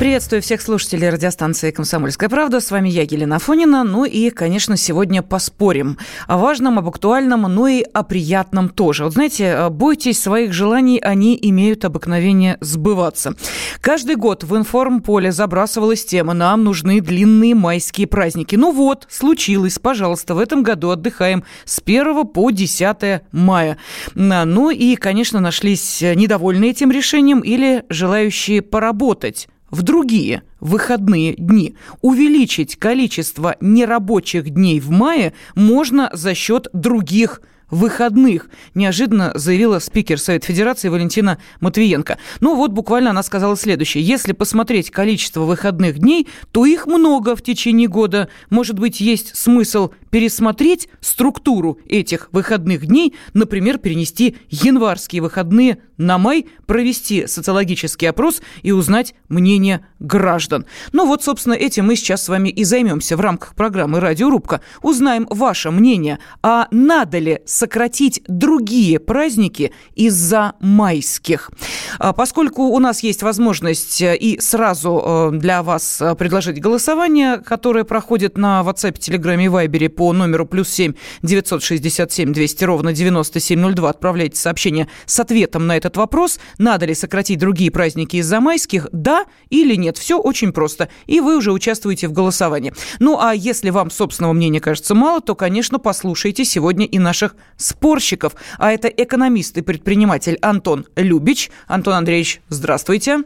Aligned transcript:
Приветствую 0.00 0.40
всех 0.40 0.62
слушателей 0.62 1.10
радиостанции 1.10 1.70
«Комсомольская 1.72 2.30
правда». 2.30 2.60
С 2.60 2.70
вами 2.70 2.88
я, 2.88 3.02
Елена 3.02 3.38
Фонина. 3.38 3.84
Ну 3.84 4.06
и, 4.06 4.30
конечно, 4.30 4.78
сегодня 4.78 5.20
поспорим 5.20 5.98
о 6.26 6.38
важном, 6.38 6.78
об 6.78 6.88
актуальном, 6.88 7.42
но 7.42 7.68
и 7.68 7.82
о 7.82 8.02
приятном 8.02 8.70
тоже. 8.70 9.04
Вот 9.04 9.12
знаете, 9.12 9.68
бойтесь 9.68 10.18
своих 10.18 10.54
желаний, 10.54 10.98
они 11.00 11.38
имеют 11.42 11.84
обыкновение 11.84 12.56
сбываться. 12.62 13.34
Каждый 13.82 14.16
год 14.16 14.42
в 14.42 14.56
информполе 14.56 15.32
забрасывалась 15.32 16.06
тема 16.06 16.32
«Нам 16.32 16.64
нужны 16.64 17.02
длинные 17.02 17.54
майские 17.54 18.06
праздники». 18.06 18.56
Ну 18.56 18.72
вот, 18.72 19.06
случилось, 19.10 19.78
пожалуйста, 19.78 20.34
в 20.34 20.38
этом 20.38 20.62
году 20.62 20.88
отдыхаем 20.88 21.44
с 21.66 21.78
1 21.84 22.26
по 22.28 22.50
10 22.50 23.20
мая. 23.32 23.76
Ну 24.14 24.70
и, 24.70 24.96
конечно, 24.96 25.40
нашлись 25.40 26.00
недовольные 26.00 26.70
этим 26.70 26.90
решением 26.90 27.40
или 27.40 27.84
желающие 27.90 28.62
поработать 28.62 29.46
в 29.70 29.82
другие 29.82 30.42
выходные 30.60 31.34
дни. 31.34 31.74
Увеличить 32.00 32.76
количество 32.76 33.56
нерабочих 33.60 34.50
дней 34.50 34.80
в 34.80 34.90
мае 34.90 35.32
можно 35.54 36.10
за 36.12 36.34
счет 36.34 36.68
других 36.72 37.40
выходных, 37.70 38.48
неожиданно 38.74 39.32
заявила 39.34 39.78
спикер 39.78 40.18
Совета 40.18 40.46
Федерации 40.46 40.88
Валентина 40.88 41.38
Матвиенко. 41.60 42.18
Ну 42.40 42.56
вот 42.56 42.72
буквально 42.72 43.10
она 43.10 43.22
сказала 43.22 43.56
следующее. 43.56 44.02
Если 44.02 44.32
посмотреть 44.32 44.90
количество 44.90 45.42
выходных 45.42 45.98
дней, 45.98 46.28
то 46.52 46.66
их 46.66 46.86
много 46.86 47.36
в 47.36 47.42
течение 47.42 47.88
года. 47.88 48.28
Может 48.50 48.78
быть, 48.78 49.00
есть 49.00 49.36
смысл 49.36 49.90
пересмотреть 50.10 50.88
структуру 51.00 51.78
этих 51.86 52.28
выходных 52.32 52.86
дней, 52.86 53.14
например, 53.34 53.78
перенести 53.78 54.36
январские 54.48 55.22
выходные 55.22 55.78
на 56.00 56.18
май, 56.18 56.46
провести 56.66 57.26
социологический 57.26 58.08
опрос 58.08 58.40
и 58.62 58.72
узнать 58.72 59.14
мнение 59.28 59.86
граждан. 59.98 60.64
Ну 60.92 61.06
вот, 61.06 61.22
собственно, 61.22 61.54
этим 61.54 61.86
мы 61.86 61.96
сейчас 61.96 62.24
с 62.24 62.28
вами 62.28 62.48
и 62.48 62.64
займемся 62.64 63.16
в 63.16 63.20
рамках 63.20 63.54
программы 63.54 64.00
«Радиорубка». 64.00 64.62
Узнаем 64.82 65.26
ваше 65.30 65.70
мнение, 65.70 66.18
а 66.42 66.68
надо 66.70 67.18
ли 67.18 67.40
сократить 67.44 68.22
другие 68.26 68.98
праздники 68.98 69.72
из-за 69.94 70.54
майских. 70.60 71.50
А 71.98 72.12
поскольку 72.12 72.62
у 72.62 72.78
нас 72.78 73.02
есть 73.02 73.22
возможность 73.22 74.00
э, 74.00 74.16
и 74.16 74.40
сразу 74.40 75.30
э, 75.32 75.38
для 75.38 75.62
вас 75.62 76.00
э, 76.00 76.14
предложить 76.14 76.60
голосование, 76.60 77.38
которое 77.38 77.84
проходит 77.84 78.38
на 78.38 78.62
WhatsApp, 78.62 78.98
Telegram 78.98 79.42
и 79.42 79.48
Viber 79.48 79.88
по 79.90 80.12
номеру 80.12 80.46
плюс 80.46 80.70
7 80.70 80.94
967 81.22 82.32
200 82.32 82.64
ровно 82.64 82.92
9702, 82.92 83.90
отправляйте 83.90 84.36
сообщение 84.36 84.88
с 85.04 85.20
ответом 85.20 85.66
на 85.66 85.76
этот 85.76 85.89
вопрос. 85.96 86.38
Надо 86.58 86.86
ли 86.86 86.94
сократить 86.94 87.38
другие 87.38 87.70
праздники 87.70 88.16
из-за 88.16 88.40
майских? 88.40 88.88
Да 88.92 89.24
или 89.48 89.74
нет? 89.74 89.98
Все 89.98 90.18
очень 90.18 90.52
просто. 90.52 90.88
И 91.06 91.20
вы 91.20 91.36
уже 91.36 91.52
участвуете 91.52 92.08
в 92.08 92.12
голосовании. 92.12 92.72
Ну, 92.98 93.18
а 93.20 93.34
если 93.34 93.70
вам 93.70 93.90
собственного 93.90 94.32
мнения 94.32 94.60
кажется 94.60 94.94
мало, 94.94 95.20
то, 95.20 95.34
конечно, 95.34 95.78
послушайте 95.78 96.44
сегодня 96.44 96.86
и 96.86 96.98
наших 96.98 97.34
спорщиков. 97.56 98.34
А 98.58 98.72
это 98.72 98.88
экономист 98.88 99.56
и 99.58 99.62
предприниматель 99.62 100.38
Антон 100.42 100.86
Любич. 100.96 101.50
Антон 101.66 101.94
Андреевич, 101.94 102.40
здравствуйте. 102.48 103.22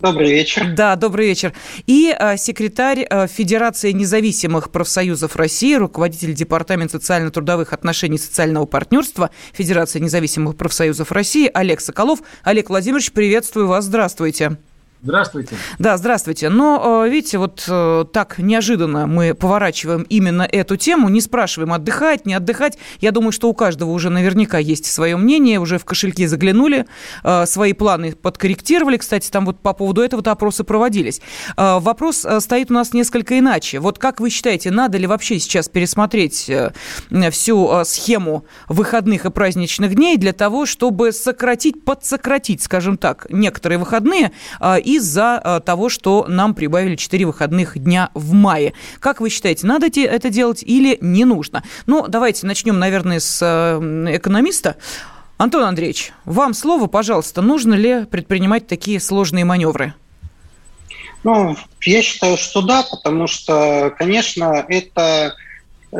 Добрый 0.00 0.30
вечер. 0.30 0.74
Да, 0.76 0.94
добрый 0.94 1.26
вечер. 1.26 1.52
И 1.86 2.14
а, 2.16 2.36
секретарь 2.36 3.04
а, 3.04 3.26
Федерации 3.26 3.90
независимых 3.90 4.70
профсоюзов 4.70 5.34
России, 5.34 5.74
руководитель 5.74 6.34
Департамента 6.34 6.98
социально-трудовых 6.98 7.72
отношений 7.72 8.16
и 8.16 8.20
социального 8.20 8.64
партнерства 8.64 9.30
Федерации 9.52 9.98
независимых 9.98 10.56
профсоюзов 10.56 11.10
России 11.10 11.50
Олег 11.52 11.80
Соколов. 11.80 12.20
Олег 12.44 12.70
Владимирович, 12.70 13.10
приветствую 13.10 13.66
вас. 13.66 13.86
Здравствуйте. 13.86 14.58
Здравствуйте. 15.00 15.54
Да, 15.78 15.96
здравствуйте. 15.96 16.48
Но, 16.48 17.04
э, 17.04 17.08
видите, 17.08 17.38
вот 17.38 17.64
э, 17.68 18.04
так 18.12 18.38
неожиданно 18.38 19.06
мы 19.06 19.32
поворачиваем 19.32 20.02
именно 20.02 20.42
эту 20.42 20.76
тему, 20.76 21.08
не 21.08 21.20
спрашиваем, 21.20 21.72
отдыхать, 21.72 22.26
не 22.26 22.34
отдыхать. 22.34 22.78
Я 23.00 23.12
думаю, 23.12 23.30
что 23.30 23.48
у 23.48 23.54
каждого 23.54 23.90
уже 23.90 24.10
наверняка 24.10 24.58
есть 24.58 24.86
свое 24.86 25.16
мнение, 25.16 25.60
уже 25.60 25.78
в 25.78 25.84
кошельки 25.84 26.26
заглянули, 26.26 26.86
э, 27.22 27.46
свои 27.46 27.74
планы 27.74 28.16
подкорректировали. 28.16 28.96
Кстати, 28.96 29.30
там 29.30 29.46
вот 29.46 29.60
по 29.60 29.72
поводу 29.72 30.02
этого 30.02 30.18
опросы 30.28 30.64
проводились. 30.64 31.22
Вопрос 31.56 32.26
стоит 32.40 32.70
у 32.70 32.74
нас 32.74 32.92
несколько 32.92 33.38
иначе. 33.38 33.78
Вот 33.78 33.98
как 33.98 34.20
вы 34.20 34.28
считаете, 34.28 34.70
надо 34.70 34.98
ли 34.98 35.06
вообще 35.06 35.38
сейчас 35.38 35.68
пересмотреть 35.68 36.50
всю 37.30 37.84
схему 37.84 38.44
выходных 38.68 39.24
и 39.24 39.30
праздничных 39.30 39.94
дней 39.94 40.16
для 40.16 40.32
того, 40.32 40.66
чтобы 40.66 41.12
сократить, 41.12 41.84
подсократить, 41.84 42.62
скажем 42.62 42.98
так, 42.98 43.26
некоторые 43.30 43.78
выходные 43.78 44.32
из-за 44.96 45.40
э, 45.42 45.60
того, 45.64 45.88
что 45.88 46.24
нам 46.28 46.54
прибавили 46.54 46.96
4 46.96 47.26
выходных 47.26 47.78
дня 47.78 48.10
в 48.14 48.32
мае. 48.32 48.72
Как 49.00 49.20
вы 49.20 49.30
считаете, 49.30 49.66
надо 49.66 49.88
это 49.88 50.30
делать 50.30 50.62
или 50.62 50.98
не 51.00 51.24
нужно? 51.24 51.62
Ну, 51.86 52.06
давайте 52.08 52.46
начнем, 52.46 52.78
наверное, 52.78 53.20
с 53.20 53.40
э, 53.42 54.16
экономиста. 54.16 54.76
Антон 55.36 55.64
Андреевич, 55.64 56.12
вам 56.24 56.54
слово, 56.54 56.86
пожалуйста. 56.86 57.42
Нужно 57.42 57.74
ли 57.74 58.04
предпринимать 58.06 58.66
такие 58.66 58.98
сложные 58.98 59.44
маневры? 59.44 59.94
Ну, 61.22 61.56
я 61.82 62.02
считаю, 62.02 62.36
что 62.36 62.62
да, 62.62 62.84
потому 62.88 63.26
что, 63.26 63.94
конечно, 63.98 64.64
это 64.68 65.34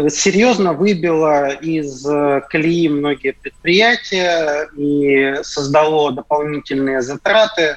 серьезно 0.09 0.73
выбило 0.75 1.49
из 1.49 2.05
колеи 2.49 2.89
многие 2.89 3.33
предприятия 3.33 4.69
и 4.77 5.43
создало 5.43 6.13
дополнительные 6.13 7.01
затраты 7.01 7.77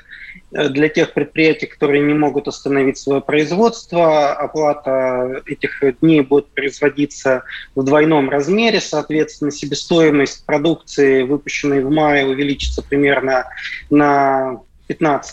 Э, 0.54 0.70
для 0.70 0.90
тех 0.90 1.14
предприятий, 1.14 1.66
которые 1.66 2.04
не 2.04 2.14
могут 2.14 2.48
остановить 2.48 2.98
свое 2.98 3.22
производство, 3.22 4.34
оплата 4.34 5.42
этих 5.46 5.82
дней 6.02 6.22
будет 6.22 6.48
производиться 6.50 7.44
в 7.76 7.84
двойном 7.84 8.30
размере, 8.30 8.82
соответственно, 8.82 9.52
себестоимость 9.52 10.46
продукции, 10.46 11.24
выпущенной 11.24 11.84
в 11.84 11.90
мае, 11.90 12.26
увеличится 12.26 12.82
примерно 12.82 13.46
на 13.90 14.60
15%. 14.90 15.24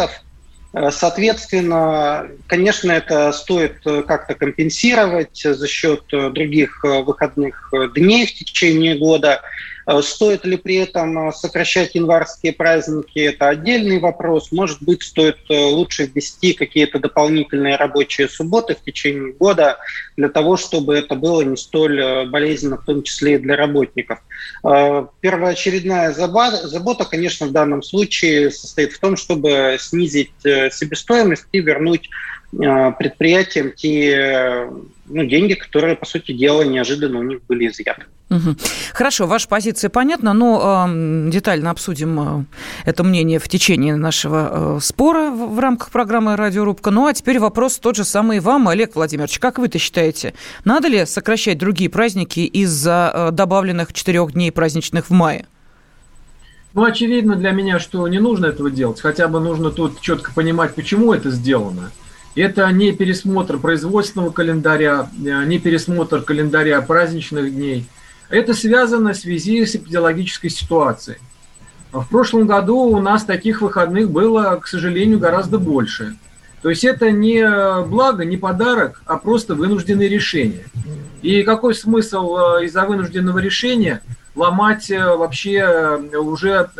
Э, 0.00 0.08
соответственно, 0.90 2.28
конечно, 2.46 2.92
это 2.92 3.32
стоит 3.32 3.82
как-то 3.82 4.34
компенсировать 4.34 5.40
за 5.42 5.66
счет 5.66 6.04
других 6.10 6.82
выходных 6.82 7.70
дней 7.94 8.26
в 8.26 8.34
течение 8.34 8.96
года. 8.96 9.42
Э, 9.88 10.02
стоит 10.02 10.44
ли 10.44 10.58
при 10.58 10.76
этом 10.76 11.28
э, 11.28 11.32
сокращать 11.32 11.94
январские 11.94 12.52
праздники, 12.52 13.20
это 13.20 13.48
отдельный 13.48 13.98
вопрос. 13.98 14.52
Может 14.52 14.82
быть, 14.82 15.02
стоит 15.02 15.38
э, 15.48 15.58
лучше 15.58 16.04
ввести 16.04 16.52
какие-то 16.52 16.98
дополнительные 16.98 17.76
рабочие 17.76 18.28
субботы 18.28 18.74
в 18.74 18.84
течение 18.84 19.32
года 19.32 19.78
для 20.18 20.28
того, 20.28 20.58
чтобы 20.58 20.94
это 20.94 21.14
было 21.14 21.40
не 21.40 21.56
столь 21.56 22.28
болезненно, 22.28 22.76
в 22.76 22.84
том 22.84 23.02
числе 23.02 23.36
и 23.36 23.38
для 23.38 23.56
работников. 23.56 24.18
Первоочередная 24.62 26.12
забота, 26.12 27.04
конечно, 27.04 27.46
в 27.46 27.52
данном 27.52 27.82
случае 27.82 28.50
состоит 28.50 28.92
в 28.92 29.00
том, 29.00 29.16
чтобы 29.16 29.76
снизить 29.78 30.32
себестоимость 30.42 31.46
и 31.52 31.60
вернуть 31.60 32.10
предприятиям 32.50 33.72
те 33.72 34.68
ну, 35.08 35.24
деньги, 35.24 35.54
которые, 35.54 35.96
по 35.96 36.06
сути 36.06 36.32
дела, 36.32 36.62
неожиданно 36.62 37.18
у 37.18 37.22
них 37.22 37.40
были 37.48 37.68
изъяты. 37.68 38.04
Угу. 38.30 38.56
Хорошо, 38.92 39.26
ваша 39.26 39.48
позиция 39.48 39.88
понятна, 39.88 40.34
но 40.34 40.86
э, 40.86 41.30
детально 41.30 41.70
обсудим 41.70 42.20
э, 42.20 42.44
это 42.84 43.02
мнение 43.02 43.38
в 43.38 43.48
течение 43.48 43.96
нашего 43.96 44.76
э, 44.76 44.80
спора 44.82 45.30
в, 45.30 45.54
в 45.54 45.58
рамках 45.58 45.90
программы 45.90 46.36
«Радиорубка». 46.36 46.90
Ну 46.90 47.06
а 47.06 47.14
теперь 47.14 47.38
вопрос 47.38 47.78
тот 47.78 47.96
же 47.96 48.04
самый 48.04 48.40
вам, 48.40 48.68
Олег 48.68 48.96
Владимирович. 48.96 49.38
Как 49.38 49.58
вы-то 49.58 49.78
считаете, 49.78 50.34
надо 50.64 50.88
ли 50.88 51.06
сокращать 51.06 51.56
другие 51.56 51.88
праздники 51.88 52.40
из-за 52.40 53.10
э, 53.14 53.30
добавленных 53.32 53.94
четырех 53.94 54.32
дней 54.32 54.52
праздничных 54.52 55.06
в 55.06 55.10
мае? 55.10 55.46
Ну, 56.74 56.84
очевидно 56.84 57.34
для 57.34 57.52
меня, 57.52 57.78
что 57.78 58.06
не 58.08 58.18
нужно 58.18 58.46
этого 58.46 58.70
делать. 58.70 59.00
Хотя 59.00 59.28
бы 59.28 59.40
нужно 59.40 59.70
тут 59.70 60.02
четко 60.02 60.32
понимать, 60.34 60.74
почему 60.74 61.14
это 61.14 61.30
сделано. 61.30 61.90
Это 62.34 62.70
не 62.70 62.92
пересмотр 62.92 63.58
производственного 63.58 64.30
календаря, 64.30 65.10
э, 65.24 65.44
не 65.44 65.58
пересмотр 65.58 66.22
календаря 66.22 66.80
праздничных 66.82 67.54
дней. 67.54 67.86
Это 68.28 68.54
связано 68.54 69.12
в 69.12 69.16
связи 69.16 69.64
с 69.64 69.74
эпидемиологической 69.74 70.50
ситуацией. 70.50 71.18
В 71.92 72.04
прошлом 72.04 72.46
году 72.46 72.76
у 72.80 73.00
нас 73.00 73.24
таких 73.24 73.62
выходных 73.62 74.10
было, 74.10 74.56
к 74.62 74.66
сожалению, 74.66 75.18
гораздо 75.18 75.58
больше. 75.58 76.16
То 76.60 76.70
есть 76.70 76.84
это 76.84 77.10
не 77.10 77.42
благо, 77.86 78.24
не 78.24 78.36
подарок, 78.36 79.00
а 79.06 79.16
просто 79.16 79.54
вынужденные 79.54 80.08
решения. 80.08 80.64
И 81.22 81.42
какой 81.42 81.74
смысл 81.74 82.36
э, 82.36 82.64
из-за 82.66 82.84
вынужденного 82.84 83.38
решения 83.38 84.02
ломать 84.34 84.90
э, 84.90 85.16
вообще 85.16 85.58
э, 85.58 86.16
уже 86.16 86.70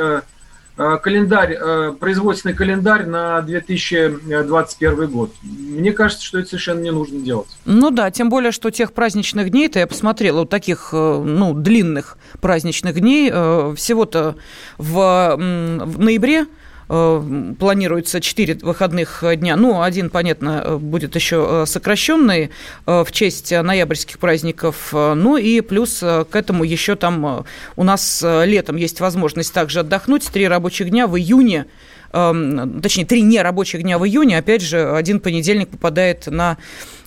календарь, 1.03 1.59
производственный 1.99 2.55
календарь 2.55 3.07
на 3.07 3.41
2021 3.43 5.07
год. 5.11 5.33
Мне 5.43 5.93
кажется, 5.93 6.25
что 6.25 6.39
это 6.39 6.51
совершенно 6.51 6.81
не 6.81 6.93
нужно 6.93 7.21
делать. 7.21 7.49
Ну 7.65 7.91
да, 7.91 8.11
тем 8.11 8.29
более, 8.31 8.53
что 8.53 8.71
тех 8.71 8.93
праздничных 8.93 9.51
дней-то 9.51 9.81
я 9.81 9.87
посмотрела, 9.87 10.41
вот 10.41 10.51
таких, 10.51 10.91
ну, 10.93 11.53
длинных 11.55 12.17
праздничных 12.41 13.01
дней, 13.01 13.29
всего-то 13.31 14.37
в, 14.79 15.37
в 15.37 15.99
ноябре 15.99 16.39
Э, 16.43 16.47
планируется 16.89 18.21
4 18.21 18.61
выходных 18.63 19.23
дня. 19.37 19.57
Ну, 19.57 19.83
один, 19.83 20.11
понятно, 20.11 20.79
будет 20.79 21.15
еще 21.15 21.47
э, 21.49 21.67
сокращенный 21.67 22.51
э, 22.87 23.05
в 23.05 23.13
честь 23.13 23.53
ноябрьских 23.53 24.19
праздников. 24.19 24.93
Ну 24.93 25.37
и 25.37 25.61
плюс 25.61 25.99
к 26.01 26.29
этому 26.33 26.65
еще 26.65 26.97
там 26.97 27.45
у 27.77 27.85
нас 27.85 28.25
летом 28.25 28.77
есть 28.77 29.01
возможность 29.01 29.53
также 29.53 29.81
отдохнуть. 29.81 30.27
Три 30.29 30.49
рабочих 30.49 30.91
дня 30.91 31.07
в 31.07 31.17
июне 31.17 31.67
точнее, 32.11 33.07
три 33.07 33.23
нерабочих 33.23 33.83
дня 33.83 33.99
в 33.99 34.07
июне, 34.07 34.39
опять 34.39 34.63
же, 34.63 34.95
один 34.97 35.21
понедельник 35.21 35.69
попадает 35.69 36.27
на 36.27 36.57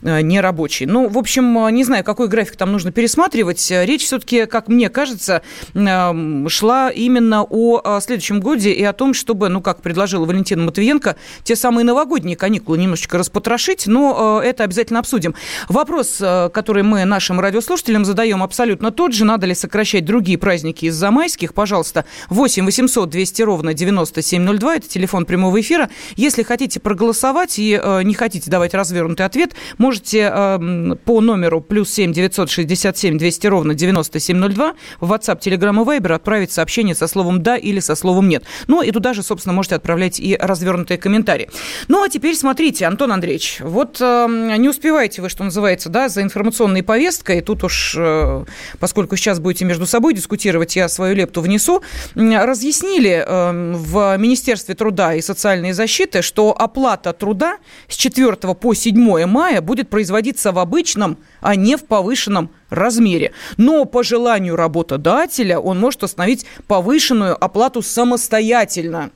э, 0.01 0.21
нерабочий. 0.21 0.85
Ну, 0.85 1.07
в 1.07 1.17
общем, 1.17 1.73
не 1.73 1.83
знаю, 1.83 2.03
какой 2.03 2.27
график 2.27 2.55
там 2.55 2.71
нужно 2.71 2.91
пересматривать. 2.91 3.71
Речь 3.71 4.05
все-таки, 4.05 4.45
как 4.45 4.67
мне 4.67 4.89
кажется, 4.89 5.41
эм, 5.73 6.47
шла 6.49 6.89
именно 6.89 7.43
о 7.43 7.99
следующем 8.01 8.39
годе 8.39 8.71
и 8.71 8.83
о 8.83 8.93
том, 8.93 9.13
чтобы, 9.13 9.49
ну, 9.49 9.61
как 9.61 9.81
предложила 9.81 10.25
Валентина 10.25 10.63
Матвиенко, 10.63 11.15
те 11.43 11.55
самые 11.55 11.85
новогодние 11.85 12.35
каникулы 12.35 12.77
немножечко 12.77 13.17
распотрошить, 13.17 13.87
но 13.87 14.41
э, 14.43 14.47
это 14.47 14.63
обязательно 14.63 14.99
обсудим. 14.99 15.35
Вопрос, 15.69 16.17
э, 16.19 16.49
который 16.53 16.83
мы 16.83 17.05
нашим 17.05 17.39
радиослушателям 17.39 18.05
задаем, 18.05 18.43
абсолютно 18.43 18.91
тот 18.91 19.13
же. 19.13 19.25
Надо 19.25 19.47
ли 19.47 19.55
сокращать 19.55 20.05
другие 20.05 20.37
праздники 20.37 20.85
из-за 20.85 21.11
майских? 21.11 21.53
Пожалуйста, 21.53 22.05
8 22.29 22.65
800 22.65 23.09
200 23.09 23.41
ровно 23.41 23.73
9702. 23.73 24.75
Это 24.75 24.87
телефон 24.91 25.25
прямого 25.25 25.59
эфира. 25.59 25.89
Если 26.15 26.43
хотите 26.43 26.79
проголосовать 26.79 27.57
и 27.59 27.79
э, 27.81 28.03
не 28.03 28.13
хотите 28.13 28.49
давать 28.51 28.73
развернутый 28.73 29.25
ответ, 29.25 29.53
можете 29.77 30.31
э, 30.33 30.95
по 31.05 31.21
номеру 31.21 31.61
плюс 31.61 31.91
7 31.91 32.13
967 32.13 33.17
200 33.17 33.47
ровно 33.47 33.73
9702 33.73 34.73
в 34.99 35.11
WhatsApp, 35.11 35.39
Telegram 35.39 35.81
и 35.81 35.99
Viber 35.99 36.13
отправить 36.13 36.51
сообщение 36.51 36.95
со 36.95 37.07
словом 37.07 37.41
«да» 37.41 37.57
или 37.57 37.79
со 37.79 37.95
словом 37.95 38.29
«нет». 38.29 38.43
Ну 38.67 38.81
и 38.81 38.91
туда 38.91 39.13
же, 39.13 39.23
собственно, 39.23 39.53
можете 39.53 39.75
отправлять 39.75 40.19
и 40.19 40.35
развернутые 40.35 40.97
комментарии. 40.97 41.49
Ну 41.87 42.03
а 42.03 42.09
теперь 42.09 42.35
смотрите, 42.35 42.85
Антон 42.85 43.11
Андреевич, 43.11 43.59
вот 43.61 43.97
э, 44.01 44.55
не 44.57 44.69
успеваете 44.69 45.21
вы, 45.21 45.29
что 45.29 45.43
называется, 45.43 45.89
да, 45.89 46.09
за 46.09 46.21
информационной 46.21 46.83
повесткой, 46.83 47.41
тут 47.41 47.63
уж, 47.63 47.95
э, 47.97 48.45
поскольку 48.79 49.15
сейчас 49.15 49.39
будете 49.39 49.65
между 49.65 49.85
собой 49.85 50.13
дискутировать, 50.13 50.75
я 50.75 50.89
свою 50.89 51.15
лепту 51.15 51.41
внесу, 51.41 51.81
разъяснили 52.15 53.23
э, 53.25 53.73
в 53.75 54.17
Министерстве 54.17 54.75
труда 54.81 55.13
и 55.13 55.21
социальной 55.21 55.73
защиты, 55.73 56.23
что 56.23 56.55
оплата 56.57 57.13
труда 57.13 57.57
с 57.87 57.95
4 57.95 58.35
по 58.55 58.73
7 58.73 59.27
мая 59.27 59.61
будет 59.61 59.91
производиться 59.91 60.51
в 60.51 60.57
обычном, 60.57 61.19
а 61.39 61.55
не 61.55 61.75
в 61.75 61.85
повышенном 61.85 62.49
размере. 62.71 63.31
Но 63.57 63.85
по 63.85 64.01
желанию 64.01 64.55
работодателя 64.55 65.59
он 65.59 65.79
может 65.79 66.01
установить 66.01 66.47
повышенную 66.65 67.37
оплату 67.43 67.83
самостоятельно. 67.83 69.11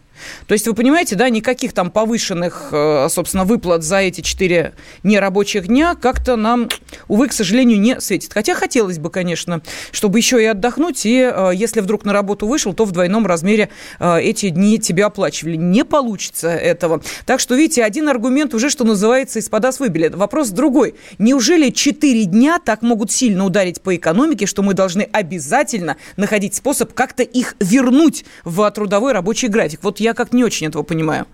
То 0.47 0.53
есть, 0.53 0.67
вы 0.67 0.73
понимаете, 0.73 1.15
да, 1.15 1.29
никаких 1.29 1.73
там 1.73 1.91
повышенных, 1.91 2.69
э, 2.71 3.07
собственно, 3.09 3.45
выплат 3.45 3.83
за 3.83 3.97
эти 3.97 4.21
четыре 4.21 4.73
нерабочих 5.03 5.67
дня 5.67 5.95
как-то 5.95 6.35
нам, 6.35 6.69
увы, 7.07 7.27
к 7.27 7.33
сожалению, 7.33 7.79
не 7.79 7.99
светит. 8.01 8.33
Хотя 8.33 8.55
хотелось 8.55 8.99
бы, 8.99 9.09
конечно, 9.09 9.61
чтобы 9.91 10.19
еще 10.19 10.41
и 10.41 10.45
отдохнуть, 10.45 11.05
и 11.05 11.19
э, 11.19 11.51
если 11.53 11.81
вдруг 11.81 12.05
на 12.05 12.13
работу 12.13 12.47
вышел, 12.47 12.73
то 12.73 12.85
в 12.85 12.91
двойном 12.91 13.25
размере 13.25 13.69
э, 13.99 14.19
эти 14.21 14.49
дни 14.49 14.79
тебе 14.79 15.05
оплачивали. 15.05 15.55
Не 15.55 15.85
получится 15.85 16.49
этого. 16.49 17.01
Так 17.25 17.39
что, 17.39 17.55
видите, 17.55 17.83
один 17.83 18.09
аргумент 18.09 18.53
уже, 18.53 18.69
что 18.69 18.83
называется, 18.83 19.39
из 19.39 19.49
подас 19.49 19.79
выбили. 19.79 20.07
Вопрос 20.07 20.49
другой. 20.49 20.95
Неужели 21.17 21.69
четыре 21.69 22.25
дня 22.25 22.59
так 22.63 22.81
могут 22.81 23.11
сильно 23.11 23.45
ударить 23.45 23.81
по 23.81 23.95
экономике, 23.95 24.45
что 24.45 24.63
мы 24.63 24.73
должны 24.73 25.03
обязательно 25.11 25.97
находить 26.17 26.55
способ 26.55 26.93
как-то 26.93 27.23
их 27.23 27.55
вернуть 27.59 28.25
в 28.43 28.69
трудовой 28.71 29.13
рабочий 29.13 29.47
график? 29.47 29.79
Вот 29.83 29.99
я 30.05 30.13
как 30.13 30.33
не 30.33 30.43
очень 30.43 30.67
этого 30.67 30.83
понимаю. 30.83 31.25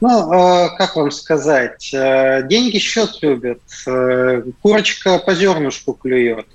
Ну, 0.00 0.32
э, 0.32 0.68
как 0.76 0.96
вам 0.96 1.10
сказать, 1.10 1.90
э, 1.92 2.42
деньги 2.46 2.78
счет 2.78 3.10
любят, 3.22 3.62
э, 3.86 4.42
курочка 4.62 5.18
по 5.18 5.34
зернышку 5.34 5.94
клюет. 5.94 6.46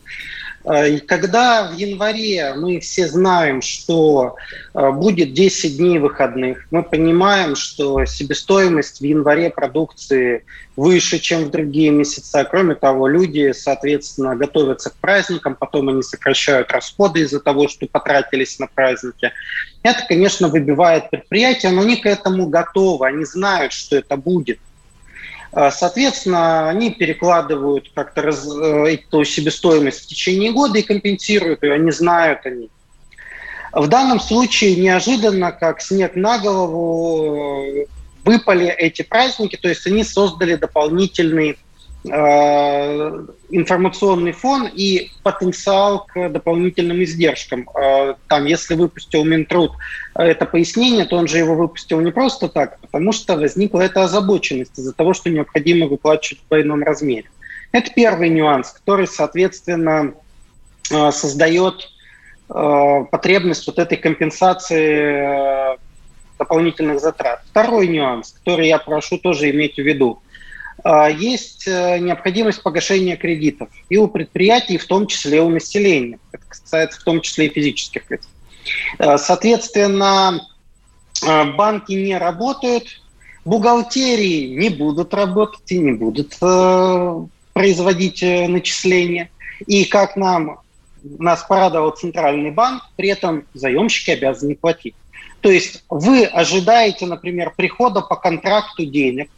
И 0.66 1.00
когда 1.00 1.72
в 1.72 1.78
январе 1.78 2.54
мы 2.54 2.82
все 2.82 3.08
знаем, 3.08 3.62
что 3.62 4.36
будет 4.74 5.34
10 5.34 5.78
дней 5.78 6.00
выходных, 6.00 6.68
мы 6.70 6.84
понимаем, 6.84 7.56
что 7.56 8.04
себестоимость 8.06 9.00
в 9.00 9.04
январе 9.04 9.50
продукции 9.50 10.44
выше, 10.76 11.20
чем 11.20 11.46
в 11.46 11.52
другие 11.52 11.92
месяца. 11.92 12.44
Кроме 12.44 12.76
того, 12.76 13.08
люди, 13.08 13.54
соответственно, 13.54 14.36
готовятся 14.36 14.90
к 14.90 14.96
праздникам, 14.96 15.56
потом 15.56 15.90
они 15.90 16.04
сокращают 16.04 16.72
расходы 16.72 17.22
из-за 17.22 17.40
того, 17.40 17.70
что 17.70 17.88
потратились 17.88 18.60
на 18.60 18.68
праздники. 18.68 19.32
Это, 19.82 20.06
конечно, 20.08 20.50
выбивает 20.50 21.10
предприятия, 21.10 21.70
но 21.70 21.82
они 21.82 21.96
к 21.96 22.06
этому 22.06 22.48
готовы, 22.48 23.08
они 23.08 23.24
знают, 23.24 23.72
что 23.72 23.96
это 23.96 24.18
будет. 24.18 24.60
А, 25.52 25.72
соответственно, 25.72 26.70
они 26.70 26.92
перекладывают 26.92 27.92
как-то 27.96 28.22
раз, 28.22 28.46
э, 28.46 28.94
эту 28.94 29.24
себестоимость 29.24 30.04
в 30.04 30.08
течение 30.08 30.52
года 30.52 30.78
и 30.78 30.84
компенсируют 30.84 31.64
ее, 31.64 31.74
они 31.74 31.92
знают 31.92 32.46
они. 32.46 32.70
В 33.72 33.88
данном 33.88 34.20
случае 34.20 34.76
неожиданно, 34.76 35.52
как 35.52 35.82
снег 35.82 36.16
на 36.16 36.40
голову, 36.40 37.88
выпали 38.26 38.68
эти 38.68 39.02
праздники, 39.02 39.56
то 39.56 39.70
есть 39.70 39.86
они 39.88 40.04
создали 40.04 40.56
дополнительный 40.56 41.52
э, 41.52 41.56
информационный 42.06 44.32
фон 44.32 44.70
и 44.74 45.12
потенциал 45.22 46.06
к 46.06 46.30
дополнительным 46.30 47.04
издержкам. 47.04 47.70
Э, 47.76 48.16
там, 48.28 48.46
если 48.46 48.76
выпустил 48.76 49.26
Минтруд 49.26 49.74
это 50.16 50.46
пояснение, 50.46 51.04
то 51.06 51.18
он 51.18 51.28
же 51.28 51.40
его 51.40 51.56
выпустил 51.56 52.00
не 52.00 52.12
просто 52.12 52.48
так, 52.48 52.80
потому 52.80 53.12
что 53.12 53.36
возникла 53.36 53.82
эта 53.82 54.04
озабоченность 54.04 54.80
из-за 54.80 54.94
того, 54.94 55.14
что 55.14 55.30
необходимо 55.30 55.88
выплачивать 55.88 56.42
в 56.44 56.48
двойном 56.48 56.84
размере. 56.84 57.30
Это 57.74 57.92
первый 57.94 58.30
нюанс, 58.30 58.72
который, 58.72 59.08
соответственно, 59.08 60.14
э, 60.90 61.12
создает 61.12 61.90
э, 62.50 63.06
потребность 63.12 63.68
вот 63.68 63.78
этой 63.78 63.98
компенсации 63.98 65.78
дополнительных 66.38 67.02
затрат. 67.02 67.42
Второй 67.52 67.90
нюанс, 67.90 68.32
который 68.32 68.70
я 68.70 68.78
прошу 68.78 69.18
тоже 69.18 69.52
иметь 69.52 69.76
в 69.76 69.80
виду. 69.80 70.22
А, 70.84 71.10
есть 71.10 71.68
э, 71.68 72.00
необходимость 72.00 72.64
погашения 72.64 73.18
кредитов 73.18 73.70
и 73.90 73.98
у 73.98 74.08
предприятий, 74.08 74.78
в 74.78 74.86
том 74.86 75.08
числе 75.08 75.42
у 75.42 75.50
населения. 75.50 76.20
Это 76.32 76.44
касается 76.48 77.02
в 77.02 77.04
том 77.04 77.22
числе 77.22 77.48
и 77.48 77.54
физических 77.54 78.10
лиц. 78.10 78.28
А, 78.98 79.18
соответственно, 79.18 80.42
а, 81.26 81.46
банки 81.46 81.94
не 81.94 82.18
работают, 82.18 83.02
бухгалтерии 83.46 84.56
не 84.56 84.70
будут 84.70 85.14
работать 85.14 85.72
и 85.72 85.78
не 85.80 85.92
будут 85.92 86.38
э, 86.42 87.26
производить 87.54 88.24
э, 88.24 88.48
начисления. 88.48 89.30
И 89.66 89.86
как 89.86 90.16
нам 90.16 90.60
нас 91.04 91.44
порадовал 91.44 91.92
Центральный 91.92 92.52
банк, 92.52 92.84
при 92.96 93.10
этом 93.10 93.46
заемщики 93.54 94.12
обязаны 94.12 94.56
платить. 94.56 94.96
То 95.42 95.50
есть 95.50 95.84
вы 95.90 96.26
ожидаете, 96.26 97.06
например, 97.06 97.54
прихода 97.56 98.02
по 98.02 98.16
контракту 98.16 98.86
денег, 98.86 99.30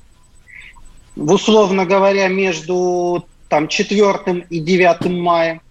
условно 1.16 1.86
говоря, 1.86 2.28
между 2.28 3.26
там, 3.50 3.68
4 3.68 4.46
и 4.50 4.60
9 4.60 5.06
мая. 5.08 5.62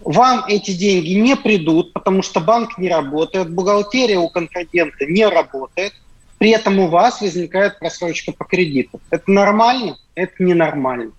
Вам 0.00 0.44
эти 0.46 0.70
деньги 0.70 1.14
не 1.14 1.36
придут, 1.36 1.92
потому 1.92 2.22
что 2.22 2.40
банк 2.40 2.78
не 2.78 2.88
работает, 2.88 3.50
бухгалтерия 3.52 4.18
у 4.18 4.28
контрагента 4.28 5.04
не 5.06 5.26
работает, 5.26 5.92
при 6.38 6.50
этом 6.50 6.78
у 6.78 6.86
вас 6.86 7.20
возникает 7.20 7.80
просрочка 7.80 8.32
по 8.32 8.44
кредиту. 8.44 9.00
Это 9.10 9.30
нормально? 9.30 9.98
Это 10.14 10.32
ненормально. 10.38 11.12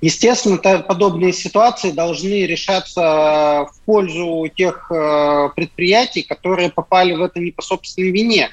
Естественно, 0.00 0.58
подобные 0.58 1.32
ситуации 1.32 1.90
должны 1.90 2.46
решаться 2.46 3.66
в 3.70 3.74
пользу 3.86 4.46
тех 4.54 4.90
э, 4.90 5.48
предприятий, 5.54 6.22
которые 6.22 6.70
попали 6.70 7.14
в 7.14 7.22
это 7.22 7.40
не 7.40 7.52
по 7.52 7.62
собственной 7.62 8.10
вине. 8.10 8.50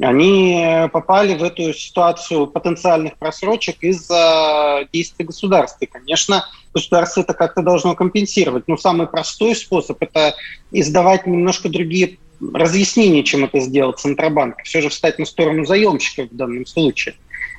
Они 0.00 0.88
попали 0.92 1.36
в 1.36 1.42
эту 1.42 1.72
ситуацию 1.72 2.46
потенциальных 2.46 3.16
просрочек 3.16 3.82
из-за 3.82 4.86
действий 4.92 5.24
государства. 5.24 5.84
И, 5.84 5.88
конечно, 5.88 6.44
государство 6.72 7.22
это 7.22 7.34
как-то 7.34 7.62
должно 7.62 7.94
компенсировать. 7.94 8.68
Но 8.68 8.76
самый 8.76 9.06
простой 9.06 9.54
способ– 9.54 9.96
это 10.00 10.34
издавать 10.70 11.26
немножко 11.26 11.68
другие 11.68 12.18
разъяснение, 12.40 13.24
чем 13.24 13.44
это 13.44 13.58
сделал 13.60 13.92
Центробанк. 13.92 14.62
Все 14.62 14.80
же 14.80 14.88
встать 14.88 15.18
на 15.18 15.24
сторону 15.24 15.64
заемщиков 15.64 16.30
в 16.30 16.36
данном 16.36 16.66
случае. 16.66 17.16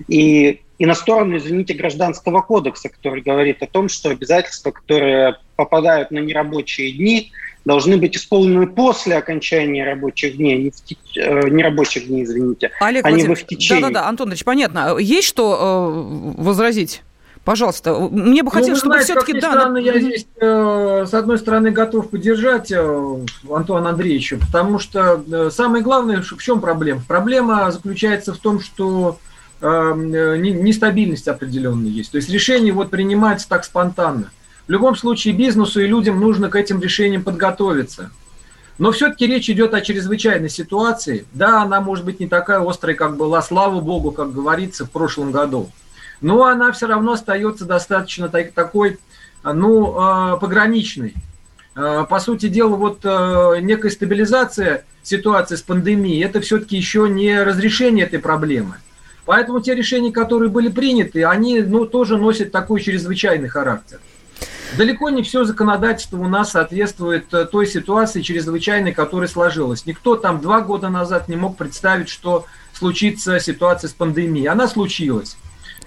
И, 0.08 0.62
и 0.77 0.86
на 0.86 0.96
сторону, 0.96 1.38
извините, 1.38 1.74
гражданского 1.74 2.41
кодекса, 2.41 2.89
который 2.89 3.22
говорит 3.22 3.62
о 3.62 3.68
том, 3.68 3.89
что 3.89 4.10
обязательства, 4.10 4.72
которые 4.72 5.38
попадают 5.56 6.12
на 6.12 6.20
нерабочие 6.20 6.91
дни, 6.91 7.32
должны 7.65 7.98
быть 7.98 8.15
исполнены 8.15 8.68
после 8.68 9.18
окончания 9.18 9.84
рабочих 9.84 10.38
дней, 10.38 10.63
не, 10.63 10.72
в, 10.72 11.18
э, 11.18 11.50
не 11.50 11.62
рабочих 11.62 12.08
дней, 12.08 12.24
извините, 12.24 12.72
Олег 12.79 13.06
а 13.06 13.12
не 13.12 13.24
в 13.24 13.46
течение. 13.46 13.82
Да-да-да, 13.84 14.08
Антонович, 14.08 14.44
понятно. 14.44 14.98
Есть 14.98 15.27
что 15.27 16.34
э, 16.38 16.41
возразить? 16.41 17.01
Пожалуйста, 17.46 17.96
мне 18.12 18.44
бы 18.44 18.51
хотелось, 18.51 18.84
ну, 18.84 18.91
чтобы 18.91 19.03
все-таки... 19.03 19.34
Да, 19.34 19.51
странно, 19.51 19.77
я 19.77 20.00
здесь, 20.00 20.27
э, 20.39 21.06
с 21.08 21.13
одной 21.13 21.39
стороны, 21.39 21.72
готов 21.72 22.10
поддержать 22.10 22.72
э, 22.72 23.25
Антона 23.50 23.89
Андреевича, 23.89 24.38
потому 24.38 24.77
что 24.77 25.24
э, 25.32 25.50
самое 25.51 25.84
главное, 25.84 26.22
в 26.22 26.38
чем 26.44 26.62
проблема? 26.62 27.01
Проблема 27.08 27.72
заключается 27.72 28.34
в 28.34 28.38
том, 28.38 28.60
что 28.60 29.18
нестабильность 29.61 31.27
определенная 31.27 31.89
есть. 31.89 32.11
То 32.11 32.17
есть 32.17 32.29
решение 32.29 32.73
вот 32.73 32.89
принимается 32.89 33.47
так 33.49 33.65
спонтанно. 33.65 34.31
В 34.67 34.71
любом 34.71 34.95
случае 34.95 35.33
бизнесу 35.33 35.81
и 35.81 35.87
людям 35.87 36.19
нужно 36.19 36.49
к 36.49 36.55
этим 36.55 36.79
решениям 36.79 37.23
подготовиться. 37.23 38.11
Но 38.77 38.91
все-таки 38.91 39.27
речь 39.27 39.49
идет 39.49 39.73
о 39.73 39.81
чрезвычайной 39.81 40.49
ситуации. 40.49 41.25
Да, 41.33 41.63
она 41.63 41.81
может 41.81 42.05
быть 42.05 42.19
не 42.19 42.27
такая 42.27 42.65
острая, 42.65 42.95
как 42.95 43.17
была, 43.17 43.41
слава 43.41 43.81
богу, 43.81 44.11
как 44.11 44.31
говорится, 44.31 44.85
в 44.85 44.91
прошлом 44.91 45.31
году 45.31 45.69
но 46.21 46.45
она 46.45 46.71
все 46.71 46.87
равно 46.87 47.13
остается 47.13 47.65
достаточно 47.65 48.29
такой, 48.29 48.99
ну, 49.43 49.95
а, 49.97 50.37
пограничной. 50.37 51.13
А, 51.75 52.03
по 52.03 52.19
сути 52.19 52.49
дела, 52.49 52.75
вот 52.75 53.03
некая 53.03 53.89
стабилизация 53.89 54.85
ситуации 55.03 55.55
с 55.55 55.61
пандемией, 55.61 56.23
это 56.23 56.41
все-таки 56.41 56.77
еще 56.77 57.07
не 57.09 57.41
разрешение 57.41 58.05
этой 58.05 58.19
проблемы. 58.19 58.75
Поэтому 59.29 59.62
те 59.62 59.75
решения, 59.75 60.12
которые 60.12 60.50
были 60.50 60.69
приняты, 60.69 61.24
они 61.24 61.62
ну, 61.62 61.86
тоже 61.86 62.17
носят 62.17 62.51
такой 62.51 62.81
чрезвычайный 62.81 63.48
характер. 63.48 64.00
Далеко 64.75 65.12
не 65.12 65.21
все 65.21 65.43
законодательство 65.43 66.17
у 66.17 66.27
нас 66.27 66.53
соответствует 66.53 67.31
э, 67.31 67.45
той 67.45 67.67
ситуации 67.67 68.24
чрезвычайной, 68.24 68.91
которая 68.91 69.29
сложилась. 69.29 69.86
Никто 69.86 70.15
там 70.15 70.41
два 70.41 70.62
года 70.62 70.89
назад 70.89 71.27
не 71.27 71.36
мог 71.36 71.57
представить, 71.57 72.09
что 72.09 72.48
случится 72.74 73.39
ситуация 73.39 73.89
с 73.89 73.93
пандемией. 73.93 74.48
Она 74.48 74.67
случилась. 74.67 75.38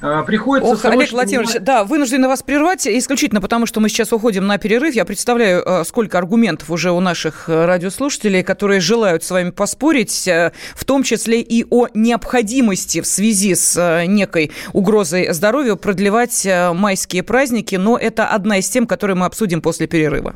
А, 0.02 0.24
приходится... 0.24 0.72
Ох, 0.72 0.84
Олег 0.84 1.12
Владимирович, 1.12 1.60
да, 1.60 1.84
вынуждены 1.84 2.26
вас 2.26 2.42
прервать 2.42 2.88
исключительно 2.88 3.40
потому, 3.40 3.66
что 3.66 3.78
мы 3.78 3.88
сейчас 3.88 4.12
уходим 4.12 4.46
на 4.48 4.58
перерыв. 4.58 4.94
Я 4.94 5.04
представляю, 5.04 5.62
а, 5.64 5.84
сколько 5.84 6.18
аргументов 6.18 6.70
уже 6.70 6.90
у 6.90 6.98
наших 6.98 7.48
э, 7.48 7.64
радиослушателей, 7.66 8.42
которые 8.42 8.80
желают 8.80 9.22
с 9.22 9.30
вами 9.30 9.50
поспорить, 9.50 10.26
э, 10.26 10.50
в 10.74 10.84
том 10.84 11.04
числе 11.04 11.40
и 11.40 11.64
о 11.70 11.86
необходимости 11.94 13.00
в 13.00 13.06
связи 13.06 13.54
с 13.54 13.76
э, 13.76 14.06
некой 14.06 14.50
угрозой 14.72 15.32
здоровью 15.32 15.76
продлевать 15.76 16.48
майские 16.74 17.22
праздники, 17.22 17.76
но 17.76 17.96
это 17.96 18.26
одна 18.26 18.58
из 18.58 18.68
тем, 18.68 18.88
которые 18.88 19.16
мы 19.16 19.26
обсудим 19.26 19.62
после 19.62 19.86
перерыва. 19.86 20.34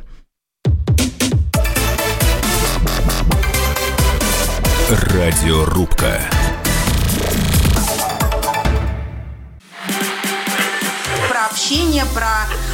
Радиорубка. 4.89 6.21
Общение, 11.67 12.05
про 12.13 12.47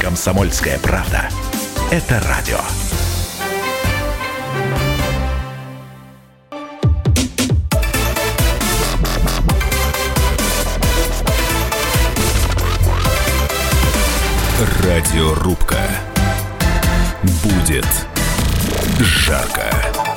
Комсомольская 0.00 0.78
правда. 0.78 1.28
Это 1.90 2.18
радио. 2.20 2.56
Радиорубка. 14.82 15.82
Будет 17.44 17.86
жарко. 18.98 20.09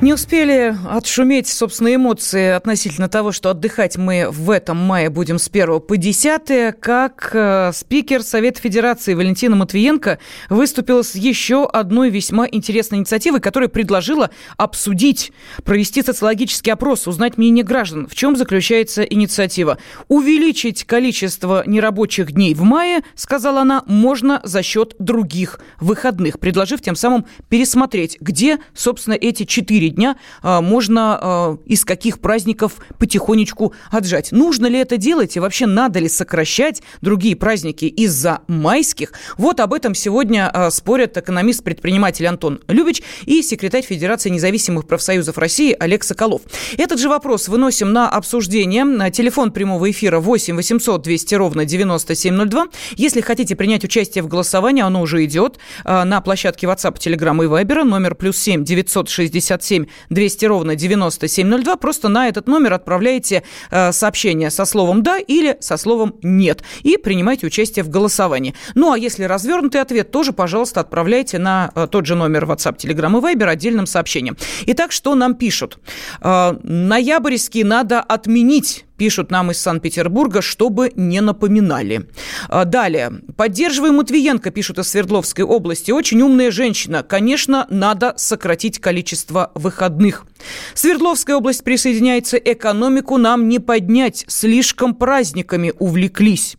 Не 0.00 0.12
успели 0.12 0.76
отшуметь, 0.88 1.48
собственно, 1.48 1.92
эмоции 1.92 2.50
относительно 2.50 3.08
того, 3.08 3.32
что 3.32 3.50
отдыхать 3.50 3.96
мы 3.96 4.28
в 4.30 4.48
этом 4.48 4.76
мае 4.76 5.10
будем 5.10 5.40
с 5.40 5.48
1 5.48 5.80
по 5.80 5.96
10, 5.96 6.78
как 6.78 7.30
э, 7.32 7.72
спикер 7.74 8.22
Совета 8.22 8.60
Федерации 8.60 9.14
Валентина 9.14 9.56
Матвиенко 9.56 10.20
выступила 10.50 11.02
с 11.02 11.16
еще 11.16 11.66
одной 11.66 12.10
весьма 12.10 12.46
интересной 12.48 12.98
инициативой, 12.98 13.40
которая 13.40 13.68
предложила 13.68 14.30
обсудить, 14.56 15.32
провести 15.64 16.04
социологический 16.04 16.72
опрос, 16.72 17.08
узнать 17.08 17.36
мнение 17.36 17.64
граждан. 17.64 18.06
В 18.06 18.14
чем 18.14 18.36
заключается 18.36 19.02
инициатива? 19.02 19.78
Увеличить 20.06 20.84
количество 20.84 21.64
нерабочих 21.66 22.30
дней 22.30 22.54
в 22.54 22.62
мае, 22.62 23.00
сказала 23.16 23.62
она, 23.62 23.82
можно 23.86 24.40
за 24.44 24.62
счет 24.62 24.94
других 25.00 25.58
выходных, 25.80 26.38
предложив 26.38 26.82
тем 26.82 26.94
самым 26.94 27.26
пересмотреть, 27.48 28.16
где, 28.20 28.58
собственно, 28.74 29.14
эти 29.14 29.42
четыре 29.42 29.87
4 29.88 29.90
дня 29.90 30.16
а, 30.42 30.60
можно 30.60 31.18
а, 31.20 31.58
из 31.66 31.84
каких 31.84 32.20
праздников 32.20 32.74
потихонечку 32.98 33.72
отжать. 33.90 34.32
Нужно 34.32 34.66
ли 34.66 34.78
это 34.78 34.96
делать 34.96 35.36
и 35.36 35.40
вообще 35.40 35.66
надо 35.66 35.98
ли 35.98 36.08
сокращать 36.08 36.82
другие 37.00 37.36
праздники 37.36 37.86
из-за 37.86 38.40
майских? 38.46 39.12
Вот 39.36 39.60
об 39.60 39.72
этом 39.72 39.94
сегодня 39.94 40.50
а, 40.52 40.70
спорят 40.70 41.16
экономист-предприниматель 41.16 42.26
Антон 42.26 42.60
Любич 42.68 43.02
и 43.24 43.42
секретарь 43.42 43.82
Федерации 43.82 44.30
независимых 44.30 44.86
профсоюзов 44.86 45.38
России 45.38 45.76
Олег 45.78 46.04
Соколов. 46.04 46.42
Этот 46.76 47.00
же 47.00 47.08
вопрос 47.08 47.48
выносим 47.48 47.92
на 47.92 48.08
обсуждение. 48.08 49.10
Телефон 49.10 49.52
прямого 49.52 49.90
эфира 49.90 50.20
8 50.20 50.56
800 50.56 51.02
200 51.02 51.34
ровно 51.34 51.64
9702. 51.64 52.66
Если 52.96 53.20
хотите 53.20 53.56
принять 53.56 53.84
участие 53.84 54.22
в 54.22 54.28
голосовании, 54.28 54.82
оно 54.82 55.00
уже 55.00 55.24
идет 55.24 55.58
на 55.84 56.20
площадке 56.20 56.66
WhatsApp, 56.66 56.96
Telegram 56.96 57.44
и 57.44 57.48
Viber, 57.48 57.84
номер 57.84 58.14
плюс 58.14 58.36
7 58.36 58.64
967 58.64 59.77
7 59.78 59.86
200 60.10 60.44
ровно 60.46 60.74
9702. 60.76 61.76
Просто 61.76 62.08
на 62.08 62.28
этот 62.28 62.46
номер 62.48 62.74
отправляете 62.74 63.42
э, 63.70 63.92
сообщение 63.92 64.50
со 64.50 64.64
словом 64.64 65.02
«да» 65.02 65.18
или 65.18 65.56
со 65.60 65.76
словом 65.76 66.14
«нет» 66.22 66.62
и 66.82 66.96
принимайте 66.96 67.46
участие 67.46 67.84
в 67.84 67.88
голосовании. 67.88 68.54
Ну, 68.74 68.92
а 68.92 68.98
если 68.98 69.24
развернутый 69.24 69.80
ответ, 69.80 70.10
тоже, 70.10 70.32
пожалуйста, 70.32 70.80
отправляйте 70.80 71.38
на 71.38 71.70
э, 71.74 71.86
тот 71.90 72.06
же 72.06 72.14
номер 72.14 72.44
WhatsApp, 72.44 72.76
Telegram 72.76 73.18
и 73.18 73.36
Viber 73.36 73.46
отдельным 73.46 73.86
сообщением. 73.86 74.36
Итак, 74.66 74.92
что 74.92 75.14
нам 75.14 75.34
пишут? 75.34 75.78
Э, 76.20 76.56
ноябрьский 76.62 77.62
надо 77.62 78.00
отменить 78.00 78.84
пишут 78.98 79.30
нам 79.30 79.50
из 79.50 79.58
Санкт-Петербурга, 79.58 80.42
чтобы 80.42 80.92
не 80.94 81.22
напоминали. 81.22 82.08
А, 82.48 82.66
далее. 82.66 83.12
Поддерживаем 83.36 83.96
Матвиенко, 83.96 84.50
пишут 84.50 84.78
из 84.78 84.88
Свердловской 84.88 85.44
области. 85.44 85.90
Очень 85.90 86.20
умная 86.20 86.50
женщина. 86.50 87.02
Конечно, 87.02 87.66
надо 87.70 88.12
сократить 88.16 88.78
количество 88.80 89.52
выходных. 89.54 90.26
Свердловская 90.74 91.36
область 91.36 91.64
присоединяется. 91.64 92.36
Экономику 92.36 93.16
нам 93.16 93.48
не 93.48 93.60
поднять. 93.60 94.24
Слишком 94.28 94.94
праздниками 94.94 95.72
увлеклись. 95.78 96.56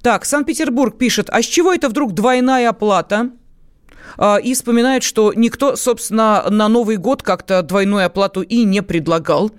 Так, 0.00 0.24
Санкт-Петербург 0.24 0.96
пишет, 0.96 1.28
а 1.30 1.42
с 1.42 1.46
чего 1.46 1.72
это 1.72 1.88
вдруг 1.88 2.14
двойная 2.14 2.70
оплата? 2.70 3.30
А, 4.16 4.36
и 4.36 4.54
вспоминает, 4.54 5.02
что 5.02 5.32
никто, 5.34 5.76
собственно, 5.76 6.46
на 6.50 6.68
Новый 6.68 6.96
год 6.96 7.22
как-то 7.22 7.62
двойную 7.62 8.06
оплату 8.06 8.42
и 8.42 8.64
не 8.64 8.82
предлагал. 8.82 9.50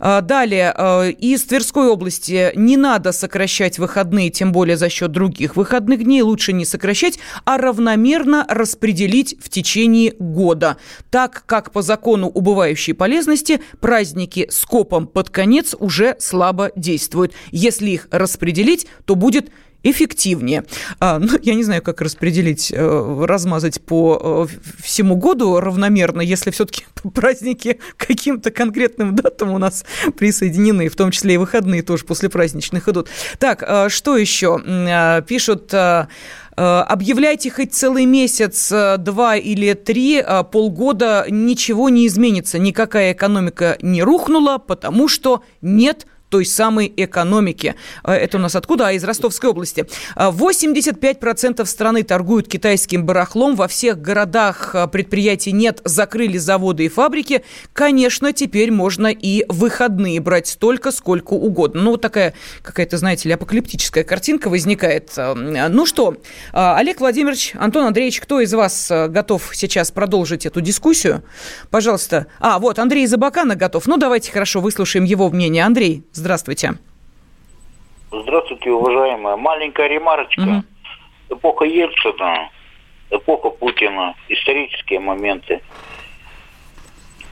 А, 0.00 0.20
далее, 0.20 0.72
а, 0.76 1.08
из 1.08 1.44
Тверской 1.44 1.88
области 1.88 2.52
не 2.54 2.76
надо 2.76 3.12
сокращать 3.12 3.78
выходные, 3.78 4.30
тем 4.30 4.52
более 4.52 4.76
за 4.76 4.88
счет 4.88 5.12
других 5.12 5.56
выходных 5.56 6.04
дней. 6.04 6.22
Лучше 6.22 6.52
не 6.52 6.64
сокращать, 6.64 7.18
а 7.44 7.58
равномерно 7.58 8.46
распределить 8.48 9.36
в 9.42 9.48
течение 9.48 10.14
года. 10.18 10.76
Так 11.10 11.44
как 11.46 11.72
по 11.72 11.82
закону 11.82 12.28
убывающей 12.28 12.94
полезности 12.94 13.60
праздники 13.80 14.48
скопом 14.50 15.06
под 15.06 15.30
конец 15.30 15.74
уже 15.78 16.16
слабо 16.18 16.70
действуют. 16.76 17.32
Если 17.50 17.90
их 17.90 18.08
распределить, 18.10 18.86
то 19.04 19.14
будет 19.14 19.50
эффективнее. 19.82 20.64
А, 21.00 21.18
ну, 21.20 21.38
я 21.42 21.54
не 21.54 21.64
знаю, 21.64 21.82
как 21.82 22.00
распределить, 22.00 22.72
э, 22.72 23.24
размазать 23.26 23.80
по 23.82 24.48
э, 24.48 24.56
всему 24.82 25.16
году 25.16 25.60
равномерно, 25.60 26.20
если 26.20 26.50
все-таки 26.50 26.84
праздники 27.14 27.78
каким-то 27.96 28.50
конкретным 28.50 29.14
датам 29.14 29.52
у 29.52 29.58
нас 29.58 29.84
присоединены, 30.16 30.88
в 30.88 30.96
том 30.96 31.10
числе 31.10 31.34
и 31.34 31.38
выходные 31.38 31.82
тоже 31.82 32.04
после 32.04 32.28
праздничных 32.28 32.88
идут. 32.88 33.08
Так, 33.38 33.62
э, 33.66 33.88
что 33.88 34.16
еще? 34.16 34.60
Пишут 35.26 35.74
объявляйте 36.54 37.50
хоть 37.50 37.72
целый 37.72 38.04
месяц, 38.04 38.70
два 38.98 39.36
или 39.36 39.72
три, 39.72 40.22
полгода 40.50 41.24
ничего 41.28 41.88
не 41.88 42.06
изменится, 42.06 42.58
никакая 42.58 43.12
экономика 43.12 43.78
не 43.80 44.02
рухнула, 44.02 44.58
потому 44.58 45.08
что 45.08 45.42
нет 45.62 46.06
той 46.32 46.46
самой 46.46 46.90
экономики. 46.96 47.74
А, 48.02 48.14
это 48.14 48.38
у 48.38 48.40
нас 48.40 48.56
откуда? 48.56 48.88
А 48.88 48.92
из 48.92 49.04
Ростовской 49.04 49.50
области. 49.50 49.84
85% 50.16 51.60
а, 51.60 51.64
страны 51.66 52.02
торгуют 52.04 52.48
китайским 52.48 53.04
барахлом. 53.04 53.54
Во 53.54 53.68
всех 53.68 54.00
городах 54.00 54.74
а, 54.74 54.86
предприятий 54.86 55.52
нет, 55.52 55.82
закрыли 55.84 56.38
заводы 56.38 56.86
и 56.86 56.88
фабрики. 56.88 57.44
Конечно, 57.74 58.32
теперь 58.32 58.70
можно 58.70 59.08
и 59.08 59.44
выходные 59.48 60.20
брать 60.20 60.46
столько, 60.46 60.90
сколько 60.90 61.34
угодно. 61.34 61.82
Ну, 61.82 61.90
вот 61.90 62.00
такая 62.00 62.32
какая-то, 62.62 62.96
знаете 62.96 63.28
ли, 63.28 63.34
апокалиптическая 63.34 64.02
картинка 64.02 64.48
возникает. 64.48 65.12
Ну 65.16 65.84
что, 65.84 66.16
Олег 66.52 67.00
Владимирович, 67.00 67.52
Антон 67.56 67.84
Андреевич, 67.84 68.20
кто 68.20 68.40
из 68.40 68.54
вас 68.54 68.90
готов 69.08 69.50
сейчас 69.52 69.90
продолжить 69.90 70.46
эту 70.46 70.62
дискуссию? 70.62 71.24
Пожалуйста. 71.70 72.28
А, 72.40 72.58
вот, 72.58 72.78
Андрей 72.78 73.06
Забакана 73.06 73.54
готов. 73.54 73.86
Ну, 73.86 73.98
давайте 73.98 74.32
хорошо 74.32 74.62
выслушаем 74.62 75.04
его 75.04 75.28
мнение. 75.28 75.64
Андрей, 75.64 76.04
Здравствуйте. 76.21 76.21
Здравствуйте, 78.10 78.70
уважаемая. 78.70 79.36
Маленькая 79.36 79.88
ремарочка. 79.88 80.40
Угу. 80.40 81.36
Эпоха 81.36 81.64
Ельцина, 81.64 82.50
эпоха 83.10 83.50
Путина, 83.50 84.14
исторические 84.28 85.00
моменты. 85.00 85.62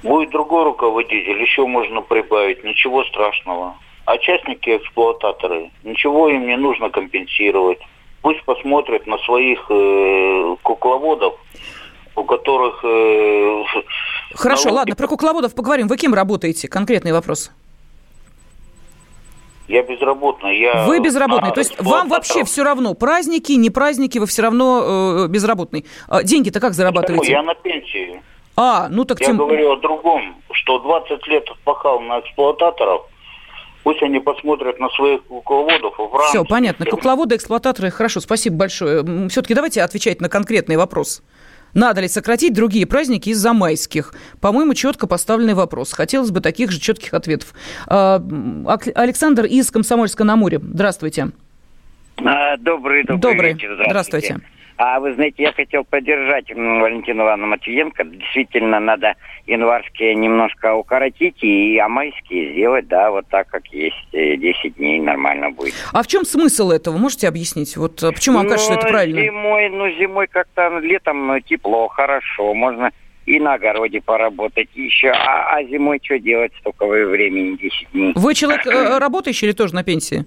Будет 0.02 0.30
другой 0.30 0.64
руководитель, 0.64 1.42
еще 1.42 1.66
можно 1.66 2.00
прибавить, 2.00 2.64
ничего 2.64 3.04
страшного. 3.04 3.76
А 4.06 4.16
частники, 4.16 4.76
эксплуататоры, 4.76 5.70
ничего 5.84 6.30
им 6.30 6.46
не 6.46 6.56
нужно 6.56 6.88
компенсировать. 6.88 7.78
Пусть 8.22 8.42
посмотрят 8.44 9.06
на 9.06 9.18
своих 9.18 9.66
э, 9.68 10.56
кукловодов, 10.62 11.34
у 12.16 12.24
которых... 12.24 12.80
Э, 12.84 13.64
Хорошо, 14.34 14.68
налоги... 14.68 14.78
ладно, 14.78 14.96
про 14.96 15.06
кукловодов 15.06 15.54
поговорим. 15.54 15.88
Вы 15.88 15.96
кем 15.96 16.14
работаете? 16.14 16.68
Конкретный 16.68 17.12
вопрос. 17.12 17.50
Я 19.70 19.84
безработный. 19.84 20.58
Я 20.58 20.84
вы 20.84 20.98
безработный. 20.98 21.52
То 21.52 21.60
есть 21.60 21.80
вам 21.80 22.08
вообще 22.08 22.42
все 22.44 22.64
равно, 22.64 22.94
праздники, 22.94 23.52
не 23.52 23.70
праздники, 23.70 24.18
вы 24.18 24.26
все 24.26 24.42
равно 24.42 25.24
э, 25.24 25.28
безработный. 25.28 25.86
А 26.08 26.24
деньги-то 26.24 26.58
как 26.58 26.74
зарабатываете? 26.74 27.30
Я 27.30 27.42
на 27.44 27.54
пенсии. 27.54 28.20
А, 28.56 28.88
ну 28.90 29.04
так 29.04 29.20
Я 29.20 29.26
тем... 29.26 29.36
говорю 29.36 29.70
о 29.70 29.76
другом, 29.76 30.34
что 30.50 30.80
20 30.80 31.24
лет 31.28 31.48
отпахал 31.48 32.00
на 32.00 32.18
эксплуататоров, 32.18 33.02
Пусть 33.82 34.02
они 34.02 34.20
посмотрят 34.20 34.78
на 34.78 34.90
своих 34.90 35.24
кукловодов. 35.24 35.94
Все, 36.28 36.44
понятно. 36.44 36.84
Кукловоды, 36.84 37.36
эксплуататоры, 37.36 37.90
хорошо, 37.90 38.20
спасибо 38.20 38.56
большое. 38.56 39.28
Все-таки 39.30 39.54
давайте 39.54 39.82
отвечать 39.82 40.20
на 40.20 40.28
конкретный 40.28 40.76
вопрос. 40.76 41.22
Надо 41.74 42.00
ли 42.00 42.08
сократить 42.08 42.54
другие 42.54 42.86
праздники 42.86 43.30
из-за 43.30 43.52
майских? 43.52 44.14
По-моему, 44.40 44.74
четко 44.74 45.06
поставленный 45.06 45.54
вопрос. 45.54 45.92
Хотелось 45.92 46.30
бы 46.30 46.40
таких 46.40 46.70
же 46.70 46.80
четких 46.80 47.14
ответов. 47.14 47.54
А, 47.86 48.22
Александр 48.94 49.44
из 49.44 49.70
Комсомольска-на-Амуре. 49.70 50.58
Здравствуйте. 50.58 51.30
А, 52.18 52.56
добрый, 52.58 53.04
добрый, 53.04 53.20
добрый. 53.32 53.52
вечер. 53.54 53.74
Здравствуйте. 53.74 54.26
Здравствуйте. 54.26 54.59
А 54.82 54.98
вы 54.98 55.12
знаете, 55.12 55.42
я 55.42 55.52
хотел 55.52 55.84
поддержать 55.84 56.48
Валентину 56.48 57.24
Ивановну 57.24 57.48
Матвиенко. 57.48 58.02
Действительно, 58.02 58.80
надо 58.80 59.14
январские 59.46 60.14
немножко 60.14 60.72
укоротить 60.74 61.36
и 61.42 61.76
амайские 61.76 62.54
сделать, 62.54 62.88
да, 62.88 63.10
вот 63.10 63.26
так, 63.28 63.46
как 63.48 63.66
есть. 63.66 63.94
10 64.12 64.40
э, 64.42 64.68
дней 64.70 64.98
нормально 64.98 65.50
будет. 65.50 65.74
А 65.92 66.02
в 66.02 66.06
чем 66.06 66.24
смысл 66.24 66.70
этого? 66.70 66.96
Можете 66.96 67.28
объяснить? 67.28 67.76
Вот 67.76 68.02
э, 68.02 68.10
почему 68.10 68.36
вам 68.36 68.46
ну, 68.46 68.52
кажется, 68.52 68.72
что 68.72 68.78
это 68.78 68.86
ну, 68.86 68.92
правильно? 68.92 69.22
Зимой, 69.22 69.68
ну, 69.68 69.90
зимой 70.00 70.26
как-то, 70.28 70.78
летом 70.78 71.30
э, 71.32 71.42
тепло, 71.42 71.88
хорошо, 71.88 72.54
можно 72.54 72.90
и 73.26 73.38
на 73.38 73.54
огороде 73.54 74.00
поработать 74.00 74.70
еще. 74.72 75.10
А, 75.10 75.56
а 75.56 75.64
зимой 75.64 76.00
что 76.02 76.18
делать? 76.18 76.52
Столько 76.60 76.86
времени, 76.86 77.58
10 77.58 77.88
дней. 77.92 78.12
Вы 78.14 78.34
человек 78.34 78.64
работающий 78.98 79.48
или 79.48 79.52
тоже 79.52 79.74
на 79.74 79.84
пенсии? 79.84 80.24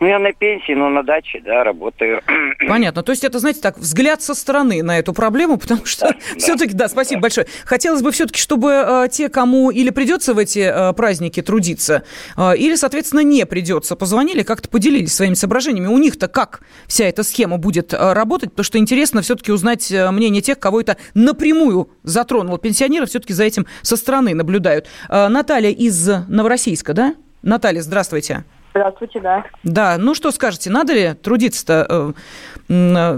Ну, 0.00 0.08
я 0.08 0.18
на 0.18 0.32
пенсии, 0.32 0.72
но 0.72 0.88
на 0.88 1.02
даче, 1.02 1.40
да, 1.44 1.62
работаю. 1.62 2.20
Понятно. 2.68 3.02
То 3.02 3.12
есть 3.12 3.24
это, 3.24 3.38
знаете, 3.38 3.60
так, 3.60 3.78
взгляд 3.78 4.22
со 4.22 4.34
стороны 4.34 4.82
на 4.82 4.98
эту 4.98 5.12
проблему, 5.12 5.56
потому 5.58 5.86
что 5.86 6.08
да, 6.08 6.16
все-таки, 6.36 6.72
да. 6.72 6.84
да, 6.84 6.88
спасибо 6.88 7.22
большое. 7.22 7.46
Хотелось 7.64 8.02
бы 8.02 8.10
все-таки, 8.10 8.40
чтобы 8.40 8.70
э, 8.70 9.08
те, 9.10 9.28
кому 9.28 9.70
или 9.70 9.90
придется 9.90 10.34
в 10.34 10.38
эти 10.38 10.58
э, 10.58 10.92
праздники 10.94 11.42
трудиться, 11.42 12.02
э, 12.36 12.56
или, 12.56 12.74
соответственно, 12.74 13.20
не 13.20 13.46
придется, 13.46 13.94
позвонили, 13.94 14.42
как-то 14.42 14.68
поделились 14.68 15.14
своими 15.14 15.34
соображениями. 15.34 15.86
У 15.86 15.98
них-то 15.98 16.28
как 16.28 16.60
вся 16.86 17.04
эта 17.04 17.22
схема 17.22 17.58
будет 17.58 17.94
э, 17.94 18.12
работать? 18.12 18.50
Потому 18.50 18.64
что 18.64 18.78
интересно 18.78 19.22
все-таки 19.22 19.52
узнать 19.52 19.90
э, 19.92 20.10
мнение 20.10 20.42
тех, 20.42 20.58
кого 20.58 20.80
это 20.80 20.96
напрямую 21.14 21.88
затронуло. 22.02 22.58
Пенсионеры 22.58 23.06
все-таки 23.06 23.32
за 23.32 23.44
этим 23.44 23.66
со 23.82 23.96
стороны 23.96 24.34
наблюдают. 24.34 24.86
Э, 25.08 25.28
Наталья 25.28 25.70
из 25.70 26.06
Новороссийска, 26.28 26.94
да? 26.94 27.14
Наталья, 27.42 27.80
здравствуйте. 27.80 28.24
Здравствуйте, 28.24 28.63
да. 28.74 29.44
Да, 29.62 29.96
ну 29.98 30.14
что 30.14 30.30
скажете, 30.32 30.70
надо 30.70 30.92
ли 30.92 31.14
трудиться-то 31.14 31.86
э, 31.88 32.12
э, 32.68 33.14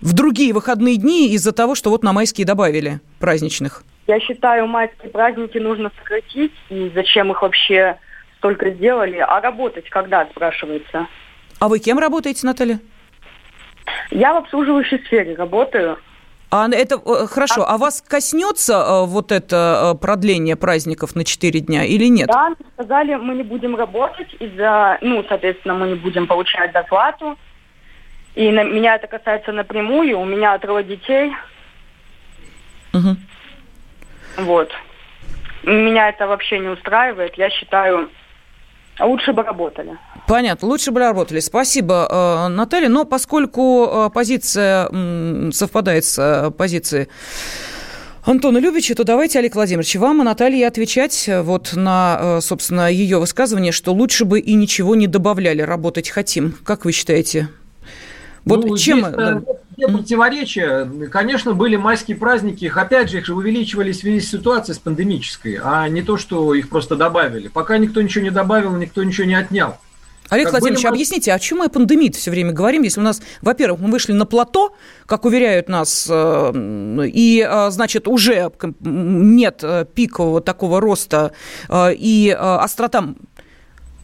в 0.00 0.12
другие 0.12 0.52
выходные 0.52 0.96
дни 0.96 1.28
из-за 1.32 1.52
того, 1.52 1.74
что 1.74 1.90
вот 1.90 2.02
на 2.02 2.12
майские 2.12 2.46
добавили 2.46 3.00
праздничных? 3.18 3.82
Я 4.06 4.20
считаю, 4.20 4.66
майские 4.66 5.10
праздники 5.10 5.58
нужно 5.58 5.90
сократить, 5.98 6.54
и 6.70 6.90
зачем 6.94 7.30
их 7.32 7.42
вообще 7.42 7.98
столько 8.38 8.70
сделали, 8.70 9.16
а 9.16 9.40
работать 9.40 9.88
когда, 9.90 10.26
спрашивается. 10.26 11.06
А 11.58 11.68
вы 11.68 11.78
кем 11.78 11.98
работаете, 11.98 12.46
Наталья? 12.46 12.78
Я 14.10 14.34
в 14.34 14.38
обслуживающей 14.38 14.98
сфере 15.04 15.34
работаю. 15.34 15.98
А 16.50 16.68
это 16.70 16.94
э, 16.94 17.26
хорошо. 17.26 17.62
А, 17.62 17.74
а 17.74 17.78
вас 17.78 18.02
коснется 18.06 18.72
э, 18.72 19.06
вот 19.06 19.32
это 19.32 19.92
э, 19.94 19.98
продление 19.98 20.56
праздников 20.56 21.14
на 21.14 21.24
4 21.24 21.60
дня 21.60 21.84
или 21.84 22.06
нет? 22.06 22.28
Да, 22.28 22.54
сказали, 22.74 23.14
мы 23.16 23.34
не 23.34 23.42
будем 23.42 23.76
работать 23.76 24.34
из-за, 24.40 24.98
ну, 25.02 25.22
соответственно, 25.28 25.74
мы 25.74 25.88
не 25.88 25.94
будем 25.94 26.26
получать 26.26 26.72
зарплату. 26.72 27.36
И 28.34 28.50
на, 28.50 28.64
меня 28.64 28.94
это 28.94 29.08
касается 29.08 29.52
напрямую. 29.52 30.18
У 30.18 30.24
меня 30.24 30.58
трое 30.58 30.84
детей. 30.84 31.32
Угу. 32.94 33.16
Вот. 34.38 34.70
Меня 35.64 36.08
это 36.08 36.26
вообще 36.26 36.60
не 36.60 36.68
устраивает. 36.68 37.36
Я 37.36 37.50
считаю, 37.50 38.08
лучше 39.00 39.32
бы 39.32 39.42
работали. 39.42 39.98
Понятно, 40.26 40.68
лучше 40.68 40.90
бы 40.90 41.00
работали. 41.00 41.40
Спасибо, 41.40 42.06
э, 42.10 42.48
Наталья. 42.48 42.88
Но 42.88 43.04
поскольку 43.04 43.86
э, 43.86 44.10
позиция 44.12 44.88
совпадает 45.52 46.04
с 46.04 46.18
э, 46.18 46.50
позицией 46.50 47.08
Антона 48.24 48.58
Любича, 48.58 48.94
то 48.94 49.04
давайте, 49.04 49.38
Олег 49.38 49.54
Владимирович, 49.54 49.96
вам 49.96 50.20
и 50.20 50.24
Наталье 50.24 50.66
отвечать 50.66 51.30
вот 51.42 51.72
на, 51.74 52.40
собственно, 52.42 52.90
ее 52.90 53.18
высказывание, 53.18 53.72
что 53.72 53.94
лучше 53.94 54.26
бы 54.26 54.38
и 54.38 54.52
ничего 54.54 54.94
не 54.94 55.06
добавляли, 55.06 55.62
работать 55.62 56.10
хотим. 56.10 56.54
Как 56.64 56.84
вы 56.84 56.92
считаете? 56.92 57.48
Вот 58.48 58.64
ну, 58.64 58.76
чем... 58.76 59.00
Здесь, 59.00 59.12
да. 59.12 59.88
противоречия. 59.88 60.90
Конечно, 61.10 61.52
были 61.52 61.76
майские 61.76 62.16
праздники, 62.16 62.64
их 62.64 62.76
опять 62.76 63.10
же 63.10 63.18
их 63.18 63.26
же 63.26 63.34
увеличивали 63.34 63.92
в 63.92 63.96
связи 63.96 64.20
с 64.20 64.30
ситуацией 64.30 64.74
с 64.74 64.78
пандемической, 64.78 65.58
а 65.62 65.88
не 65.88 66.02
то, 66.02 66.16
что 66.16 66.54
их 66.54 66.68
просто 66.68 66.96
добавили. 66.96 67.48
Пока 67.48 67.78
никто 67.78 68.00
ничего 68.00 68.24
не 68.24 68.30
добавил, 68.30 68.74
никто 68.76 69.04
ничего 69.04 69.26
не 69.26 69.34
отнял. 69.34 69.78
Олег 70.30 70.46
как 70.46 70.52
Владимирович, 70.52 70.82
были... 70.82 70.92
объясните, 70.92 71.32
о 71.32 71.38
чем 71.38 71.58
мы 71.58 71.66
о 71.66 71.68
пандемии 71.68 72.10
все 72.10 72.30
время 72.30 72.52
говорим, 72.52 72.82
если 72.82 73.00
у 73.00 73.02
нас, 73.02 73.22
во-первых, 73.40 73.80
мы 73.80 73.90
вышли 73.90 74.12
на 74.12 74.26
плато, 74.26 74.74
как 75.06 75.24
уверяют 75.24 75.68
нас, 75.68 76.06
э, 76.10 76.52
и, 77.06 77.46
э, 77.48 77.70
значит, 77.70 78.06
уже 78.06 78.52
нет 78.80 79.60
э, 79.62 79.86
пикового 79.92 80.40
такого 80.40 80.80
роста, 80.80 81.32
и 81.70 82.36
острота 82.38 83.14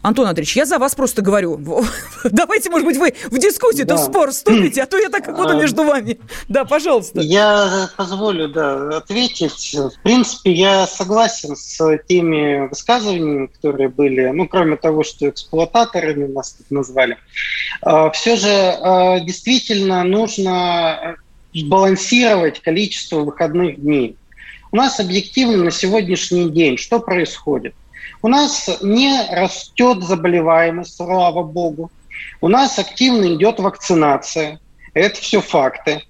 Антон 0.05 0.27
Андреевич, 0.27 0.55
я 0.55 0.67
за 0.67 0.77
вас 0.77 0.93
просто 0.93 1.23
говорю. 1.23 1.59
Давайте, 2.23 2.69
может 2.69 2.85
быть, 2.85 2.97
вы 2.97 3.15
в 3.31 3.39
дискуссию-то 3.39 3.95
да. 3.95 3.97
в 3.97 4.05
спор 4.05 4.29
вступите, 4.29 4.83
а 4.83 4.85
то 4.85 4.99
я 4.99 5.09
так 5.09 5.35
буду 5.35 5.49
а, 5.49 5.55
между 5.55 5.83
вами. 5.83 6.19
Да, 6.47 6.63
пожалуйста. 6.63 7.21
Я 7.21 7.89
позволю, 7.97 8.47
да, 8.47 8.97
ответить. 8.97 9.73
В 9.73 10.03
принципе, 10.03 10.51
я 10.51 10.85
согласен 10.85 11.55
с 11.55 11.97
теми 12.07 12.67
высказываниями, 12.67 13.47
которые 13.47 13.89
были, 13.89 14.27
ну, 14.27 14.47
кроме 14.47 14.77
того, 14.77 15.03
что 15.03 15.27
эксплуататорами 15.27 16.27
нас 16.27 16.53
тут 16.53 16.69
назвали. 16.69 17.17
А, 17.81 18.11
Все 18.11 18.35
же 18.35 18.47
а, 18.47 19.19
действительно 19.21 20.03
нужно 20.03 21.15
сбалансировать 21.55 22.61
количество 22.61 23.21
выходных 23.21 23.81
дней. 23.81 24.17
У 24.71 24.75
нас 24.75 24.99
объективно 24.99 25.63
на 25.63 25.71
сегодняшний 25.71 26.47
день 26.51 26.77
что 26.77 26.99
происходит? 26.99 27.73
У 28.25 28.27
нас 28.27 28.79
не 28.81 29.21
растет 29.29 30.01
заболеваемость, 30.01 30.95
слава 30.95 31.43
богу. 31.43 31.91
У 32.41 32.47
нас 32.47 32.79
активно 32.79 33.35
идет 33.35 33.59
вакцинация. 33.59 34.59
Это 34.95 35.21
все 35.21 35.41
факты. 35.41 36.01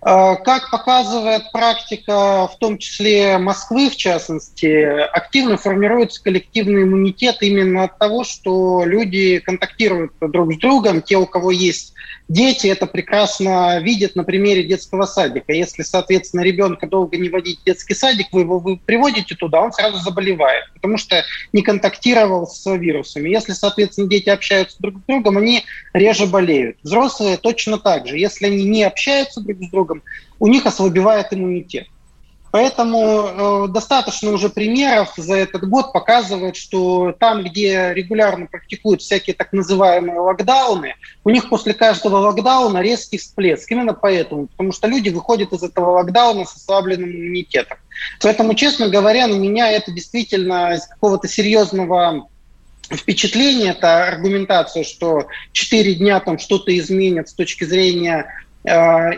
А, 0.00 0.36
как 0.36 0.70
показывает 0.70 1.52
практика, 1.52 2.48
в 2.48 2.56
том 2.58 2.78
числе 2.78 3.36
Москвы, 3.36 3.90
в 3.90 3.96
частности, 3.96 4.84
активно 5.14 5.58
формируется 5.58 6.22
коллективный 6.22 6.84
иммунитет 6.84 7.42
именно 7.42 7.84
от 7.84 7.98
того, 7.98 8.24
что 8.24 8.86
люди 8.86 9.38
контактируют 9.40 10.12
друг 10.20 10.54
с 10.54 10.56
другом. 10.56 11.02
Те, 11.02 11.18
у 11.18 11.26
кого 11.26 11.50
есть 11.50 11.92
дети, 12.28 12.66
это 12.66 12.86
прекрасно 12.86 13.80
видят 13.80 14.16
на 14.16 14.24
примере 14.24 14.64
детского 14.64 15.04
садика. 15.04 15.52
Если, 15.52 15.82
соответственно, 15.82 16.42
ребенка 16.42 16.86
долго 16.86 17.16
не 17.16 17.28
водить 17.28 17.60
в 17.60 17.64
детский 17.64 17.94
садик, 17.94 18.28
вы 18.32 18.42
его 18.42 18.58
вы 18.58 18.76
приводите 18.76 19.34
туда, 19.34 19.60
он 19.60 19.72
сразу 19.72 19.98
заболевает, 19.98 20.64
потому 20.74 20.96
что 20.96 21.22
не 21.52 21.62
контактировал 21.62 22.46
с 22.46 22.64
вирусами. 22.76 23.28
Если, 23.28 23.52
соответственно, 23.52 24.08
дети 24.08 24.28
общаются 24.28 24.76
друг 24.80 24.96
с 24.98 25.02
другом, 25.06 25.38
они 25.38 25.64
реже 25.92 26.26
болеют. 26.26 26.78
Взрослые 26.82 27.36
точно 27.36 27.78
так 27.78 28.06
же. 28.06 28.18
Если 28.18 28.46
они 28.46 28.64
не 28.64 28.84
общаются 28.84 29.40
друг 29.40 29.62
с 29.62 29.70
другом, 29.70 30.02
у 30.38 30.46
них 30.46 30.66
ослабевает 30.66 31.32
иммунитет. 31.32 31.86
Поэтому 32.54 33.66
э, 33.66 33.68
достаточно 33.72 34.30
уже 34.30 34.48
примеров 34.48 35.14
за 35.16 35.34
этот 35.34 35.68
год 35.68 35.92
показывает, 35.92 36.54
что 36.54 37.10
там, 37.18 37.42
где 37.42 37.92
регулярно 37.92 38.46
практикуют 38.46 39.02
всякие 39.02 39.34
так 39.34 39.52
называемые 39.52 40.20
локдауны, 40.20 40.94
у 41.24 41.30
них 41.30 41.48
после 41.48 41.74
каждого 41.74 42.18
локдауна 42.18 42.78
резкий 42.78 43.18
всплеск. 43.18 43.68
Именно 43.72 43.92
поэтому, 43.92 44.46
потому 44.46 44.70
что 44.70 44.86
люди 44.86 45.08
выходят 45.08 45.52
из 45.52 45.64
этого 45.64 45.94
локдауна 45.94 46.44
с 46.44 46.54
ослабленным 46.54 47.10
иммунитетом. 47.10 47.78
Поэтому, 48.22 48.54
честно 48.54 48.88
говоря, 48.88 49.26
на 49.26 49.34
меня 49.34 49.72
это 49.72 49.90
действительно 49.90 50.74
из 50.74 50.86
какого-то 50.86 51.26
серьезного 51.26 52.28
впечатления, 52.88 53.70
это 53.70 54.06
аргументация, 54.06 54.84
что 54.84 55.26
4 55.50 55.94
дня 55.96 56.20
там 56.20 56.38
что-то 56.38 56.78
изменят 56.78 57.28
с 57.28 57.34
точки 57.34 57.64
зрения 57.64 58.26
э, 58.62 58.70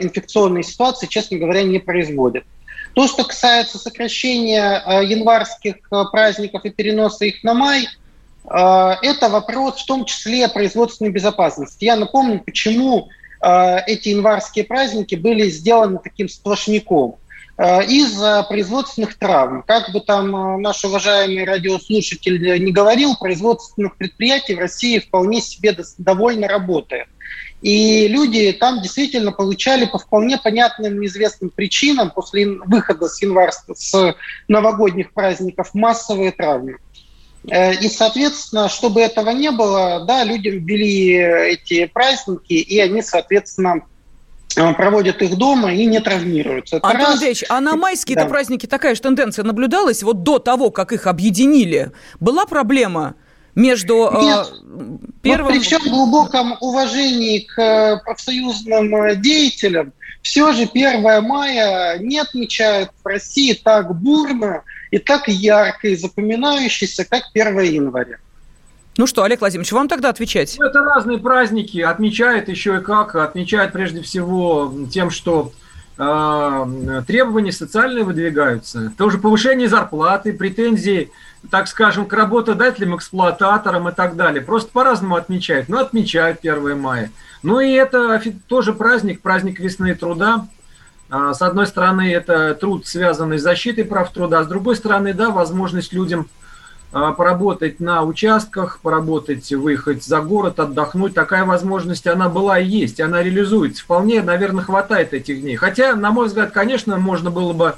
инфекционной 0.03 0.65
ситуации, 0.65 1.07
честно 1.07 1.37
говоря, 1.37 1.65
не 1.65 1.81
производит. 1.81 2.45
То, 2.97 3.07
что 3.07 3.25
касается 3.25 3.77
сокращения 3.79 4.83
э, 4.87 5.05
январских 5.05 5.75
э, 5.93 6.05
праздников 6.11 6.65
и 6.65 6.71
переноса 6.71 7.27
их 7.27 7.45
на 7.45 7.53
май, 7.53 7.85
э, 7.85 7.89
это 9.03 9.29
вопрос 9.29 9.83
в 9.83 9.87
том 9.87 10.07
числе 10.07 10.49
производственной 10.49 11.11
безопасности. 11.11 11.85
Я 11.85 11.97
напомню, 11.97 12.41
почему 12.41 13.09
эти 13.39 14.09
январские 14.09 14.65
праздники 14.65 15.15
были 15.15 15.51
сделаны 15.51 16.01
таким 16.03 16.27
сплошняком 16.27 17.17
из-за 17.59 18.43
производственных 18.49 19.19
травм. 19.19 19.63
Как 19.67 19.93
бы 19.93 20.01
там 20.01 20.63
наш 20.63 20.83
уважаемый 20.83 21.45
радиослушатель 21.45 22.65
не 22.65 22.73
говорил, 22.73 23.15
производственных 23.15 23.99
предприятий 23.99 24.55
в 24.55 24.59
России 24.59 25.01
вполне 25.01 25.43
себе 25.43 25.77
довольно 25.99 26.49
работает. 26.49 27.09
И 27.63 28.07
люди 28.09 28.53
там 28.53 28.83
действительно 28.83 29.33
получали 29.33 29.87
по 29.87 29.99
вполне 29.99 30.39
понятным 30.39 31.01
неизвестным 31.01 31.51
причинам 31.51 32.11
после 32.11 32.47
выхода 32.47 33.09
с 33.09 33.21
январского, 33.23 33.75
с 33.75 34.15
новогодних 34.47 35.13
праздников 35.13 35.71
массовые 35.73 36.33
травмы. 36.33 36.77
Э, 37.51 37.75
и, 37.75 37.89
соответственно, 37.89 38.69
чтобы 38.69 39.01
этого 39.01 39.31
не 39.31 39.51
было, 39.51 40.05
да, 40.07 40.25
людям 40.25 40.65
ввели 40.65 41.13
эти 41.53 41.87
праздники, 41.87 42.53
и 42.53 42.79
они, 42.79 43.03
соответственно, 43.03 43.83
э, 44.57 44.75
проводят 44.75 45.23
их 45.23 45.37
дома 45.37 45.73
и 45.73 45.87
не 45.87 46.01
травмируются. 46.01 46.77
Это 46.77 46.89
Антон 46.89 47.03
раз. 47.03 47.15
Андреевич, 47.15 47.45
а 47.49 47.61
на 47.61 47.77
майские-то 47.77 48.25
да. 48.25 48.29
праздники 48.29 48.67
такая 48.67 48.95
же 48.95 49.01
тенденция 49.01 49.45
наблюдалась 49.45 50.03
вот 50.03 50.23
до 50.23 50.39
того, 50.39 50.71
как 50.71 50.93
их 50.93 51.07
объединили? 51.07 51.93
Была 52.21 52.47
проблема? 52.47 53.15
Между 53.57 54.09
э, 54.13 54.23
Нет. 54.23 54.53
первым... 55.23 55.47
Вот 55.47 55.55
при 55.55 55.61
всем 55.61 55.83
глубоком 55.83 56.57
уважении 56.61 57.41
к 57.41 57.59
э, 57.59 58.01
профсоюзным 58.05 58.95
э, 58.95 59.17
деятелям, 59.17 59.93
все 60.23 60.53
же 60.53 60.63
1 60.63 61.25
мая 61.25 61.99
не 61.99 62.19
отмечают 62.19 62.91
в 63.03 63.07
России 63.07 63.55
так 63.55 63.99
бурно 63.99 64.63
и 64.91 64.99
так 64.99 65.27
ярко 65.27 65.89
и 65.89 65.97
запоминающийся, 65.97 67.05
как 67.05 67.25
1 67.35 67.59
января. 67.61 68.19
Ну 68.99 69.07
что, 69.07 69.25
Олег 69.25 69.41
Владимирович, 69.41 69.73
вам 69.73 69.89
тогда 69.89 70.11
отвечать? 70.11 70.57
Ну, 70.59 70.67
это 70.67 70.81
разные 70.81 71.19
праздники. 71.19 71.79
Отмечают 71.81 72.49
еще 72.49 72.77
и 72.77 72.81
как. 72.81 73.15
Отмечают 73.15 73.73
прежде 73.73 74.01
всего 74.01 74.73
тем, 74.91 75.11
что 75.11 75.53
требования 75.97 77.53
социальные 77.53 78.05
выдвигаются. 78.05 78.93
Тоже 78.99 79.19
повышение 79.19 79.69
зарплаты, 79.69 80.35
претензии 80.35 81.11
так 81.51 81.69
скажем, 81.69 82.07
к 82.07 82.13
работодателям, 82.13 82.97
эксплуататорам 82.97 83.89
и 83.89 83.93
так 83.93 84.17
далее. 84.17 84.43
Просто 84.43 84.71
по-разному 84.73 85.17
отмечают. 85.17 85.69
Но 85.69 85.79
отмечают 85.79 86.41
1 86.41 86.79
мая. 86.79 87.11
Ну 87.43 87.61
и 87.61 87.73
это 87.73 88.21
тоже 88.49 88.73
праздник, 88.73 89.21
праздник 89.21 89.61
весны 89.61 89.95
труда. 89.95 90.49
А, 91.09 91.35
с 91.35 91.43
одной 91.43 91.67
стороны, 91.67 92.13
это 92.13 92.55
труд, 92.55 92.87
связанный 92.87 93.39
с 93.39 93.43
защитой 93.43 93.85
прав 93.85 94.11
труда, 94.13 94.43
с 94.43 94.49
другой 94.49 94.75
стороны, 94.75 95.15
да, 95.15 95.31
возможность 95.31 95.93
людям 95.93 96.23
а, 96.23 96.46
поработать 96.97 97.79
на 97.79 98.03
участках, 98.05 98.79
поработать, 98.81 99.53
выехать 99.53 100.03
за 100.03 100.21
город, 100.23 100.59
отдохнуть. 100.59 101.13
Такая 101.13 101.45
возможность, 101.45 102.07
она 102.07 102.31
была 102.31 102.59
и 102.59 102.67
есть, 102.67 103.01
она 103.01 103.23
реализуется. 103.23 103.83
Вполне, 103.83 104.23
наверное, 104.23 104.65
хватает 104.65 105.13
этих 105.13 105.43
дней. 105.43 105.57
Хотя, 105.57 105.95
на 105.95 106.11
мой 106.11 106.29
взгляд, 106.29 106.53
конечно, 106.53 106.97
можно 106.97 107.31
было 107.31 107.53
бы 107.53 107.75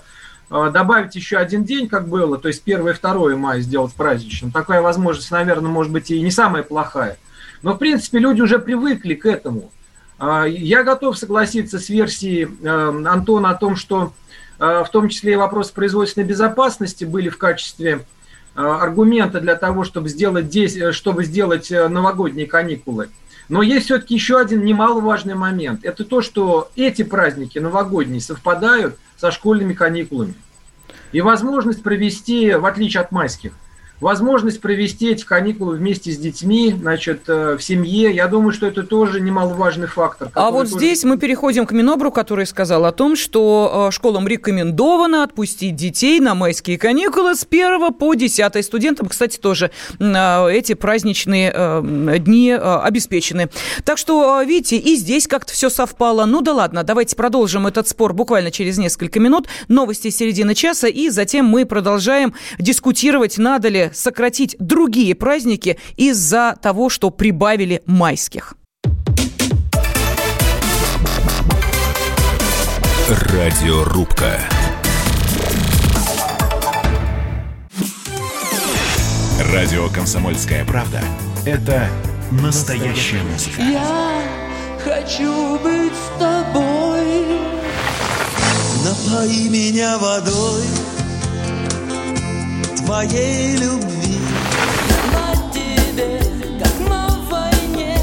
а, 0.50 0.70
добавить 0.70 1.16
еще 1.16 1.38
один 1.38 1.64
день, 1.64 1.88
как 1.88 2.06
было, 2.06 2.38
то 2.38 2.46
есть 2.46 2.62
1 2.64 2.86
и 2.86 2.92
2 2.92 3.36
мая 3.36 3.60
сделать 3.60 3.92
праздничным. 3.94 4.52
Такая 4.52 4.82
возможность, 4.82 5.32
наверное, 5.32 5.70
может 5.70 5.92
быть 5.92 6.12
и 6.12 6.20
не 6.20 6.30
самая 6.30 6.62
плохая. 6.62 7.16
Но, 7.62 7.74
в 7.74 7.78
принципе, 7.78 8.20
люди 8.20 8.40
уже 8.40 8.60
привыкли 8.60 9.14
к 9.14 9.26
этому. 9.26 9.72
А, 10.20 10.44
я 10.44 10.84
готов 10.84 11.18
согласиться 11.18 11.80
с 11.80 11.88
версией 11.88 12.48
Антона 12.64 13.50
о 13.50 13.54
том, 13.54 13.74
что 13.74 14.12
в 14.58 14.88
том 14.90 15.08
числе 15.08 15.34
и 15.34 15.36
вопросы 15.36 15.72
производственной 15.72 16.26
безопасности 16.26 17.04
были 17.04 17.28
в 17.28 17.38
качестве 17.38 18.04
э, 18.58 18.60
аргумента 18.60 19.40
для 19.40 19.54
того, 19.56 19.84
чтобы 19.84 20.08
сделать, 20.08 20.46
здесь, 20.46 20.76
чтобы 20.94 21.24
сделать 21.24 21.70
новогодние 21.70 22.46
каникулы. 22.46 23.08
Но 23.48 23.62
есть 23.62 23.86
все-таки 23.86 24.14
еще 24.14 24.38
один 24.38 24.64
немаловажный 24.64 25.34
момент. 25.34 25.80
Это 25.84 26.04
то, 26.04 26.20
что 26.20 26.70
эти 26.76 27.02
праздники 27.02 27.58
новогодние 27.58 28.20
совпадают 28.20 28.98
со 29.16 29.30
школьными 29.30 29.72
каникулами. 29.72 30.34
И 31.12 31.22
возможность 31.22 31.82
провести, 31.82 32.52
в 32.52 32.66
отличие 32.66 33.00
от 33.00 33.12
майских, 33.12 33.52
возможность 34.00 34.60
провести 34.60 35.10
эти 35.10 35.24
каникулы 35.24 35.76
вместе 35.76 36.12
с 36.12 36.18
детьми, 36.18 36.74
значит, 36.78 37.22
э, 37.28 37.56
в 37.56 37.62
семье. 37.62 38.14
Я 38.14 38.28
думаю, 38.28 38.52
что 38.52 38.66
это 38.66 38.82
тоже 38.82 39.20
немаловажный 39.20 39.86
фактор. 39.86 40.30
А 40.34 40.50
вот 40.50 40.70
тоже... 40.70 40.76
здесь 40.76 41.04
мы 41.04 41.18
переходим 41.18 41.66
к 41.66 41.72
Минобру, 41.72 42.12
который 42.12 42.46
сказал 42.46 42.84
о 42.84 42.92
том, 42.92 43.16
что 43.16 43.88
э, 43.88 43.92
школам 43.92 44.28
рекомендовано 44.28 45.24
отпустить 45.24 45.74
детей 45.74 46.20
на 46.20 46.34
майские 46.34 46.78
каникулы 46.78 47.34
с 47.34 47.46
1 47.48 47.92
по 47.94 48.14
10. 48.14 48.64
Студентам, 48.64 49.08
кстати, 49.08 49.38
тоже 49.38 49.70
э, 49.98 50.50
эти 50.50 50.74
праздничные 50.74 51.48
дни 52.18 52.52
обеспечены. 52.52 53.48
Так 53.84 53.98
что, 53.98 54.40
видите, 54.42 54.76
и 54.76 54.96
здесь 54.96 55.26
как-то 55.26 55.52
все 55.52 55.70
совпало. 55.70 56.24
Ну 56.24 56.40
да 56.40 56.52
ладно, 56.52 56.84
давайте 56.84 57.16
продолжим 57.16 57.66
этот 57.66 57.88
спор 57.88 58.12
буквально 58.12 58.50
через 58.50 58.78
несколько 58.78 59.20
минут. 59.20 59.48
Новости 59.68 60.10
середины 60.10 60.54
часа, 60.54 60.88
и 60.88 61.08
затем 61.10 61.46
мы 61.46 61.66
продолжаем 61.66 62.34
дискутировать, 62.58 63.38
надо 63.38 63.68
ли 63.68 63.87
сократить 63.96 64.56
другие 64.58 65.14
праздники 65.14 65.78
из-за 65.96 66.56
того, 66.60 66.88
что 66.88 67.10
прибавили 67.10 67.82
майских. 67.86 68.54
Радиорубка. 73.08 74.40
Радио 79.52 79.88
«Комсомольская 79.88 80.64
правда»— 80.66 81.00
это 81.46 81.88
настоящая 82.30 83.22
музыка. 83.22 83.62
Я 83.62 84.22
хочу 84.84 85.58
быть 85.60 85.92
с 85.92 86.20
тобой. 86.20 87.40
Напои 88.84 89.48
меня 89.48 89.96
водой 89.98 90.64
твоей 92.88 93.54
любви. 93.56 94.18
На 95.12 95.52
тебе, 95.52 96.22
как 96.58 96.88
на 96.88 97.06
войне, 97.28 97.98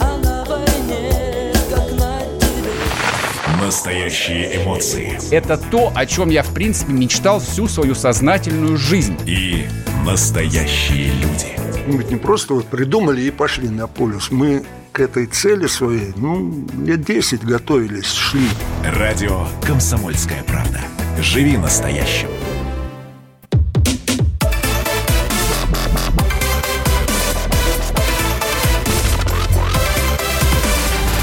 а 0.00 0.18
на 0.18 0.44
войне, 0.44 1.54
как 1.70 1.90
на 1.98 2.20
тебе. 2.38 3.64
Настоящие 3.64 4.62
эмоции. 4.62 5.18
Это 5.30 5.56
то, 5.56 5.90
о 5.94 6.04
чем 6.04 6.28
я, 6.28 6.42
в 6.42 6.52
принципе, 6.52 6.92
мечтал 6.92 7.40
всю 7.40 7.68
свою 7.68 7.94
сознательную 7.94 8.76
жизнь. 8.76 9.16
И 9.24 9.66
настоящие 10.04 11.10
люди. 11.12 11.58
Мы 11.86 11.96
ведь 11.96 12.10
не 12.10 12.16
просто 12.16 12.52
вот 12.52 12.66
придумали 12.66 13.22
и 13.22 13.30
пошли 13.30 13.70
на 13.70 13.86
полюс. 13.86 14.30
Мы 14.30 14.62
к 14.92 15.00
этой 15.00 15.24
цели 15.24 15.66
своей, 15.66 16.12
ну, 16.16 16.66
лет 16.84 17.02
10 17.02 17.42
готовились, 17.44 18.12
шли. 18.12 18.50
Радио 18.84 19.46
«Комсомольская 19.66 20.42
правда». 20.42 20.82
Живи 21.22 21.56
настоящим. 21.56 22.28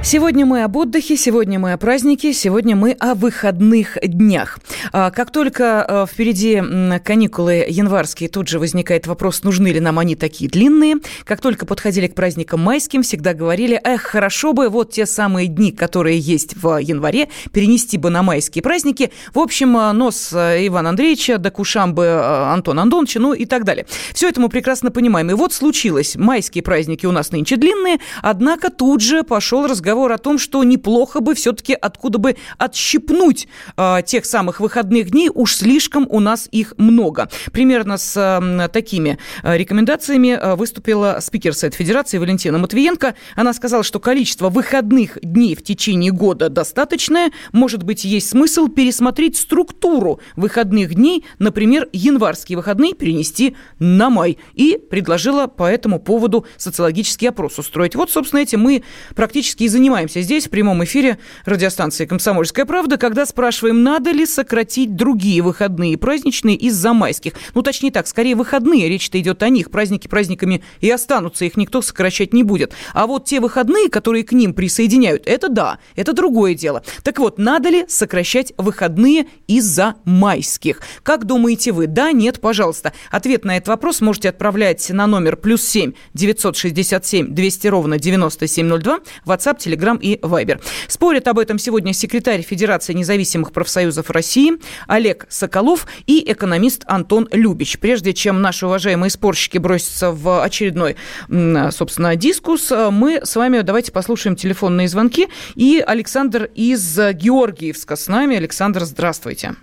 Сегодня 0.00 0.46
мы 0.46 0.62
об 0.62 0.76
отдыхе, 0.76 1.16
сегодня 1.16 1.58
мы 1.58 1.72
о 1.72 1.76
празднике, 1.76 2.32
сегодня 2.32 2.76
мы 2.76 2.92
о 2.92 3.14
выходных 3.14 3.98
днях. 4.02 4.58
А, 4.92 5.10
как 5.10 5.32
только 5.32 5.84
а, 5.84 6.06
впереди 6.06 6.62
каникулы 7.04 7.66
январские, 7.68 8.30
тут 8.30 8.48
же 8.48 8.58
возникает 8.58 9.06
вопрос, 9.06 9.42
нужны 9.42 9.68
ли 9.68 9.80
нам 9.80 9.98
они 9.98 10.14
такие 10.14 10.48
длинные. 10.48 10.96
Как 11.24 11.40
только 11.40 11.66
подходили 11.66 12.06
к 12.06 12.14
праздникам 12.14 12.60
майским, 12.60 13.02
всегда 13.02 13.34
говорили, 13.34 13.78
эх, 13.84 14.02
хорошо 14.02 14.52
бы 14.52 14.68
вот 14.70 14.92
те 14.92 15.04
самые 15.04 15.48
дни, 15.48 15.72
которые 15.72 16.18
есть 16.18 16.54
в 16.56 16.78
январе, 16.78 17.28
перенести 17.52 17.98
бы 17.98 18.08
на 18.08 18.22
майские 18.22 18.62
праздники. 18.62 19.10
В 19.34 19.40
общем, 19.40 19.76
а, 19.76 19.92
нос 19.92 20.32
Ивана 20.32 20.90
Андреевича, 20.90 21.38
да 21.38 21.50
кушам 21.50 21.94
бы 21.94 22.08
Антон 22.08 22.78
Антоновича, 22.78 23.20
ну 23.20 23.34
и 23.34 23.44
так 23.44 23.64
далее. 23.64 23.84
Все 24.14 24.28
это 24.28 24.40
мы 24.40 24.48
прекрасно 24.48 24.90
понимаем. 24.90 25.30
И 25.30 25.34
вот 25.34 25.52
случилось, 25.52 26.14
майские 26.16 26.62
праздники 26.62 27.04
у 27.04 27.12
нас 27.12 27.32
нынче 27.32 27.56
длинные, 27.56 27.98
однако 28.22 28.70
тут 28.70 29.02
же 29.02 29.22
пошел 29.22 29.66
разговор 29.66 29.87
разговор 29.88 30.12
о 30.12 30.18
том, 30.18 30.38
что 30.38 30.62
неплохо 30.64 31.20
бы 31.20 31.34
все-таки 31.34 31.72
откуда 31.72 32.18
бы 32.18 32.36
отщипнуть 32.58 33.48
э, 33.78 34.02
тех 34.04 34.26
самых 34.26 34.60
выходных 34.60 35.10
дней, 35.10 35.30
уж 35.32 35.56
слишком 35.56 36.06
у 36.10 36.20
нас 36.20 36.46
их 36.52 36.74
много. 36.76 37.30
Примерно 37.52 37.96
с 37.96 38.14
э, 38.14 38.68
такими 38.68 39.18
э, 39.42 39.56
рекомендациями 39.56 40.38
э, 40.38 40.56
выступила 40.56 41.20
спикер 41.22 41.54
Совет 41.54 41.74
Федерации 41.74 42.18
Валентина 42.18 42.58
Матвиенко. 42.58 43.14
Она 43.34 43.54
сказала, 43.54 43.82
что 43.82 43.98
количество 43.98 44.50
выходных 44.50 45.16
дней 45.22 45.56
в 45.56 45.62
течение 45.62 46.12
года 46.12 46.50
достаточное. 46.50 47.30
Может 47.52 47.82
быть, 47.82 48.04
есть 48.04 48.28
смысл 48.28 48.68
пересмотреть 48.68 49.38
структуру 49.38 50.20
выходных 50.36 50.96
дней, 50.96 51.24
например, 51.38 51.88
январские 51.94 52.58
выходные 52.58 52.92
перенести 52.92 53.56
на 53.78 54.10
май. 54.10 54.36
И 54.52 54.78
предложила 54.90 55.46
по 55.46 55.62
этому 55.62 55.98
поводу 55.98 56.44
социологический 56.58 57.30
опрос 57.30 57.58
устроить. 57.58 57.94
Вот, 57.94 58.10
собственно, 58.10 58.40
этим 58.40 58.60
мы 58.60 58.82
практически 59.16 59.62
и 59.62 59.68
занимаемся 59.78 60.22
здесь, 60.22 60.48
в 60.48 60.50
прямом 60.50 60.82
эфире 60.82 61.18
радиостанции 61.44 62.04
«Комсомольская 62.04 62.64
правда», 62.64 62.96
когда 62.96 63.24
спрашиваем, 63.24 63.84
надо 63.84 64.10
ли 64.10 64.26
сократить 64.26 64.96
другие 64.96 65.40
выходные 65.40 65.96
праздничные 65.96 66.56
из-за 66.56 66.92
майских. 66.92 67.34
Ну, 67.54 67.62
точнее 67.62 67.92
так, 67.92 68.08
скорее 68.08 68.34
выходные, 68.34 68.88
речь-то 68.88 69.20
идет 69.20 69.40
о 69.44 69.48
них. 69.48 69.70
Праздники 69.70 70.08
праздниками 70.08 70.64
и 70.80 70.90
останутся, 70.90 71.44
их 71.44 71.56
никто 71.56 71.80
сокращать 71.80 72.34
не 72.34 72.42
будет. 72.42 72.72
А 72.92 73.06
вот 73.06 73.26
те 73.26 73.38
выходные, 73.38 73.88
которые 73.88 74.24
к 74.24 74.32
ним 74.32 74.52
присоединяют, 74.52 75.22
это 75.26 75.48
да, 75.48 75.78
это 75.94 76.12
другое 76.12 76.54
дело. 76.54 76.82
Так 77.04 77.20
вот, 77.20 77.38
надо 77.38 77.68
ли 77.68 77.84
сокращать 77.86 78.52
выходные 78.58 79.28
из-за 79.46 79.94
майских? 80.04 80.80
Как 81.04 81.24
думаете 81.24 81.70
вы? 81.70 81.86
Да, 81.86 82.10
нет, 82.10 82.40
пожалуйста. 82.40 82.92
Ответ 83.12 83.44
на 83.44 83.56
этот 83.56 83.68
вопрос 83.68 84.00
можете 84.00 84.30
отправлять 84.30 84.90
на 84.90 85.06
номер 85.06 85.36
плюс 85.36 85.62
7 85.62 85.92
967 86.14 87.32
200 87.32 87.66
ровно 87.68 87.98
9702, 88.00 88.98
WhatsApp, 89.24 89.67
Telegram 89.68 89.98
и 90.00 90.16
Viber. 90.16 90.60
Спорят 90.86 91.28
об 91.28 91.38
этом 91.38 91.58
сегодня 91.58 91.92
секретарь 91.92 92.42
Федерации 92.42 92.94
независимых 92.94 93.52
профсоюзов 93.52 94.10
России 94.10 94.52
Олег 94.86 95.26
Соколов 95.28 95.86
и 96.06 96.24
экономист 96.26 96.84
Антон 96.86 97.28
Любич. 97.32 97.78
Прежде 97.78 98.14
чем 98.14 98.40
наши 98.40 98.66
уважаемые 98.66 99.10
спорщики 99.10 99.58
бросятся 99.58 100.10
в 100.10 100.42
очередной, 100.42 100.96
собственно, 101.28 102.16
дискус, 102.16 102.72
мы 102.90 103.20
с 103.22 103.36
вами 103.36 103.60
давайте 103.60 103.92
послушаем 103.92 104.36
телефонные 104.36 104.88
звонки. 104.88 105.28
И 105.54 105.84
Александр 105.86 106.50
из 106.54 106.98
Георгиевска 106.98 107.96
с 107.96 108.08
нами. 108.08 108.36
Александр, 108.36 108.84
здравствуйте. 108.84 109.54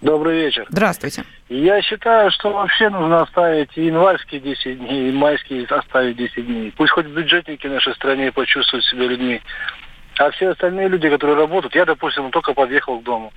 Добрый 0.00 0.42
вечер. 0.42 0.66
Здравствуйте. 0.68 1.24
Я 1.48 1.82
считаю, 1.82 2.30
что 2.30 2.52
вообще 2.52 2.88
нужно 2.88 3.22
оставить 3.22 3.70
и 3.76 3.86
январские 3.86 4.40
10 4.40 4.78
дней, 4.78 5.08
и 5.08 5.12
майские 5.12 5.66
оставить 5.66 6.16
10 6.16 6.46
дней. 6.46 6.72
Пусть 6.76 6.92
хоть 6.92 7.06
бюджетники 7.06 7.66
в 7.66 7.70
нашей 7.70 7.94
стране 7.94 8.30
почувствуют 8.30 8.84
себя 8.84 9.06
людьми. 9.06 9.40
А 10.18 10.30
все 10.30 10.50
остальные 10.50 10.88
люди, 10.88 11.08
которые 11.08 11.36
работают, 11.36 11.74
я, 11.74 11.84
допустим, 11.84 12.30
только 12.30 12.54
подъехал 12.54 13.00
к 13.00 13.02
дому. 13.02 13.32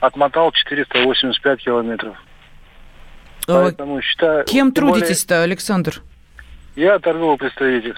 Отмотал 0.00 0.52
485 0.52 1.60
километров. 1.60 2.16
А 3.48 3.62
Поэтому 3.62 4.00
считаю... 4.00 4.44
Кем 4.44 4.70
трудитесь-то, 4.70 5.42
Александр? 5.42 6.02
Я 6.76 6.98
торговый 7.00 7.36
представитель. 7.36 7.96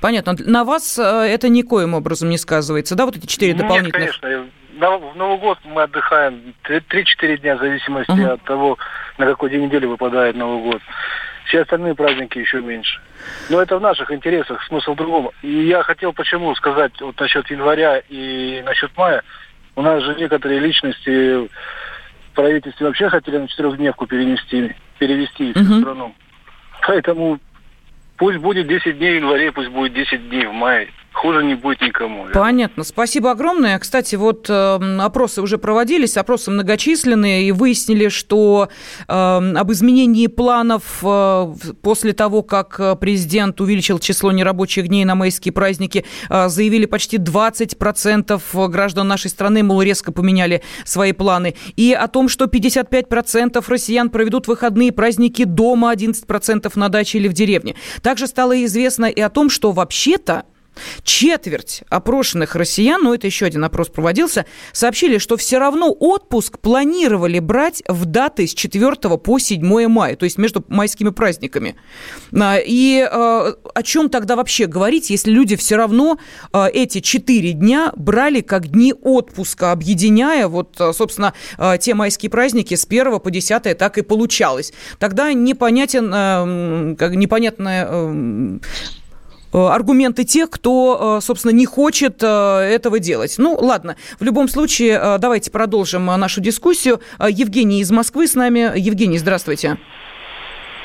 Понятно. 0.00 0.36
На 0.38 0.64
вас 0.64 0.98
э, 0.98 1.02
это 1.02 1.48
никоим 1.48 1.94
образом 1.94 2.28
не 2.30 2.38
сказывается, 2.38 2.94
да, 2.94 3.06
вот 3.06 3.16
эти 3.16 3.26
четыре 3.26 3.54
дополнительных? 3.54 4.00
Нет, 4.00 4.18
конечно 4.20 4.50
в 4.78 5.16
Новый 5.16 5.38
год 5.38 5.58
мы 5.64 5.82
отдыхаем 5.82 6.54
3-4 6.64 7.38
дня 7.38 7.56
в 7.56 7.58
зависимости 7.58 8.10
uh-huh. 8.10 8.34
от 8.34 8.42
того, 8.42 8.78
на 9.18 9.26
какой 9.26 9.50
день 9.50 9.64
недели 9.64 9.86
выпадает 9.86 10.36
Новый 10.36 10.62
год. 10.62 10.82
Все 11.46 11.62
остальные 11.62 11.94
праздники 11.94 12.38
еще 12.38 12.60
меньше. 12.60 13.00
Но 13.48 13.60
это 13.60 13.78
в 13.78 13.80
наших 13.80 14.12
интересах, 14.12 14.62
смысл 14.64 14.92
в 14.92 14.96
другом. 14.96 15.30
И 15.42 15.48
я 15.48 15.82
хотел 15.82 16.12
почему 16.12 16.54
сказать 16.54 16.92
вот 17.00 17.18
насчет 17.18 17.50
января 17.50 18.02
и 18.08 18.62
насчет 18.64 18.96
мая. 18.96 19.22
У 19.74 19.82
нас 19.82 20.02
же 20.02 20.14
некоторые 20.14 20.60
личности 20.60 21.46
в 21.46 21.48
правительстве 22.34 22.86
вообще 22.86 23.08
хотели 23.08 23.38
на 23.38 23.48
четырехдневку 23.48 24.06
перенести, 24.06 24.74
перевести 24.98 25.52
uh-huh. 25.52 25.62
в 25.62 25.80
страну. 25.80 26.14
Поэтому 26.86 27.40
пусть 28.16 28.38
будет 28.38 28.68
10 28.68 28.98
дней 28.98 29.14
в 29.14 29.22
январе, 29.22 29.50
пусть 29.50 29.70
будет 29.70 29.94
10 29.94 30.28
дней 30.28 30.46
в 30.46 30.52
мае 30.52 30.88
хуже 31.18 31.44
не 31.44 31.54
будет 31.54 31.80
никому. 31.80 32.26
Понятно. 32.32 32.84
Спасибо 32.84 33.30
огромное. 33.32 33.78
Кстати, 33.78 34.14
вот 34.16 34.46
э, 34.48 34.98
опросы 35.00 35.42
уже 35.42 35.58
проводились, 35.58 36.16
опросы 36.16 36.50
многочисленные, 36.50 37.44
и 37.44 37.52
выяснили, 37.52 38.08
что 38.08 38.68
э, 39.06 39.12
об 39.12 39.72
изменении 39.72 40.26
планов 40.28 41.00
э, 41.02 41.54
после 41.82 42.12
того, 42.12 42.42
как 42.42 42.98
президент 43.00 43.60
увеличил 43.60 43.98
число 43.98 44.32
нерабочих 44.32 44.88
дней 44.88 45.04
на 45.04 45.14
майские 45.14 45.52
праздники, 45.52 46.04
э, 46.30 46.48
заявили 46.48 46.86
почти 46.86 47.18
20% 47.18 48.68
граждан 48.68 49.08
нашей 49.08 49.30
страны, 49.30 49.62
мол, 49.62 49.82
резко 49.82 50.12
поменяли 50.12 50.62
свои 50.84 51.12
планы. 51.12 51.54
И 51.76 51.92
о 51.92 52.06
том, 52.08 52.28
что 52.28 52.46
55% 52.46 53.64
россиян 53.68 54.10
проведут 54.10 54.46
выходные 54.46 54.92
праздники 54.92 55.44
дома, 55.44 55.92
11% 55.92 56.72
на 56.76 56.88
даче 56.88 57.18
или 57.18 57.28
в 57.28 57.32
деревне. 57.32 57.74
Также 58.02 58.26
стало 58.26 58.64
известно 58.64 59.06
и 59.06 59.20
о 59.20 59.28
том, 59.28 59.50
что 59.50 59.72
вообще-то 59.72 60.44
Четверть 61.02 61.82
опрошенных 61.88 62.54
россиян, 62.54 63.02
ну 63.02 63.14
это 63.14 63.26
еще 63.26 63.46
один 63.46 63.64
опрос 63.64 63.88
проводился, 63.88 64.46
сообщили, 64.72 65.18
что 65.18 65.36
все 65.36 65.58
равно 65.58 65.92
отпуск 65.92 66.58
планировали 66.58 67.38
брать 67.38 67.82
в 67.88 68.04
даты 68.04 68.46
с 68.46 68.54
4 68.54 68.94
по 69.18 69.38
7 69.38 69.88
мая, 69.88 70.16
то 70.16 70.24
есть 70.24 70.38
между 70.38 70.64
майскими 70.68 71.10
праздниками. 71.10 71.76
А, 72.38 72.56
и 72.58 73.00
а, 73.00 73.54
о 73.74 73.82
чем 73.82 74.08
тогда 74.08 74.36
вообще 74.36 74.66
говорить, 74.66 75.10
если 75.10 75.30
люди 75.30 75.56
все 75.56 75.76
равно 75.76 76.18
а, 76.52 76.68
эти 76.68 77.00
4 77.00 77.52
дня 77.52 77.92
брали 77.96 78.40
как 78.40 78.68
дни 78.68 78.92
отпуска, 78.92 79.72
объединяя 79.72 80.48
вот, 80.48 80.76
собственно, 80.92 81.34
те 81.80 81.94
майские 81.94 82.30
праздники 82.30 82.74
с 82.74 82.84
1 82.84 83.20
по 83.20 83.30
10 83.30 83.76
так 83.76 83.98
и 83.98 84.02
получалось. 84.02 84.72
Тогда 84.98 85.32
непонятен, 85.32 86.06
непонятная 86.08 87.88
Э, 87.88 88.58
аргументы 89.52 90.24
тех, 90.24 90.50
кто, 90.50 91.18
э, 91.18 91.24
собственно, 91.24 91.52
не 91.52 91.66
хочет 91.66 92.22
э, 92.22 92.26
этого 92.26 92.98
делать. 92.98 93.34
Ну, 93.38 93.54
ладно. 93.54 93.96
В 94.18 94.24
любом 94.24 94.48
случае, 94.48 95.18
давайте 95.18 95.50
продолжим 95.50 96.06
нашу 96.06 96.40
дискуссию. 96.40 97.00
Евгений 97.18 97.80
из 97.80 97.90
Москвы 97.90 98.26
с 98.26 98.34
нами. 98.34 98.78
Евгений, 98.78 99.18
здравствуйте. 99.18 99.78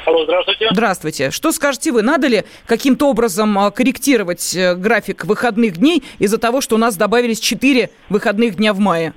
Алло, 0.05 0.25
здравствуйте. 0.25 0.67
Здравствуйте. 0.71 1.31
Что 1.31 1.51
скажете 1.51 1.91
вы? 1.91 2.01
Надо 2.01 2.27
ли 2.27 2.43
каким-то 2.65 3.09
образом 3.09 3.71
корректировать 3.71 4.55
график 4.75 5.23
выходных 5.25 5.77
дней 5.77 6.03
из-за 6.19 6.37
того, 6.37 6.59
что 6.61 6.75
у 6.75 6.77
нас 6.77 6.97
добавились 6.97 7.39
4 7.39 7.89
выходных 8.09 8.55
дня 8.55 8.73
в 8.73 8.79
мае? 8.79 9.13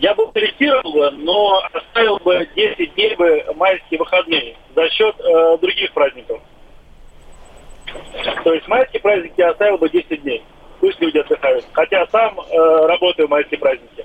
Я 0.00 0.14
бы 0.14 0.30
корректировал 0.30 0.92
бы, 0.92 1.10
но 1.10 1.60
оставил 1.72 2.18
бы 2.18 2.48
10 2.54 2.94
дней 2.94 3.16
бы 3.16 3.44
майские 3.56 3.98
выходные 3.98 4.56
за 4.76 4.88
счет 4.90 5.16
э, 5.18 5.58
других 5.60 5.92
праздников. 5.92 6.40
То 8.44 8.54
есть 8.54 8.66
майские 8.68 9.00
праздники 9.00 9.34
я 9.36 9.50
оставил 9.50 9.78
бы 9.78 9.88
10 9.88 10.22
дней. 10.22 10.42
Пусть 10.80 11.00
люди 11.00 11.18
отдыхают. 11.18 11.64
Хотя 11.72 12.06
сам 12.10 12.38
э, 12.40 12.86
работаю 12.86 13.26
в 13.26 13.30
майские 13.30 13.58
праздники. 13.58 14.04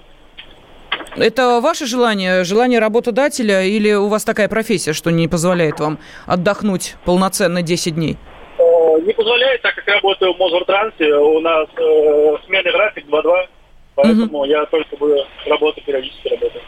Это 1.16 1.60
ваше 1.62 1.86
желание, 1.86 2.44
желание 2.44 2.80
работодателя, 2.80 3.64
или 3.64 3.94
у 3.94 4.08
вас 4.08 4.24
такая 4.24 4.50
профессия, 4.50 4.94
что 4.94 5.12
не 5.12 5.28
позволяет 5.28 5.80
вам 5.80 6.00
отдохнуть 6.26 6.96
полноценно 7.06 7.62
10 7.62 7.96
дней? 7.96 8.18
Э, 8.58 9.00
не 9.02 9.14
позволяет, 9.14 9.62
так 9.62 9.76
как 9.76 9.88
работаю 9.88 10.34
в 10.34 10.40
Мосвертрансе, 10.40 11.14
у 11.16 11.40
нас 11.40 11.68
э, 11.78 12.38
сменный 12.48 12.72
график 12.72 13.06
2-2, 13.08 13.48
поэтому 13.96 14.40
угу. 14.40 14.46
я 14.46 14.66
только 14.66 14.96
буду 14.98 15.18
работать, 15.46 15.84
периодически 15.84 16.30
работать. 16.30 16.64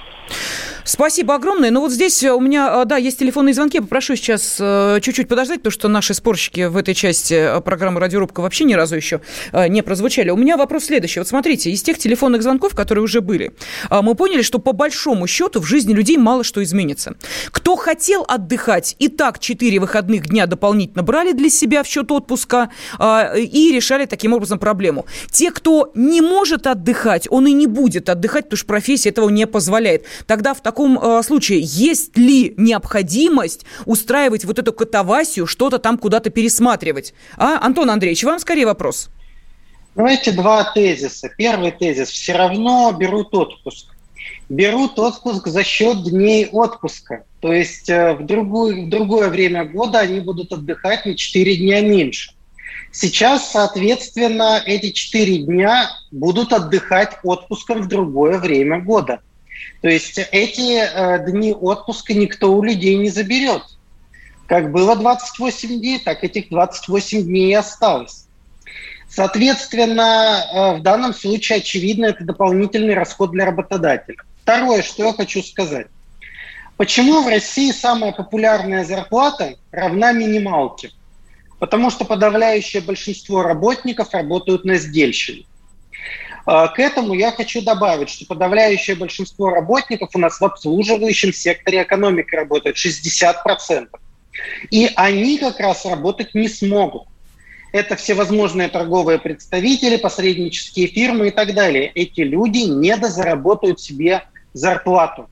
Спасибо 0.88 1.34
огромное. 1.34 1.72
Ну 1.72 1.82
вот 1.82 1.92
здесь 1.92 2.24
у 2.24 2.40
меня, 2.40 2.86
да, 2.86 2.98
есть 2.98 3.18
телефонные 3.18 3.56
звонки. 3.56 3.80
Попрошу 3.80 4.16
сейчас 4.16 4.62
чуть-чуть 5.02 5.28
подождать, 5.28 5.58
потому 5.58 5.72
что 5.72 5.88
наши 5.88 6.14
спорщики 6.14 6.66
в 6.66 6.78
этой 6.78 6.94
части 6.94 7.60
программы 7.66 8.00
«Радиорубка» 8.00 8.42
вообще 8.42 8.66
ни 8.66 8.76
разу 8.76 8.96
еще 8.96 9.22
не 9.68 9.82
прозвучали. 9.82 10.30
У 10.30 10.38
меня 10.38 10.58
вопрос 10.58 10.86
следующий. 10.86 11.20
Вот 11.20 11.28
смотрите, 11.28 11.72
из 11.72 11.82
тех 11.82 11.98
телефонных 11.98 12.44
звонков, 12.44 12.76
которые 12.76 13.04
уже 13.04 13.22
были, 13.22 13.54
мы 13.90 14.14
поняли, 14.14 14.44
что 14.44 14.60
по 14.60 14.74
большому 14.74 15.26
счету 15.26 15.60
в 15.60 15.66
жизни 15.66 15.92
людей 15.92 16.18
мало 16.18 16.44
что 16.44 16.64
изменится. 16.64 17.16
Кто 17.52 17.76
хотел 17.76 18.24
отдыхать, 18.28 18.96
и 19.00 19.08
так 19.08 19.40
4 19.40 19.80
выходных 19.80 20.28
дня 20.28 20.46
дополнительно 20.46 21.02
брали 21.02 21.32
для 21.32 21.50
себя 21.50 21.82
в 21.82 21.88
счет 21.88 22.12
отпуска 22.12 22.70
и 23.36 23.72
решали 23.74 24.06
таким 24.06 24.34
образом 24.34 24.60
проблему. 24.60 25.08
Те, 25.32 25.50
кто 25.50 25.92
не 25.96 26.22
может 26.22 26.68
отдыхать, 26.68 27.28
он 27.32 27.48
и 27.48 27.54
не 27.54 27.66
будет 27.66 28.08
отдыхать, 28.08 28.46
потому 28.46 28.58
что 28.58 28.68
профессия 28.68 29.10
этого 29.10 29.30
не 29.30 29.48
позволяет. 29.48 30.06
Тогда 30.28 30.54
в 30.54 30.62
таком 30.62 30.97
э, 30.97 31.23
случае 31.23 31.60
есть 31.62 32.17
ли 32.17 32.54
необходимость 32.58 33.65
устраивать 33.86 34.45
вот 34.45 34.60
эту 34.60 34.73
катавасию, 34.73 35.47
что-то 35.47 35.80
там 35.80 35.97
куда-то 35.97 36.30
пересматривать? 36.30 37.13
А, 37.38 37.65
Антон 37.65 37.89
Андреевич, 37.89 38.23
вам 38.23 38.39
скорее 38.39 38.65
вопрос. 38.65 39.10
Давайте 39.95 40.32
два 40.32 40.63
тезиса. 40.73 41.30
Первый 41.38 41.71
тезис. 41.71 42.10
Все 42.10 42.34
равно 42.34 42.91
берут 42.91 43.34
отпуск. 43.34 43.88
Берут 44.49 44.99
отпуск 44.99 45.47
за 45.47 45.63
счет 45.63 46.04
дней 46.04 46.47
отпуска. 46.51 47.23
То 47.39 47.54
есть 47.54 47.89
э, 47.89 48.13
в, 48.13 48.25
другую, 48.25 48.88
в 48.88 48.89
другое 48.89 49.30
время 49.30 49.65
года 49.65 49.99
они 49.99 50.19
будут 50.19 50.51
отдыхать 50.51 51.06
на 51.06 51.15
4 51.15 51.58
дня 51.58 51.82
меньше. 51.82 52.32
Сейчас, 52.91 53.51
соответственно, 53.51 54.62
эти 54.65 54.91
4 54.91 55.39
дня 55.39 55.89
будут 56.12 56.54
отдыхать 56.54 57.17
отпуском 57.23 57.82
в 57.82 57.88
другое 57.88 58.38
время 58.38 58.80
года. 58.80 59.21
То 59.82 59.89
есть 59.89 60.19
эти 60.32 60.80
э, 60.80 61.25
дни 61.30 61.54
отпуска 61.54 62.13
никто 62.13 62.54
у 62.54 62.63
людей 62.63 62.95
не 62.97 63.10
заберет. 63.10 63.63
Как 64.47 64.71
было 64.71 64.95
28 64.95 65.80
дней, 65.80 65.99
так 65.99 66.23
этих 66.23 66.49
28 66.49 67.23
дней 67.23 67.51
и 67.51 67.54
осталось. 67.54 68.25
Соответственно, 69.08 70.43
э, 70.54 70.80
в 70.80 70.82
данном 70.82 71.13
случае, 71.13 71.60
очевидно, 71.60 72.06
это 72.06 72.23
дополнительный 72.23 72.93
расход 72.93 73.32
для 73.32 73.45
работодателя. 73.45 74.17
Второе, 74.41 74.82
что 74.82 75.06
я 75.06 75.13
хочу 75.13 75.41
сказать. 75.41 75.88
Почему 76.78 77.21
в 77.21 77.28
России 77.28 77.71
самая 77.71 78.12
популярная 78.12 78.84
зарплата 78.84 79.56
равна 79.71 80.12
минималке? 80.12 80.91
Потому 81.60 81.89
что 81.89 82.04
подавляющее 82.04 82.82
большинство 82.82 83.43
работников 83.43 84.13
работают 84.13 84.65
на 84.65 84.75
сдельщине. 84.75 85.45
А, 86.45 86.67
к 86.67 86.79
этому 86.79 87.13
я 87.13 87.31
хочу 87.31 87.62
добавить, 87.62 88.10
что 88.10 88.25
подавляющее 88.25 88.95
большинство 88.95 89.49
работников 89.49 90.12
у 90.13 90.19
нас 90.19 90.39
в 90.39 90.45
обслуживающем 90.45 91.34
секторе 91.34 91.84
экономики 91.84 92.36
работают, 92.36 92.77
60%. 92.77 93.88
И 94.69 94.91
они 94.95 95.38
как 95.38 95.60
раз 95.60 95.86
работать 95.86 96.36
не 96.36 96.47
смогут. 96.47 97.03
Это 97.71 97.95
всевозможные 97.95 98.69
торговые 98.69 99.19
представители, 99.19 99.97
посреднические 99.97 100.88
фирмы 100.88 101.27
и 101.27 101.31
так 101.31 101.53
далее. 101.53 101.91
Эти 101.93 102.21
люди 102.21 102.60
не 102.60 102.95
дозаработают 102.95 103.81
себе 103.81 104.23
зарплату. 104.53 105.29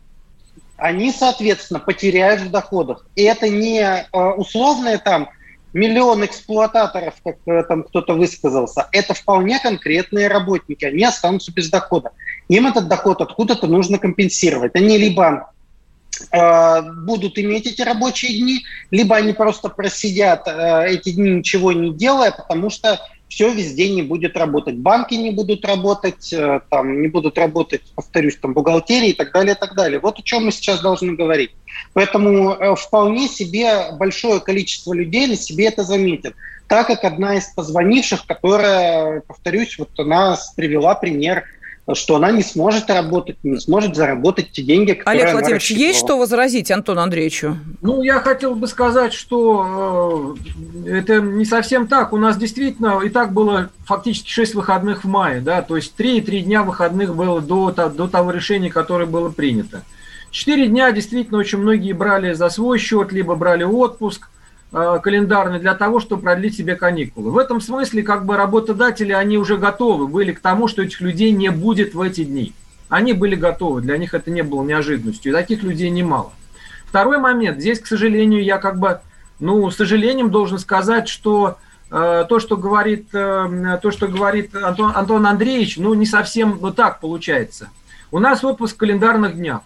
Они, 0.76 1.12
соответственно, 1.12 1.80
потеряют 1.80 2.42
в 2.42 2.50
доходах. 2.50 3.06
И 3.16 3.24
это 3.24 3.48
не 3.48 3.82
а, 3.82 4.32
условное 4.34 4.98
там 4.98 5.30
миллион 5.74 6.24
эксплуататоров, 6.26 7.16
как 7.24 7.38
э, 7.48 7.64
там 7.64 7.84
кто-то 7.84 8.14
высказался, 8.14 8.88
это 8.92 9.14
вполне 9.14 9.60
конкретные 9.60 10.28
работники, 10.28 10.86
они 10.86 11.04
останутся 11.04 11.52
без 11.52 11.70
дохода. 11.70 12.12
Им 12.48 12.68
этот 12.68 12.88
доход 12.88 13.22
откуда-то 13.22 13.68
нужно 13.68 13.98
компенсировать. 13.98 14.76
Они 14.76 14.98
либо 14.98 15.52
э, 16.32 16.82
будут 17.06 17.38
иметь 17.40 17.66
эти 17.66 17.82
рабочие 17.82 18.40
дни, 18.40 18.64
либо 18.92 19.16
они 19.16 19.34
просто 19.34 19.70
просидят 19.70 20.48
э, 20.48 20.86
эти 20.90 21.12
дни 21.12 21.32
ничего 21.32 21.72
не 21.72 21.94
делая, 21.94 22.32
потому 22.32 22.70
что 22.70 23.00
все 23.34 23.52
везде 23.52 23.90
не 23.90 24.04
будет 24.04 24.38
работать. 24.38 24.76
Банки 24.76 25.16
не 25.16 25.32
будут 25.32 25.66
работать, 25.66 26.32
э, 26.32 26.60
там, 26.70 27.02
не 27.02 27.08
будут 27.08 27.36
работать, 27.36 27.82
повторюсь, 27.96 28.38
там, 28.38 28.54
бухгалтерии 28.54 29.10
и 29.10 29.14
так 29.14 29.34
далее, 29.34 29.56
и 29.56 29.60
так 29.60 29.74
далее. 29.74 30.00
Вот 30.00 30.20
о 30.20 30.22
чем 30.22 30.46
мы 30.46 30.52
сейчас 30.52 30.82
должны 30.82 31.16
говорить. 31.16 31.50
Поэтому 31.94 32.52
э, 32.52 32.76
вполне 32.76 33.28
себе 33.28 33.92
большое 33.94 34.40
количество 34.40 34.94
людей 34.94 35.26
на 35.26 35.36
себе 35.36 35.66
это 35.66 35.84
заметит. 35.84 36.36
Так 36.68 36.86
как 36.86 37.04
одна 37.04 37.36
из 37.38 37.48
позвонивших, 37.56 38.28
которая, 38.28 39.22
повторюсь, 39.22 39.80
вот 39.80 39.90
она 39.98 40.38
привела 40.56 40.94
пример 40.94 41.46
что 41.94 42.16
она 42.16 42.32
не 42.32 42.44
сможет 42.44 42.90
работать, 42.90 43.38
не 43.44 43.60
сможет 43.60 43.96
заработать 43.96 44.52
те 44.52 44.62
деньги, 44.62 44.94
которые 44.94 45.24
Олег 45.24 45.34
Владимирович, 45.34 45.72
есть 45.72 46.00
что 46.00 46.18
возразить 46.18 46.72
Антону 46.72 47.02
Андреевичу? 47.02 47.58
Ну, 47.82 48.02
я 48.04 48.20
хотел 48.20 48.56
бы 48.56 48.68
сказать, 48.68 49.14
что 49.14 50.36
э, 50.86 51.00
это 51.00 51.20
не 51.20 51.44
совсем 51.44 51.88
так. 51.88 52.14
У 52.14 52.18
нас 52.18 52.38
действительно 52.38 53.02
и 53.04 53.10
так 53.10 53.34
было 53.34 53.70
фактически 53.86 54.30
6 54.30 54.56
выходных 54.56 55.04
в 55.04 55.08
мае, 55.08 55.42
да, 55.42 55.62
то 55.62 55.76
есть 55.76 55.94
3-3 55.98 56.42
дня 56.42 56.64
выходных 56.64 57.16
было 57.16 57.42
до, 57.42 57.72
до 57.72 58.08
того 58.08 58.32
решения, 58.32 58.70
которое 58.70 59.06
было 59.06 59.30
принято. 59.30 59.84
Четыре 60.32 60.68
дня 60.68 60.92
действительно 60.92 61.38
очень 61.38 61.60
многие 61.60 61.92
брали 61.92 62.34
за 62.34 62.50
свой 62.50 62.80
счет, 62.80 63.12
либо 63.12 63.36
брали 63.36 63.64
отпуск, 63.64 64.30
календарный 64.74 65.60
для 65.60 65.76
того, 65.76 66.00
чтобы 66.00 66.24
продлить 66.24 66.58
себе 66.58 66.76
каникулы. 66.76 67.30
В 67.30 67.38
этом 67.38 67.62
смысле 67.62 68.02
как 68.02 68.26
бы 68.26 68.36
работодатели, 68.36 69.12
они 69.12 69.38
уже 69.38 69.58
готовы 69.58 70.08
были 70.08 70.32
к 70.32 70.40
тому, 70.40 70.68
что 70.68 70.82
этих 70.82 71.00
людей 71.00 71.32
не 71.32 71.50
будет 71.50 71.94
в 71.94 72.02
эти 72.02 72.24
дни. 72.24 72.54
Они 72.90 73.14
были 73.14 73.36
готовы, 73.36 73.82
для 73.82 73.98
них 73.98 74.14
это 74.14 74.32
не 74.32 74.42
было 74.42 74.64
неожиданностью, 74.64 75.32
и 75.32 75.36
таких 75.36 75.64
людей 75.64 75.90
немало. 75.90 76.32
Второй 76.88 77.18
момент, 77.18 77.60
здесь, 77.60 77.80
к 77.80 77.88
сожалению, 77.88 78.44
я 78.44 78.60
как 78.60 78.78
бы, 78.78 79.00
ну, 79.40 79.70
с 79.72 79.76
сожалением 79.76 80.30
должен 80.30 80.60
сказать, 80.60 81.08
что 81.08 81.58
э, 81.90 82.26
то, 82.30 82.40
что 82.40 82.56
говорит, 82.56 83.08
э, 83.14 83.80
то, 83.82 83.90
что 83.90 84.08
говорит 84.08 84.56
Антон, 84.56 84.92
Антон 84.94 85.26
Андреевич, 85.26 85.78
ну, 85.78 85.96
не 85.96 86.06
совсем 86.06 86.60
вот 86.60 86.76
так 86.76 87.00
получается. 87.00 87.70
У 88.12 88.20
нас 88.20 88.44
отпуск 88.44 88.76
в 88.76 88.78
календарных 88.78 89.36
днях. 89.36 89.62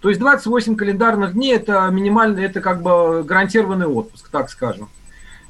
То 0.00 0.08
есть 0.08 0.20
28 0.20 0.76
календарных 0.76 1.34
дней 1.34 1.54
это 1.54 1.88
минимальный, 1.90 2.44
это 2.44 2.60
как 2.60 2.82
бы 2.82 3.22
гарантированный 3.22 3.86
отпуск, 3.86 4.28
так 4.30 4.48
скажем. 4.48 4.88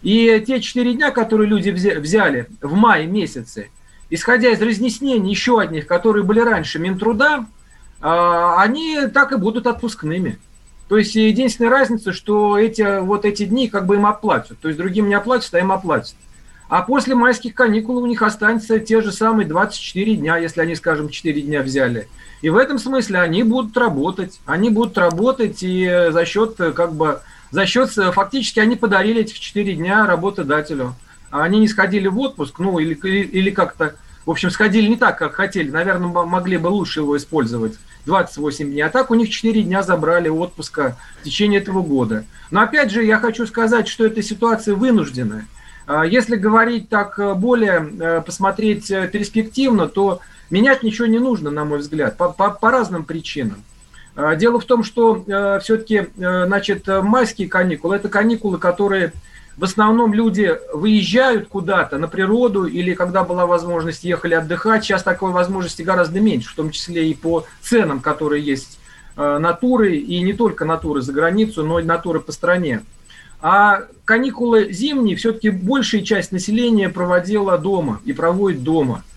И 0.02 0.42
те 0.46 0.60
4 0.60 0.94
дня, 0.94 1.10
которые 1.10 1.48
люди 1.48 1.70
взяли 1.70 2.48
в 2.60 2.74
мае 2.74 3.06
месяце, 3.06 3.70
исходя 4.08 4.50
из 4.50 4.60
разъяснений 4.60 5.30
еще 5.30 5.60
одних, 5.60 5.86
которые 5.86 6.24
были 6.24 6.40
раньше 6.40 6.78
Минтруда, 6.78 7.46
а, 8.00 8.60
они 8.60 9.06
так 9.12 9.32
и 9.32 9.36
будут 9.36 9.66
отпускными. 9.66 10.38
То 10.88 10.98
есть 10.98 11.14
единственная 11.14 11.70
разница, 11.70 12.12
что 12.12 12.58
эти, 12.58 13.00
вот 13.00 13.24
эти 13.24 13.44
дни 13.44 13.68
как 13.68 13.86
бы 13.86 13.94
им 13.94 14.06
оплатят. 14.06 14.58
То 14.58 14.68
есть 14.68 14.78
другим 14.78 15.08
не 15.08 15.14
оплатят, 15.14 15.54
а 15.54 15.60
им 15.60 15.70
оплатят. 15.70 16.16
А 16.70 16.80
после 16.80 17.14
майских 17.14 17.54
каникул 17.54 17.98
у 17.98 18.06
них 18.06 18.22
останется 18.22 18.78
те 18.78 19.02
же 19.02 19.12
самые 19.12 19.46
24 19.46 20.16
дня, 20.16 20.38
если 20.38 20.62
они, 20.62 20.74
скажем, 20.74 21.10
4 21.10 21.42
дня 21.42 21.60
взяли– 21.60 22.08
и 22.42 22.48
в 22.48 22.56
этом 22.56 22.78
смысле 22.78 23.20
они 23.20 23.42
будут 23.42 23.76
работать. 23.76 24.40
Они 24.46 24.70
будут 24.70 24.96
работать 24.96 25.58
и 25.60 26.08
за 26.10 26.24
счет, 26.24 26.56
как 26.56 26.94
бы, 26.94 27.20
за 27.50 27.66
счет, 27.66 27.90
фактически 27.90 28.60
они 28.60 28.76
подарили 28.76 29.20
этих 29.20 29.38
4 29.38 29.74
дня 29.74 30.06
работодателю. 30.06 30.94
Они 31.30 31.60
не 31.60 31.68
сходили 31.68 32.08
в 32.08 32.18
отпуск, 32.18 32.58
ну, 32.58 32.78
или, 32.78 32.94
или 32.94 33.50
как-то, 33.50 33.94
в 34.24 34.30
общем, 34.30 34.50
сходили 34.50 34.88
не 34.88 34.96
так, 34.96 35.18
как 35.18 35.34
хотели. 35.34 35.70
Наверное, 35.70 36.08
могли 36.08 36.56
бы 36.56 36.68
лучше 36.68 37.00
его 37.00 37.16
использовать. 37.16 37.74
28 38.06 38.70
дней. 38.70 38.80
А 38.80 38.88
так 38.88 39.10
у 39.10 39.14
них 39.14 39.28
4 39.28 39.62
дня 39.62 39.82
забрали 39.82 40.30
отпуска 40.30 40.96
в 41.20 41.24
течение 41.24 41.60
этого 41.60 41.82
года. 41.82 42.24
Но 42.50 42.62
опять 42.62 42.90
же, 42.90 43.04
я 43.04 43.18
хочу 43.18 43.46
сказать, 43.46 43.86
что 43.86 44.06
эта 44.06 44.22
ситуация 44.22 44.74
вынужденная. 44.74 45.46
А 45.92 46.06
если 46.06 46.36
говорить 46.36 46.88
так 46.88 47.18
более, 47.38 47.90
э, 48.00 48.22
посмотреть 48.22 48.90
э, 48.90 49.08
перспективно, 49.08 49.88
то 49.88 50.20
Менять 50.50 50.82
ничего 50.82 51.06
не 51.06 51.20
нужно, 51.20 51.50
на 51.50 51.64
мой 51.64 51.78
взгляд, 51.78 52.16
по, 52.16 52.28
по, 52.28 52.50
по 52.50 52.70
разным 52.72 53.04
причинам. 53.04 53.62
А, 54.16 54.34
дело 54.34 54.58
в 54.58 54.64
том, 54.64 54.82
что 54.82 55.24
э, 55.24 55.60
все-таки, 55.62 56.08
э, 56.16 56.44
значит, 56.46 56.88
майские 56.88 57.48
каникулы– 57.48 57.96
это 57.96 58.08
каникулы, 58.08 58.58
которые 58.58 59.12
в 59.56 59.62
основном 59.62 60.12
люди 60.12 60.56
выезжают 60.74 61.48
куда-то 61.48 61.98
на 61.98 62.08
природу 62.08 62.64
или 62.64 62.94
когда 62.94 63.22
была 63.22 63.46
возможность 63.46 64.02
ехали 64.02 64.34
отдыхать. 64.34 64.84
Сейчас 64.84 65.04
такой 65.04 65.30
возможности 65.30 65.82
гораздо 65.82 66.18
меньше, 66.18 66.50
в 66.50 66.56
том 66.56 66.72
числе 66.72 67.08
и 67.08 67.14
по 67.14 67.44
ценам, 67.60 68.00
которые 68.00 68.44
есть 68.44 68.80
э, 69.16 69.38
на 69.38 69.52
туры, 69.52 69.96
и 69.96 70.20
не 70.22 70.32
только 70.32 70.64
на 70.64 70.78
туры 70.78 71.00
за 71.00 71.12
границу, 71.12 71.64
но 71.64 71.78
и 71.78 71.84
на 71.84 71.98
туры 71.98 72.18
по 72.18 72.32
стране. 72.32 72.82
А 73.42 73.84
каникулы 74.04 74.72
зимние 74.72 75.16
все-таки 75.16 75.50
большая 75.50 76.02
часть 76.02 76.32
населения 76.32 76.88
проводила 76.88 77.56
дома 77.58 78.00
и 78.04 78.12
проводит 78.12 78.62
дома– 78.62 79.04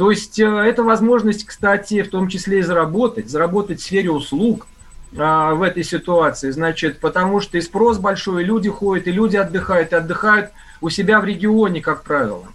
то 0.00 0.10
есть 0.10 0.40
э, 0.40 0.46
это 0.46 0.82
возможность, 0.82 1.44
кстати, 1.44 2.00
в 2.00 2.08
том 2.08 2.28
числе 2.28 2.60
и 2.60 2.62
заработать, 2.62 3.28
заработать 3.28 3.80
в 3.80 3.82
сфере 3.82 4.10
услуг 4.10 4.66
а, 5.14 5.52
в 5.52 5.60
этой 5.60 5.84
ситуации, 5.84 6.50
значит, 6.52 7.00
потому 7.00 7.42
что 7.42 7.58
и 7.58 7.60
спрос 7.60 7.98
большой, 7.98 8.42
и 8.42 8.46
люди 8.46 8.70
ходят, 8.70 9.08
и 9.08 9.12
люди 9.12 9.36
отдыхают, 9.36 9.92
и 9.92 9.96
отдыхают 9.96 10.52
у 10.80 10.88
себя 10.88 11.20
в 11.20 11.26
регионе, 11.26 11.82
как 11.82 12.02
правило. 12.02 12.46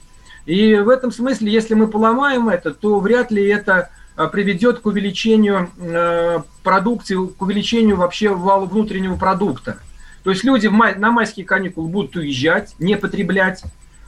И 0.47 0.73
в 0.73 0.89
этом 0.89 1.11
смысле, 1.11 1.51
если 1.51 1.75
мы 1.75 1.87
поломаем 1.87 2.49
это, 2.49 2.73
то 2.73 2.99
вряд 2.99 3.29
ли 3.29 3.47
это 3.47 3.91
э, 4.17 4.27
приведет 4.27 4.79
к 4.79 4.87
увеличению 4.87 5.69
э, 5.77 6.39
продукции, 6.63 7.15
к 7.27 7.39
увеличению 7.39 7.97
вообще 7.97 8.29
вала 8.29 8.65
внутреннего 8.65 9.17
продукта. 9.17 9.77
То 10.25 10.31
есть 10.31 10.43
люди 10.43 10.65
май, 10.65 10.95
на 10.95 11.11
майские 11.11 11.45
каникулы 11.45 11.87
будут 11.87 12.15
уезжать, 12.15 12.73
не 12.79 12.97
потреблять, 12.97 13.63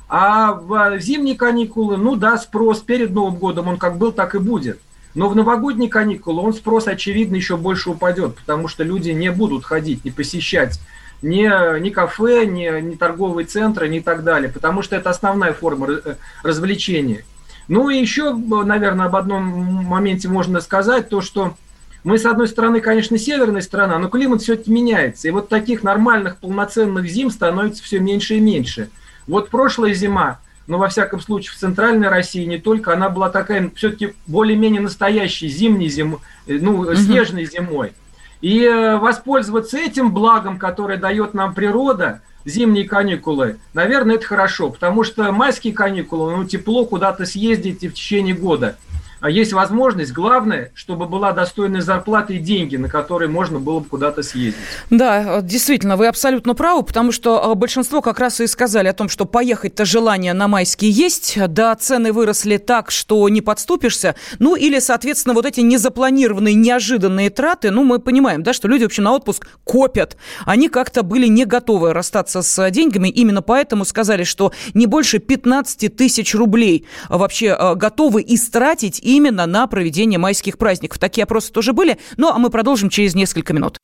а 0.09 0.53
в 0.53 0.99
зимние 0.99 1.35
каникулы, 1.35 1.95
ну 1.97 2.15
да, 2.15 2.39
спрос 2.39 2.79
перед 2.79 3.11
Новым 3.11 3.35
годом 3.35 3.67
он 3.67 3.77
как 3.77 3.99
был, 3.99 4.11
так 4.11 4.33
и 4.33 4.39
будет. 4.39 4.79
Но 5.13 5.29
в 5.29 5.35
новогодние 5.35 5.91
каникулы 5.91 6.41
он 6.41 6.55
спрос, 6.55 6.87
очевидно, 6.87 7.35
еще 7.35 7.55
больше 7.55 7.91
упадет, 7.91 8.35
потому 8.35 8.67
что 8.67 8.83
люди 8.83 9.11
не 9.11 9.31
будут 9.31 9.63
ходить, 9.63 10.05
не 10.05 10.09
посещать 10.09 10.79
ни, 11.21 11.79
ни 11.79 11.91
кафе, 11.91 12.47
ни, 12.47 12.81
ни 12.81 12.95
торговые 12.95 13.45
центры, 13.45 13.87
ни 13.87 13.99
так 13.99 14.23
далее, 14.23 14.49
потому 14.49 14.81
что 14.81 14.95
это 14.95 15.11
основная 15.11 15.53
форма 15.53 15.87
э, 16.03 16.15
развлечения. 16.41 17.25
Ну 17.67 17.91
и 17.91 17.97
еще, 17.99 18.33
наверное, 18.33 19.05
об 19.05 19.15
одном 19.15 19.43
моменте 19.43 20.29
можно 20.29 20.61
сказать, 20.61 21.09
то, 21.09 21.21
что 21.21 21.55
мы, 22.03 22.17
с 22.17 22.25
одной 22.25 22.47
стороны, 22.47 22.79
конечно, 22.81 23.17
северная 23.17 23.61
страна, 23.61 23.99
но 23.99 24.07
климат 24.07 24.41
все-таки 24.41 24.71
меняется. 24.71 25.27
И 25.27 25.31
вот 25.31 25.49
таких 25.49 25.83
нормальных, 25.83 26.37
полноценных 26.37 27.07
зим 27.07 27.31
становится 27.31 27.83
все 27.83 27.99
меньше 27.99 28.35
и 28.35 28.39
меньше. 28.39 28.89
Вот 29.27 29.49
прошлая 29.49 29.93
зима, 29.93 30.39
но 30.67 30.77
во 30.77 30.87
всяком 30.87 31.19
случае 31.19 31.51
в 31.53 31.57
центральной 31.57 32.07
России 32.07 32.45
не 32.45 32.59
только, 32.59 32.93
она 32.93 33.09
была 33.09 33.29
такая 33.29 33.71
все-таки 33.75 34.13
более-менее 34.25 34.81
настоящей 34.81 35.47
зимней 35.47 35.89
зимой, 35.89 36.19
э, 36.45 36.57
ну, 36.61 36.79
угу. 36.79 36.95
снежной 36.95 37.45
зимой. 37.45 37.93
И 38.41 38.63
э, 38.63 38.97
воспользоваться 38.97 39.77
этим 39.77 40.11
благом, 40.11 40.59
которое 40.59 40.97
дает 40.97 41.33
нам 41.33 41.53
природа, 41.53 42.21
зимние 42.45 42.87
каникулы, 42.87 43.57
наверное, 43.73 44.15
это 44.15 44.25
хорошо, 44.25 44.69
потому 44.69 45.03
что 45.03 45.31
майские 45.31 45.73
каникулы, 45.73 46.37
ну, 46.37 46.45
тепло 46.45 46.85
куда-то 46.85 47.25
съездить 47.25 47.83
в 47.83 47.93
течение 47.93 48.35
года– 48.35 48.77
есть 49.25 49.53
возможность, 49.53 50.11
главное, 50.13 50.71
чтобы 50.75 51.07
была 51.07 51.31
достойная 51.31 51.81
зарплата 51.81 52.33
и 52.33 52.39
деньги, 52.39 52.75
на 52.75 52.89
которые 52.89 53.29
можно 53.29 53.59
было 53.59 53.79
бы 53.79 53.85
куда-то 53.85 54.23
съездить. 54.23 54.59
Да, 54.89 55.41
действительно, 55.41 55.97
вы 55.97 56.07
абсолютно 56.07 56.53
правы, 56.53 56.83
потому 56.83 57.11
что 57.11 57.43
а, 57.43 57.55
большинство 57.55 58.01
как 58.01 58.19
раз 58.19 58.39
и 58.41 58.47
сказали 58.47 58.87
о 58.87 58.93
том, 58.93 59.09
что 59.09 59.25
поехать-то 59.25 59.85
желание 59.85 60.33
на 60.33 60.47
майские 60.47 60.91
есть, 60.91 61.37
да, 61.47 61.75
цены 61.75 62.13
выросли 62.13 62.57
так, 62.57 62.91
что 62.91 63.27
не 63.29 63.41
подступишься, 63.41 64.15
ну 64.39 64.55
или, 64.55 64.79
соответственно, 64.79 65.33
вот 65.33 65.45
эти 65.45 65.61
незапланированные, 65.61 66.53
неожиданные 66.53 67.29
траты, 67.29 67.71
ну 67.71 67.83
мы 67.83 67.99
понимаем, 67.99 68.43
да, 68.43 68.53
что 68.53 68.67
люди 68.67 68.83
вообще 68.83 69.01
на 69.01 69.13
отпуск 69.13 69.47
копят, 69.63 70.17
они 70.45 70.69
как-то 70.69 71.03
были 71.03 71.27
не 71.27 71.45
готовы 71.45 71.93
расстаться 71.93 72.41
с 72.41 72.71
деньгами, 72.71 73.09
именно 73.09 73.41
поэтому 73.41 73.85
сказали, 73.85 74.23
что 74.23 74.51
не 74.73 74.85
больше 74.85 75.19
15 75.19 75.95
тысяч 75.95 76.35
рублей 76.35 76.85
вообще 77.09 77.53
а, 77.53 77.75
готовы 77.75 78.23
истратить 78.27 78.99
именно 79.07 79.45
на 79.45 79.65
проведение 79.67 80.19
майских 80.19 80.57
праздников. 80.57 80.99
Такие 80.99 81.23
опросы 81.23 81.51
тоже 81.51 81.73
были, 81.73 81.97
ну 82.17 82.29
а 82.29 82.37
мы 82.37 82.49
продолжим 82.49 82.89
через 82.89 83.15
несколько 83.15 83.53
минут. 83.53 83.77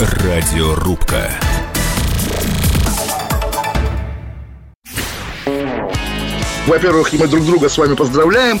Радиорубка. 0.00 1.30
Во-первых, 6.66 7.12
мы 7.14 7.26
друг 7.28 7.46
друга 7.46 7.68
с 7.68 7.78
вами 7.78 7.94
поздравляем. 7.94 8.60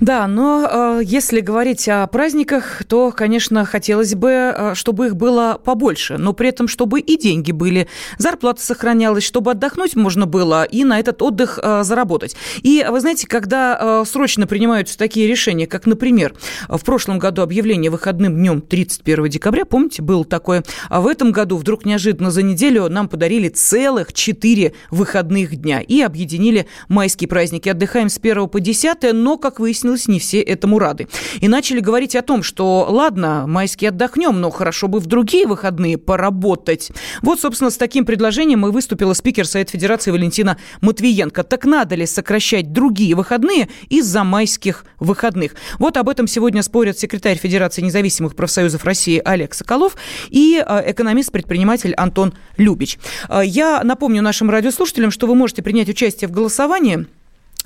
Да, 0.00 0.26
но 0.26 0.98
э, 0.98 1.02
если 1.04 1.40
говорить 1.40 1.88
о 1.88 2.06
праздниках, 2.06 2.82
то, 2.86 3.12
конечно, 3.12 3.64
хотелось 3.64 4.14
бы, 4.14 4.30
э, 4.30 4.74
чтобы 4.74 5.06
их 5.06 5.16
было 5.16 5.60
побольше, 5.62 6.16
но 6.18 6.32
при 6.32 6.48
этом, 6.48 6.68
чтобы 6.68 7.00
и 7.00 7.16
деньги 7.16 7.52
были, 7.52 7.88
зарплата 8.18 8.62
сохранялась, 8.62 9.24
чтобы 9.24 9.52
отдохнуть 9.52 9.96
можно 9.96 10.26
было 10.26 10.64
и 10.64 10.84
на 10.84 10.98
этот 10.98 11.22
отдых 11.22 11.58
э, 11.62 11.82
заработать. 11.84 12.36
И 12.62 12.84
вы 12.88 13.00
знаете, 13.00 13.26
когда 13.26 13.78
э, 13.80 14.04
срочно 14.06 14.46
принимаются 14.46 14.98
такие 14.98 15.26
решения, 15.26 15.66
как, 15.66 15.86
например, 15.86 16.34
в 16.68 16.84
прошлом 16.84 17.18
году 17.18 17.42
объявление 17.42 17.90
выходным 17.90 18.34
днем 18.34 18.60
31 18.60 19.28
декабря, 19.28 19.64
помните, 19.64 20.02
было 20.02 20.24
такое, 20.24 20.64
а 20.88 21.00
в 21.00 21.06
этом 21.06 21.32
году 21.32 21.56
вдруг 21.56 21.84
неожиданно 21.84 22.30
за 22.30 22.42
неделю 22.42 22.88
нам 22.88 23.08
подарили 23.08 23.48
целых 23.48 24.12
4 24.12 24.72
выходных 24.90 25.56
дня 25.56 25.80
и 25.80 26.00
объединили 26.00 26.66
майские 26.88 27.28
праздники. 27.28 27.68
Отдыхаем 27.68 28.08
с 28.08 28.18
1 28.18 28.48
по 28.48 28.60
10, 28.60 29.12
но, 29.12 29.38
как 29.38 29.60
выяснилось, 29.60 29.83
выяснилось, 29.84 30.08
не 30.08 30.18
все 30.18 30.40
этому 30.40 30.78
рады. 30.78 31.08
И 31.40 31.48
начали 31.48 31.80
говорить 31.80 32.16
о 32.16 32.22
том, 32.22 32.42
что, 32.42 32.86
ладно, 32.88 33.44
майские 33.46 33.90
отдохнем, 33.90 34.40
но 34.40 34.50
хорошо 34.50 34.88
бы 34.88 34.98
в 35.00 35.06
другие 35.06 35.46
выходные 35.46 35.98
поработать. 35.98 36.90
Вот, 37.22 37.40
собственно, 37.40 37.70
с 37.70 37.76
таким 37.76 38.04
предложением 38.04 38.66
и 38.66 38.70
выступила 38.70 39.12
спикер 39.12 39.46
Совет 39.46 39.70
Федерации 39.70 40.10
Валентина 40.10 40.56
Матвиенко. 40.80 41.42
Так 41.44 41.64
надо 41.64 41.94
ли 41.94 42.06
сокращать 42.06 42.72
другие 42.72 43.14
выходные 43.14 43.68
из-за 43.88 44.24
майских 44.24 44.84
выходных? 44.98 45.54
Вот 45.78 45.96
об 45.96 46.08
этом 46.08 46.26
сегодня 46.26 46.62
спорят 46.62 46.98
секретарь 46.98 47.36
Федерации 47.36 47.82
независимых 47.82 48.34
профсоюзов 48.34 48.84
России 48.84 49.20
Олег 49.24 49.54
Соколов 49.54 49.96
и 50.30 50.62
э, 50.66 50.90
экономист-предприниматель 50.92 51.94
Антон 51.94 52.34
Любич. 52.56 52.98
Э, 53.28 53.42
я 53.44 53.82
напомню 53.84 54.22
нашим 54.22 54.50
радиослушателям, 54.50 55.10
что 55.10 55.26
вы 55.26 55.34
можете 55.34 55.62
принять 55.62 55.88
участие 55.88 56.28
в 56.28 56.32
голосовании 56.32 57.06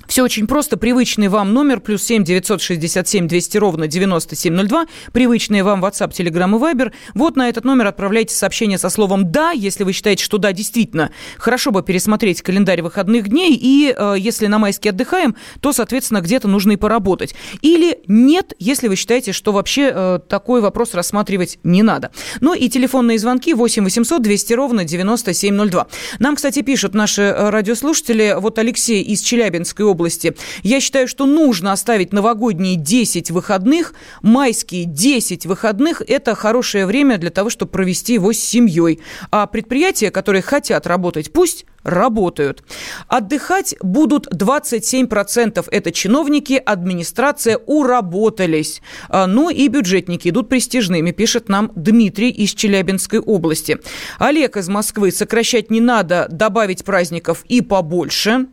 все 0.09 0.23
очень 0.23 0.47
просто. 0.47 0.75
Привычный 0.75 1.27
вам 1.27 1.53
номер 1.53 1.79
плюс 1.79 2.01
семь 2.01 2.23
девятьсот 2.23 2.63
шестьдесят 2.63 3.07
семь 3.07 3.27
двести 3.27 3.57
ровно 3.57 3.87
девяносто 3.87 4.35
семь 4.35 4.53
ноль 4.53 4.67
два. 4.67 4.87
Привычный 5.13 5.61
вам 5.61 5.85
WhatsApp, 5.85 6.11
Telegram 6.11 6.49
и 6.49 6.59
Viber. 6.59 6.91
Вот 7.13 7.35
на 7.35 7.47
этот 7.47 7.63
номер 7.63 7.85
отправляйте 7.85 8.33
сообщение 8.33 8.79
со 8.79 8.89
словом 8.89 9.31
«да», 9.31 9.51
если 9.51 9.83
вы 9.83 9.93
считаете, 9.93 10.23
что 10.23 10.39
да, 10.39 10.51
действительно, 10.51 11.11
хорошо 11.37 11.69
бы 11.69 11.83
пересмотреть 11.83 12.41
календарь 12.41 12.81
выходных 12.81 13.29
дней. 13.29 13.55
И 13.55 13.93
э, 13.95 14.15
если 14.17 14.47
на 14.47 14.57
майске 14.57 14.89
отдыхаем, 14.89 15.35
то, 15.61 15.73
соответственно, 15.73 16.21
где-то 16.21 16.47
нужно 16.47 16.71
и 16.71 16.75
поработать. 16.75 17.35
Или 17.61 17.99
нет, 18.07 18.53
если 18.57 18.87
вы 18.87 18.95
считаете, 18.95 19.31
что 19.31 19.51
вообще 19.51 19.91
э, 19.93 20.19
такой 20.27 20.61
вопрос 20.61 20.95
рассматривать 20.95 21.59
не 21.63 21.83
надо. 21.83 22.09
Ну 22.41 22.55
и 22.55 22.67
телефонные 22.67 23.19
звонки 23.19 23.53
8 23.53 23.83
800 23.83 24.23
200 24.23 24.53
ровно 24.53 24.85
9702. 24.85 25.87
Нам, 26.17 26.35
кстати, 26.35 26.63
пишут 26.63 26.95
наши 26.95 27.21
э, 27.21 27.49
радиослушатели. 27.51 28.35
Вот 28.39 28.57
Алексей 28.57 29.03
из 29.03 29.21
Челябинской 29.21 29.85
области 29.85 29.98
области. 29.99 30.35
Я 30.63 30.79
считаю, 30.79 31.07
что 31.07 31.25
нужно 31.25 31.73
оставить 31.73 32.13
новогодние 32.13 32.75
10 32.75 33.31
выходных, 33.31 33.93
майские 34.21 34.85
10 34.85 35.45
выходных– 35.45 36.01
это 36.07 36.35
хорошее 36.35 36.85
время 36.85 37.17
для 37.17 37.29
того, 37.29 37.49
чтобы 37.49 37.71
провести 37.71 38.13
его 38.13 38.31
с 38.31 38.39
семьей. 38.39 39.01
А 39.31 39.45
предприятия, 39.45 40.09
которые 40.09 40.41
хотят 40.41 40.87
работать, 40.87 41.33
пусть 41.33 41.65
работают. 41.83 42.63
Отдыхать 43.07 43.75
будут 43.81 44.27
27%. 44.33 45.65
Это 45.71 45.91
чиновники, 45.91 46.61
администрация 46.63 47.57
уработались. 47.57 48.81
А, 49.07 49.27
ну 49.27 49.49
и 49.49 49.67
бюджетники 49.67 50.29
идут 50.29 50.49
престижными, 50.49 51.11
пишет 51.11 51.49
нам 51.49 51.71
Дмитрий 51.75 52.29
из 52.29 52.53
Челябинской 52.53 53.19
области. 53.19 53.79
Олег 54.17 54.57
из 54.57 54.67
Москвы. 54.69 55.11
Сокращать 55.11 55.71
не 55.71 55.81
надо, 55.81 56.27
добавить 56.29 56.83
праздников 56.83 57.45
и 57.47 57.61
побольше. 57.61 58.47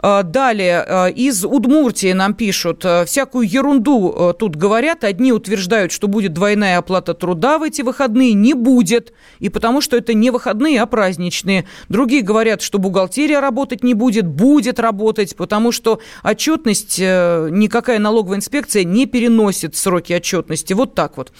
А, 0.00 0.22
далее, 0.22 0.84
а, 0.86 1.06
из 1.06 1.44
Удмуртии 1.44 2.12
нам 2.12 2.34
пишут, 2.34 2.84
а, 2.84 3.04
всякую 3.04 3.48
ерунду 3.48 4.34
тут 4.38 4.56
говорят. 4.56 5.04
Одни 5.04 5.32
утверждают, 5.32 5.92
что 5.92 6.08
будет 6.08 6.32
двойная 6.32 6.78
оплата 6.78 7.14
труда 7.14 7.58
в 7.58 7.62
эти 7.62 7.82
выходные. 7.82 8.32
Не 8.32 8.54
будет. 8.54 9.12
И 9.38 9.48
потому 9.48 9.80
что 9.80 9.96
это 9.96 10.14
не 10.14 10.30
выходные, 10.30 10.80
а 10.80 10.86
праздничные. 10.86 11.66
Другие 11.88 12.22
говорят, 12.22 12.62
что 12.62 12.78
бухгалтерия 12.78 13.40
работать 13.40 13.82
не 13.82 13.94
будет. 13.94 14.26
Будет 14.26 14.78
работать, 14.78 15.36
потому 15.36 15.72
что 15.72 16.00
отчетность, 16.22 16.98
э, 17.00 17.48
никакая 17.50 17.98
налоговая 17.98 18.38
инспекция 18.38 18.84
не 18.84 19.06
переносит 19.06 19.76
сроки 19.76 20.12
отчетности. 20.12 20.72
Вот 20.72 20.94
так 20.94 21.16
вот. 21.16 21.32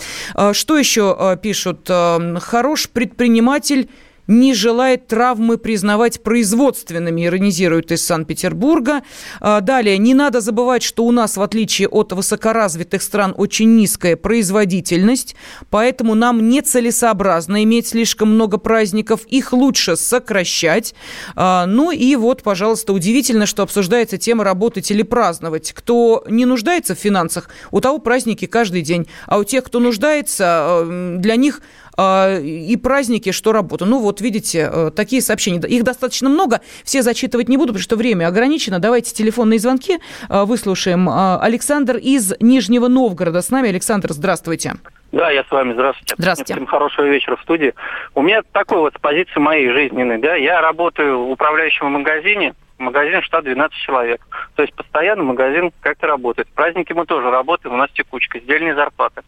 Что 0.53 0.79
еще 0.79 1.39
пишут? 1.43 1.89
Хорош 1.89 2.89
предприниматель 2.89 3.89
не 4.27 4.55
желает 4.55 5.07
травмы 5.07 5.59
признавать 5.59 6.23
производственными, 6.23 7.27
иронизирует 7.27 7.93
из 7.93 8.05
Санкт-Петербурга. 8.05 9.03
А, 9.41 9.61
далее, 9.61 9.99
не 9.99 10.15
надо 10.15 10.41
забывать, 10.41 10.83
что 10.83 11.05
у 11.05 11.13
нас, 11.13 11.37
в 11.37 11.43
отличие 11.43 11.89
от 11.89 12.13
высокоразвитых 12.13 13.03
стран, 13.03 13.35
очень 13.37 13.77
низкая 13.77 14.17
производительность, 14.17 15.37
поэтому 15.71 16.15
нам 16.15 16.49
нецелесообразно 16.49 17.63
иметь 17.65 17.89
слишком 17.89 18.31
много 18.31 18.59
праздников, 18.59 19.25
их 19.27 19.53
лучше 19.53 19.97
сокращать. 19.97 20.95
А, 21.37 21.67
ну 21.67 21.91
и 21.91 22.17
вот, 22.17 22.43
пожалуйста, 22.43 22.93
удивительно, 22.93 23.47
что 23.47 23.63
обсуждается 23.63 24.19
тема 24.19 24.45
работать 24.45 24.91
или 24.91 25.03
праздновать. 25.03 25.73
Кто 25.73 26.25
не 26.29 26.47
нуждается 26.47 26.95
в 26.95 26.99
финансах, 26.99 27.49
у 27.71 27.81
того 27.81 27.99
праздники 27.99 28.47
каждый 28.47 28.83
день, 28.83 29.07
а 29.27 29.39
у 29.39 29.45
тех, 29.45 29.65
кто 29.65 29.81
нуждается, 29.81 30.45
а, 30.47 31.19
для 31.19 31.37
них 31.37 31.61
и 31.97 32.77
праздники, 32.83 33.33
что 33.33 33.53
работа. 33.53 33.85
Ну 33.85 34.01
вот, 34.01 34.21
видите, 34.21 34.69
э, 34.73 34.91
такие 34.91 35.23
сообщения. 35.23 35.61
Их 35.61 35.85
достаточно 35.85 36.29
много, 36.29 36.61
все 36.85 37.03
зачитывать 37.03 37.49
не 37.49 37.57
буду, 37.57 37.69
потому 37.69 37.83
что 37.83 37.97
время 37.97 38.27
ограничено. 38.27 38.79
Давайте 38.79 39.15
телефонные 39.15 39.59
звонки 39.59 39.99
э, 40.29 40.45
выслушаем. 40.45 41.09
А, 41.09 41.39
Александр 41.41 41.97
из 41.97 42.35
Нижнего 42.41 42.89
Новгорода 42.89 43.43
с 43.43 43.51
нами. 43.51 43.69
Александр, 43.69 44.13
здравствуйте. 44.13 44.75
Да, 45.13 45.31
я 45.31 45.45
с 45.45 45.51
вами. 45.51 45.75
Здравствуйте. 45.75 46.15
Здравствуйте. 46.19 46.55
Всем 46.55 46.67
хорошего 46.67 47.07
вечера 47.07 47.37
в 47.37 47.43
студии. 47.43 47.73
У 48.15 48.23
меня 48.23 48.43
такой 48.51 48.79
вот 48.79 48.95
с 48.95 49.01
позиции 49.01 49.39
моей 49.39 49.71
жизненной, 49.71 50.19
да, 50.19 50.35
я 50.35 50.61
работаю 50.61 51.27
в 51.27 51.31
управляющем 51.31 51.87
магазине, 51.87 52.55
магазин 52.79 53.23
штат 53.23 53.45
12 53.45 53.77
человек. 53.79 54.27
То 54.57 54.63
есть 54.63 54.75
постоянно 54.75 55.23
магазин 55.23 55.71
как-то 55.81 56.09
работает. 56.09 56.49
В 56.49 56.53
праздники 56.53 56.93
мы 56.93 57.07
тоже 57.07 57.31
работаем, 57.31 57.75
у 57.75 57.79
нас 57.79 57.91
текучка, 57.93 58.41
сдельные 58.41 58.75
зарплаты. 58.75 59.23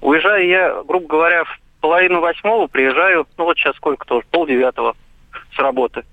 Уезжаю 0.00 0.48
я, 0.48 0.82
грубо 0.82 1.06
говоря, 1.06 1.44
в 1.44 1.60
половину 1.88 2.20
восьмого 2.20 2.66
приезжаю, 2.66 3.26
ну 3.38 3.44
вот 3.44 3.56
сейчас 3.56 3.74
сколько 3.76 4.06
тоже, 4.06 4.26
пол 4.30 4.46
девятого 4.46 4.94
с 5.54 5.58
работы. 5.58 6.04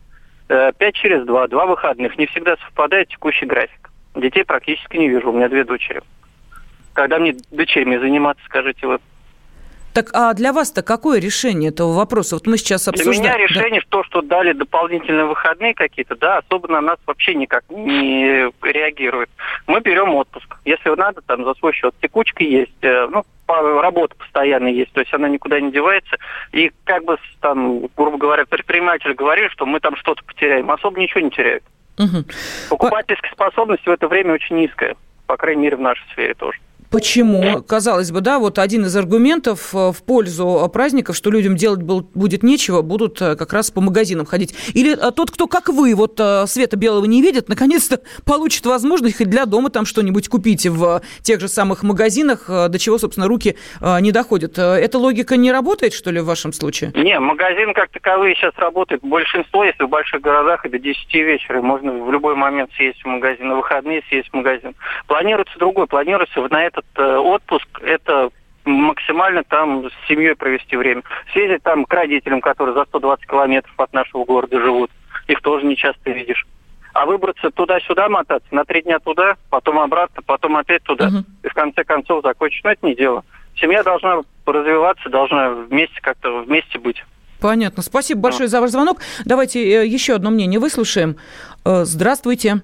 Э, 0.48 0.72
Пять 0.78 0.96
через 0.96 1.26
два, 1.26 1.50
два 1.50 1.66
выходных. 1.66 2.18
Не 2.18 2.28
всегда 2.28 2.56
совпадает 2.56 3.10
текущий 3.10 3.46
график. 3.46 3.92
Детей 4.16 4.46
практически 4.46 4.96
не 4.96 5.10
вижу, 5.10 5.32
у 5.32 5.36
меня 5.36 5.50
две 5.50 5.66
дочери. 5.66 6.02
Когда 6.94 7.20
мне 7.20 7.36
дочерьми 7.52 7.98
заниматься, 7.98 8.42
скажите 8.46 8.88
вы? 8.88 9.00
Так 9.96 10.10
а 10.12 10.34
для 10.34 10.52
вас-то 10.52 10.84
какое 10.84 11.22
решение 11.22 11.70
этого 11.70 11.94
вопроса? 11.94 12.36
Вот 12.36 12.48
мы 12.48 12.58
сейчас 12.58 12.86
обсуждаем. 12.90 13.22
Для 13.22 13.32
меня 13.32 13.48
решение 13.48 13.80
да. 13.80 13.88
то, 13.90 14.04
что 14.04 14.22
дали 14.22 14.52
дополнительные 14.52 15.24
выходные 15.24 15.74
какие-то, 15.74 16.18
да, 16.18 16.40
особо 16.40 16.68
на 16.68 16.82
нас 16.82 16.98
вообще 17.06 17.34
никак 17.34 17.64
не 17.70 18.52
реагирует. 18.62 19.30
Мы 19.68 19.80
берем 19.80 20.14
отпуск. 20.14 20.58
Если 20.66 20.90
надо, 20.90 21.22
там 21.22 21.46
за 21.46 21.54
свой 21.54 21.72
счет. 21.72 21.96
Текучка 22.02 22.44
есть, 22.44 22.76
э, 22.82 23.08
ну, 23.10 23.24
работа 23.48 24.16
постоянно 24.16 24.68
есть, 24.68 24.92
то 24.92 25.00
есть 25.00 25.14
она 25.14 25.30
никуда 25.30 25.62
не 25.62 25.72
девается. 25.72 26.18
И 26.52 26.74
как 26.84 27.06
бы 27.06 27.16
там, 27.40 27.88
грубо 27.96 28.18
говоря, 28.18 28.46
предприниматель 28.46 29.14
говорит, 29.14 29.50
что 29.52 29.66
мы 29.66 29.80
там 29.80 29.96
что-то 29.96 30.26
потеряем, 30.26 30.70
особо 30.72 31.00
ничего 31.00 31.22
не 31.22 31.32
теряют. 31.32 31.64
Угу. 31.98 32.26
Покупательская 32.70 33.32
способность 33.32 33.86
в 33.86 33.90
это 33.90 34.10
время 34.10 34.34
очень 34.34 34.58
низкая, 34.58 34.98
по 35.26 35.38
крайней 35.38 35.62
мере 35.64 35.78
в 35.78 35.82
нашей 35.82 36.04
сфере 36.12 36.34
тоже. 36.34 36.60
Почему? 36.90 37.62
Казалось 37.64 38.12
бы, 38.12 38.22
да, 38.22 38.40
вот 38.40 38.60
один 38.60 38.86
из 38.86 38.96
аргументов 38.96 39.74
э, 39.74 39.92
в 39.92 40.04
пользу 40.04 40.70
праздников, 40.74 41.16
что 41.16 41.32
людям 41.32 41.56
делать 41.56 41.82
будет 41.82 42.44
нечего, 42.44 42.82
будут 42.82 43.22
э, 43.22 43.36
как 43.36 43.54
раз 43.54 43.72
по 43.72 43.82
магазинам 43.82 44.26
ходить. 44.26 44.56
Или 44.74 44.94
э, 44.94 45.12
тот, 45.12 45.32
кто, 45.32 45.48
как 45.48 45.70
вы, 45.70 45.96
вот 45.96 46.20
света 46.48 46.78
белого 46.78 47.06
не 47.06 47.22
видит, 47.22 47.50
наконец-то 47.50 48.02
получит 48.26 48.66
возможность 48.66 49.18
хоть 49.18 49.30
для 49.30 49.46
дома 49.46 49.70
там 49.70 49.86
что-нибудь 49.86 50.28
купить 50.30 50.66
в 50.68 51.02
тех 51.22 51.40
же 51.40 51.48
самых 51.48 51.84
магазинах, 51.84 52.46
до 52.48 52.80
чего, 52.80 52.98
собственно, 52.98 53.28
руки 53.28 53.56
не 54.00 54.12
доходят. 54.12 54.58
Эта 54.58 54.98
логика 54.98 55.38
не 55.38 55.52
работает, 55.52 55.94
что 55.94 56.12
ли, 56.12 56.20
в 56.20 56.26
вашем 56.26 56.54
случае? 56.54 56.92
Не, 56.96 57.20
магазин 57.20 57.74
как 57.74 57.90
таковые 57.90 58.36
сейчас 58.36 58.54
работает. 58.58 59.02
Большинство, 59.02 59.64
если 59.64 59.84
в 59.84 59.90
больших 59.90 60.22
городах, 60.22 60.66
до 60.70 60.80
10 60.80 61.14
вечера. 61.14 61.62
Можно 61.62 61.92
в 61.92 62.12
любой 62.12 62.36
момент 62.36 62.72
съесть 62.76 63.02
в 63.02 63.06
магазин, 63.06 63.48
на 63.48 63.56
выходные 63.56 64.04
съесть 64.10 64.30
в 64.30 64.34
магазин. 64.34 64.76
Планируется 65.08 65.58
другой, 65.58 65.88
планируется 65.88 66.42
на 66.50 66.64
этот 66.64 66.75
этот 66.76 66.86
э, 66.96 67.18
отпуск– 67.18 67.68
это 67.82 68.30
максимально 68.66 69.44
там 69.44 69.90
с 69.90 70.08
семьей 70.08 70.36
провести 70.36 70.76
время. 70.76 71.04
Съездить 71.32 71.64
там 71.64 71.86
к 71.86 71.94
родителям, 71.94 72.42
которые 72.42 72.74
за 72.74 72.86
120 72.86 73.26
километров 73.28 73.74
от 73.78 73.94
нашего 73.94 74.26
города 74.26 74.60
живут. 74.60 74.92
Их 75.28 75.42
тоже 75.42 75.66
не 75.66 75.76
часто 75.76 76.12
видишь. 76.12 76.46
А 76.94 77.06
выбраться 77.06 77.52
туда-сюда 77.52 78.08
мотаться, 78.10 78.48
на 78.52 78.64
три 78.64 78.82
дня 78.82 79.00
туда, 79.00 79.36
потом 79.50 79.80
обратно, 79.80 80.22
потом 80.26 80.56
опять 80.56 80.84
туда. 80.84 81.08
Угу. 81.08 81.18
И 81.44 81.48
в 81.48 81.54
конце 81.54 81.84
концов 81.84 82.24
закончить. 82.24 82.64
Но 82.64 82.72
это 82.72 82.86
не 82.86 82.96
дело. 82.96 83.24
Семья 83.56 83.84
должна 83.84 84.22
развиваться, 84.46 85.10
должна 85.10 85.50
вместе 85.50 86.00
как-то 86.02 86.44
вместе 86.44 86.80
быть. 86.80 87.04
Понятно. 87.42 87.84
Спасибо 87.84 88.22
большое 88.22 88.48
за 88.48 88.62
ваш 88.62 88.72
звонок. 88.72 89.00
Давайте 89.26 89.62
э, 89.62 89.86
еще 89.86 90.16
одно 90.16 90.32
мнение 90.32 90.60
выслушаем. 90.60 91.18
Э, 91.66 91.84
здравствуйте. 91.84 92.62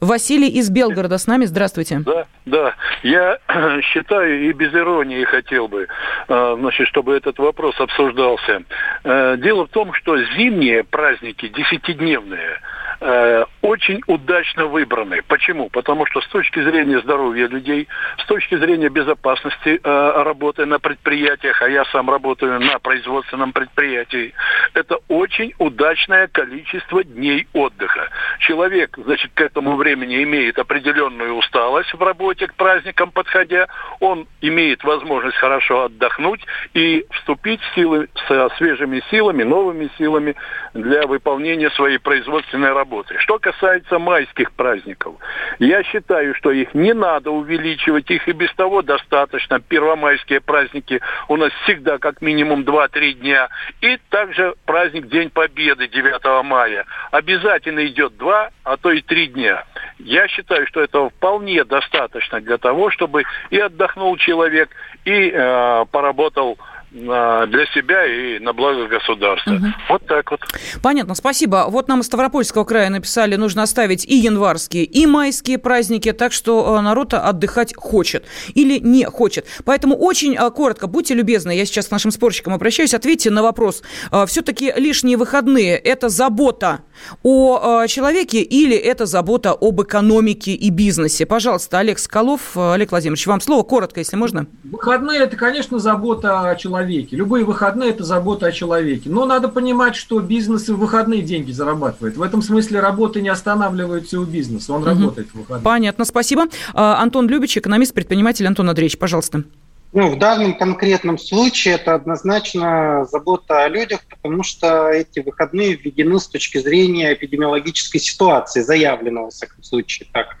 Василий 0.00 0.48
из 0.48 0.70
Белгорода 0.70 1.18
с 1.18 1.26
нами. 1.26 1.44
Здравствуйте. 1.44 2.00
Да, 2.00 2.26
да. 2.46 2.74
Я 3.02 3.38
считаю 3.82 4.48
и 4.48 4.52
без 4.52 4.74
иронии 4.74 5.24
хотел 5.24 5.68
бы, 5.68 5.88
э, 6.28 6.56
значит, 6.58 6.88
чтобы 6.88 7.16
этот 7.16 7.38
вопрос 7.38 7.78
обсуждался. 7.78 8.62
Э, 9.04 9.36
дело 9.38 9.66
в 9.66 9.70
том, 9.70 9.92
что 9.94 10.16
зимние 10.36 10.84
праздники, 10.84 11.48
десятидневные, 11.48 12.60
э, 13.00 13.44
очень 13.62 14.02
удачно 14.06 14.66
выбраны. 14.66 15.22
Почему? 15.26 15.68
Потому 15.70 16.06
что 16.06 16.20
с 16.20 16.28
точки 16.28 16.62
зрения 16.62 17.00
здоровья 17.00 17.48
людей, 17.48 17.88
с 18.18 18.26
точки 18.26 18.56
зрения 18.56 18.88
безопасности 18.88 19.80
э, 19.82 20.22
работы 20.22 20.66
на 20.66 20.78
предприятиях, 20.78 21.60
а 21.62 21.68
я 21.68 21.84
сам 21.86 22.10
работаю 22.10 22.60
на 22.60 22.78
производственном 22.78 23.52
предприятии, 23.52 24.34
это 24.74 24.98
очень 25.08 25.54
удачное 25.58 26.28
количество 26.28 27.02
дней 27.02 27.46
отдыха. 27.52 28.10
Человек, 28.40 28.98
значит, 29.02 29.32
к 29.34 29.40
этому 29.40 29.76
времени 29.76 30.22
имеет 30.22 30.58
определенную 30.58 31.34
усталость 31.34 31.92
в 31.94 32.02
работе 32.02 32.46
к 32.46 32.54
праздникам 32.54 33.10
подходя, 33.10 33.68
он 34.00 34.26
имеет 34.40 34.84
возможность 34.84 35.36
хорошо 35.36 35.84
отдохнуть 35.84 36.44
и 36.74 37.06
вступить 37.12 37.60
силы 37.74 38.08
со 38.28 38.50
свежими 38.56 39.02
силами, 39.10 39.42
новыми 39.42 39.90
силами 39.96 40.36
для 40.74 41.06
выполнения 41.06 41.70
своей 41.70 41.98
производственной 41.98 42.72
работы 42.72 42.89
работы. 42.90 43.18
Что 43.18 43.38
касается 43.38 43.98
майских 43.98 44.52
праздников, 44.52 45.14
я 45.58 45.82
считаю, 45.84 46.34
что 46.34 46.50
их 46.50 46.74
не 46.74 46.92
надо 46.92 47.30
увеличивать, 47.30 48.10
их 48.10 48.28
и 48.28 48.32
без 48.32 48.52
того 48.54 48.82
достаточно. 48.82 49.60
Первомайские 49.60 50.40
праздники 50.40 51.00
у 51.28 51.36
нас 51.36 51.52
всегда 51.64 51.98
как 51.98 52.20
минимум 52.20 52.62
2-3 52.62 53.12
дня. 53.12 53.48
И 53.80 53.98
также 54.08 54.54
праздник 54.66 55.06
День 55.08 55.30
Победы 55.30 55.88
9 55.88 56.44
мая. 56.44 56.84
Обязательно 57.10 57.86
идет 57.86 58.16
2, 58.16 58.50
а 58.64 58.76
то 58.76 58.90
и 58.90 59.00
3 59.00 59.26
дня. 59.28 59.64
Я 59.98 60.28
считаю, 60.28 60.66
что 60.66 60.80
этого 60.80 61.10
вполне 61.10 61.64
достаточно 61.64 62.40
для 62.40 62.58
того, 62.58 62.90
чтобы 62.90 63.24
и 63.50 63.58
отдохнул 63.58 64.16
человек, 64.16 64.70
и 65.04 65.30
э, 65.32 65.84
поработал 65.90 66.58
для 66.92 67.66
себя 67.72 68.04
и 68.04 68.38
на 68.40 68.52
благо 68.52 68.88
государства. 68.88 69.52
Угу. 69.52 69.66
Вот 69.90 70.06
так 70.06 70.30
вот. 70.30 70.40
Понятно, 70.82 71.14
спасибо. 71.14 71.66
Вот 71.68 71.86
нам 71.88 72.00
из 72.00 72.06
Ставропольского 72.06 72.64
края 72.64 72.90
написали, 72.90 73.36
нужно 73.36 73.62
оставить 73.62 74.04
и 74.04 74.16
январские, 74.16 74.84
и 74.84 75.06
майские 75.06 75.58
праздники, 75.58 76.12
так 76.12 76.32
что 76.32 76.76
э, 76.76 76.80
народ 76.80 77.14
отдыхать 77.14 77.74
хочет 77.76 78.24
или 78.54 78.78
не 78.80 79.04
хочет. 79.04 79.46
Поэтому 79.64 79.96
очень 79.96 80.36
э, 80.36 80.50
коротко, 80.50 80.88
будьте 80.88 81.14
любезны, 81.14 81.56
я 81.56 81.64
сейчас 81.64 81.86
к 81.86 81.90
нашим 81.92 82.10
спорщикам 82.10 82.54
обращаюсь, 82.54 82.92
ответьте 82.92 83.30
на 83.30 83.42
вопрос. 83.42 83.82
Э, 84.10 84.26
Все-таки 84.26 84.72
лишние 84.76 85.16
выходные– 85.16 85.76
это 85.78 86.08
забота 86.08 86.80
о 87.22 87.86
человеке 87.86 88.42
или 88.42 88.76
это 88.76 89.06
забота 89.06 89.52
об 89.52 89.80
экономике 89.80 90.52
и 90.52 90.70
бизнесе? 90.70 91.24
Пожалуйста, 91.24 91.78
Олег 91.78 92.00
Скалов, 92.00 92.56
Олег 92.56 92.90
Владимирович, 92.90 93.26
вам 93.26 93.40
слово 93.40 93.62
коротко, 93.62 94.00
если 94.00 94.16
можно. 94.16 94.46
Выходные– 94.64 95.20
это, 95.20 95.36
конечно, 95.36 95.78
забота 95.78 96.50
о 96.50 96.56
человеке 96.56 96.79
человеке. 96.80 97.16
Любые 97.16 97.44
выходные– 97.44 97.90
это 97.90 98.04
забота 98.04 98.46
о 98.46 98.52
человеке. 98.52 99.10
Но 99.10 99.26
надо 99.26 99.48
понимать, 99.48 99.96
что 99.96 100.20
бизнес 100.20 100.68
и 100.68 100.72
в 100.72 100.78
выходные 100.78 101.22
деньги 101.22 101.52
зарабатывает. 101.52 102.16
В 102.16 102.22
этом 102.22 102.42
смысле 102.42 102.80
работы 102.80 103.20
не 103.20 103.28
останавливаются 103.28 104.20
у 104.20 104.24
бизнеса. 104.24 104.72
Он 104.72 104.82
угу. 104.82 104.88
работает 104.88 105.28
в 105.28 105.34
выходные. 105.34 105.64
Понятно, 105.64 106.04
спасибо. 106.04 106.46
А, 106.72 107.02
Антон 107.02 107.28
Любич, 107.28 107.56
экономист, 107.58 107.94
предприниматель. 107.94 108.46
Антон 108.46 108.68
Андреевич, 108.68 108.98
пожалуйста. 108.98 109.44
Ну, 109.92 110.08
в 110.08 110.18
данном 110.18 110.56
конкретном 110.56 111.18
случае 111.18 111.74
это 111.74 111.94
однозначно 111.94 113.06
забота 113.10 113.64
о 113.64 113.68
людях, 113.68 114.00
потому 114.08 114.44
что 114.44 114.88
эти 114.88 115.18
выходные 115.18 115.74
введены 115.74 116.20
с 116.20 116.28
точки 116.28 116.58
зрения 116.58 117.12
эпидемиологической 117.12 118.00
ситуации, 118.00 118.60
заявленного, 118.60 119.30
в 119.30 119.34
всяком 119.34 119.64
случае, 119.64 120.08
так. 120.12 120.36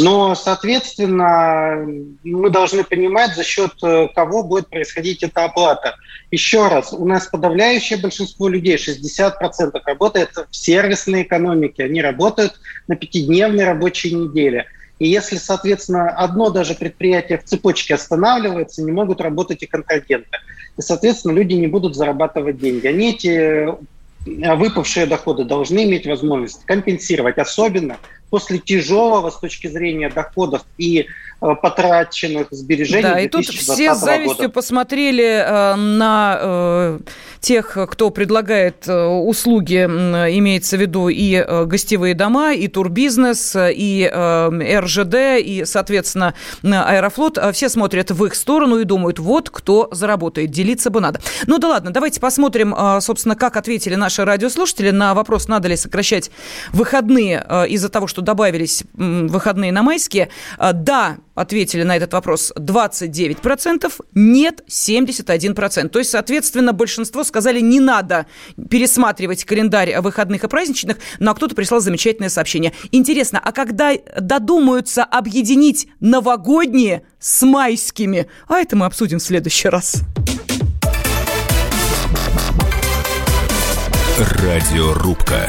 Но, 0.00 0.34
соответственно, 0.34 1.86
мы 2.24 2.50
должны 2.50 2.82
понимать, 2.82 3.36
за 3.36 3.44
счет 3.44 3.72
э, 3.84 4.08
кого 4.12 4.42
будет 4.42 4.68
происходить 4.68 5.22
эта 5.22 5.44
оплата. 5.44 5.94
Еще 6.32 6.66
раз, 6.66 6.92
у 6.92 7.06
нас 7.06 7.28
подавляющее 7.28 8.00
большинство 8.00 8.48
людей, 8.48 8.76
60% 8.76 9.30
работает 9.86 10.30
в 10.50 10.56
сервисной 10.56 11.22
экономике, 11.22 11.84
они 11.84 12.02
работают 12.02 12.54
на 12.88 12.96
пятидневной 12.96 13.64
рабочей 13.64 14.12
неделе– 14.12 14.66
и 14.98 15.08
если, 15.08 15.36
соответственно, 15.36 16.10
одно 16.10 16.50
даже 16.50 16.74
предприятие 16.74 17.38
в 17.38 17.44
цепочке 17.44 17.94
останавливается, 17.94 18.82
не 18.82 18.92
могут 18.92 19.20
работать 19.20 19.62
и 19.62 19.66
контрагенты. 19.66 20.38
И, 20.76 20.82
соответственно, 20.82 21.32
люди 21.32 21.54
не 21.54 21.68
будут 21.68 21.96
зарабатывать 21.96 22.58
деньги. 22.58 22.86
Они 22.86 23.10
эти 23.10 23.68
выпавшие 24.26 25.06
доходы 25.06 25.44
должны 25.44 25.84
иметь 25.84 26.06
возможность 26.06 26.64
компенсировать, 26.64 27.38
особенно 27.38 27.98
после 28.30 28.58
тяжелого 28.58 29.30
с 29.30 29.38
точки 29.38 29.68
зрения 29.68 30.10
доходов 30.10 30.64
и 30.76 31.00
э, 31.00 31.06
потраченных 31.40 32.48
сбережений. 32.50 33.02
Да, 33.02 33.20
и 33.20 33.28
тут 33.28 33.46
все 33.46 33.94
с 33.94 33.98
завистью 33.98 34.36
года. 34.36 34.48
посмотрели 34.50 35.44
э, 35.44 35.74
на 35.76 36.38
э, 36.40 36.98
тех, 37.40 37.78
кто 37.90 38.10
предлагает 38.10 38.88
э, 38.88 39.04
услуги, 39.06 39.84
имеется 39.84 40.76
в 40.76 40.80
виду 40.80 41.08
и 41.08 41.34
э, 41.34 41.64
гостевые 41.64 42.14
дома, 42.14 42.52
и 42.52 42.66
турбизнес, 42.68 43.54
и 43.56 44.10
э, 44.12 44.78
РЖД, 44.80 45.14
и, 45.38 45.62
соответственно, 45.64 46.34
Аэрофлот. 46.62 47.38
Все 47.52 47.68
смотрят 47.68 48.10
в 48.10 48.24
их 48.24 48.34
сторону 48.34 48.78
и 48.78 48.84
думают, 48.84 49.18
вот 49.18 49.50
кто 49.50 49.88
заработает, 49.92 50.50
делиться 50.50 50.90
бы 50.90 51.00
надо. 51.00 51.20
Ну 51.46 51.58
да 51.58 51.68
ладно, 51.68 51.92
давайте 51.92 52.20
посмотрим, 52.20 52.74
собственно, 53.00 53.36
как 53.36 53.56
ответили 53.56 53.94
наши 53.94 54.24
радиослушатели 54.24 54.90
на 54.90 55.14
вопрос, 55.14 55.48
надо 55.48 55.68
ли 55.68 55.76
сокращать 55.76 56.30
выходные 56.72 57.46
из-за 57.68 57.88
того, 57.88 58.06
что 58.06 58.22
добавились 58.22 58.82
выходные 58.94 59.72
на 59.72 59.82
майские. 59.82 60.30
Да, 60.58 61.16
ответили 61.38 61.82
на 61.82 61.96
этот 61.96 62.12
вопрос 62.12 62.52
29%, 62.56 63.92
нет 64.14 64.62
71%. 64.68 65.88
То 65.88 65.98
есть, 65.98 66.10
соответственно, 66.10 66.72
большинство 66.72 67.24
сказали, 67.24 67.60
не 67.60 67.80
надо 67.80 68.26
пересматривать 68.70 69.44
календарь 69.44 69.98
выходных 70.00 70.44
и 70.44 70.48
праздничных, 70.48 70.98
но 71.18 71.34
кто-то 71.34 71.54
прислал 71.54 71.80
замечательное 71.80 72.28
сообщение. 72.28 72.72
Интересно, 72.90 73.40
а 73.42 73.52
когда 73.52 73.92
додумаются 74.20 75.04
объединить 75.04 75.88
новогодние 76.00 77.02
с 77.18 77.42
майскими? 77.42 78.26
А 78.48 78.58
это 78.58 78.76
мы 78.76 78.86
обсудим 78.86 79.18
в 79.18 79.22
следующий 79.22 79.68
раз. 79.68 80.02
Радиорубка. 84.18 85.48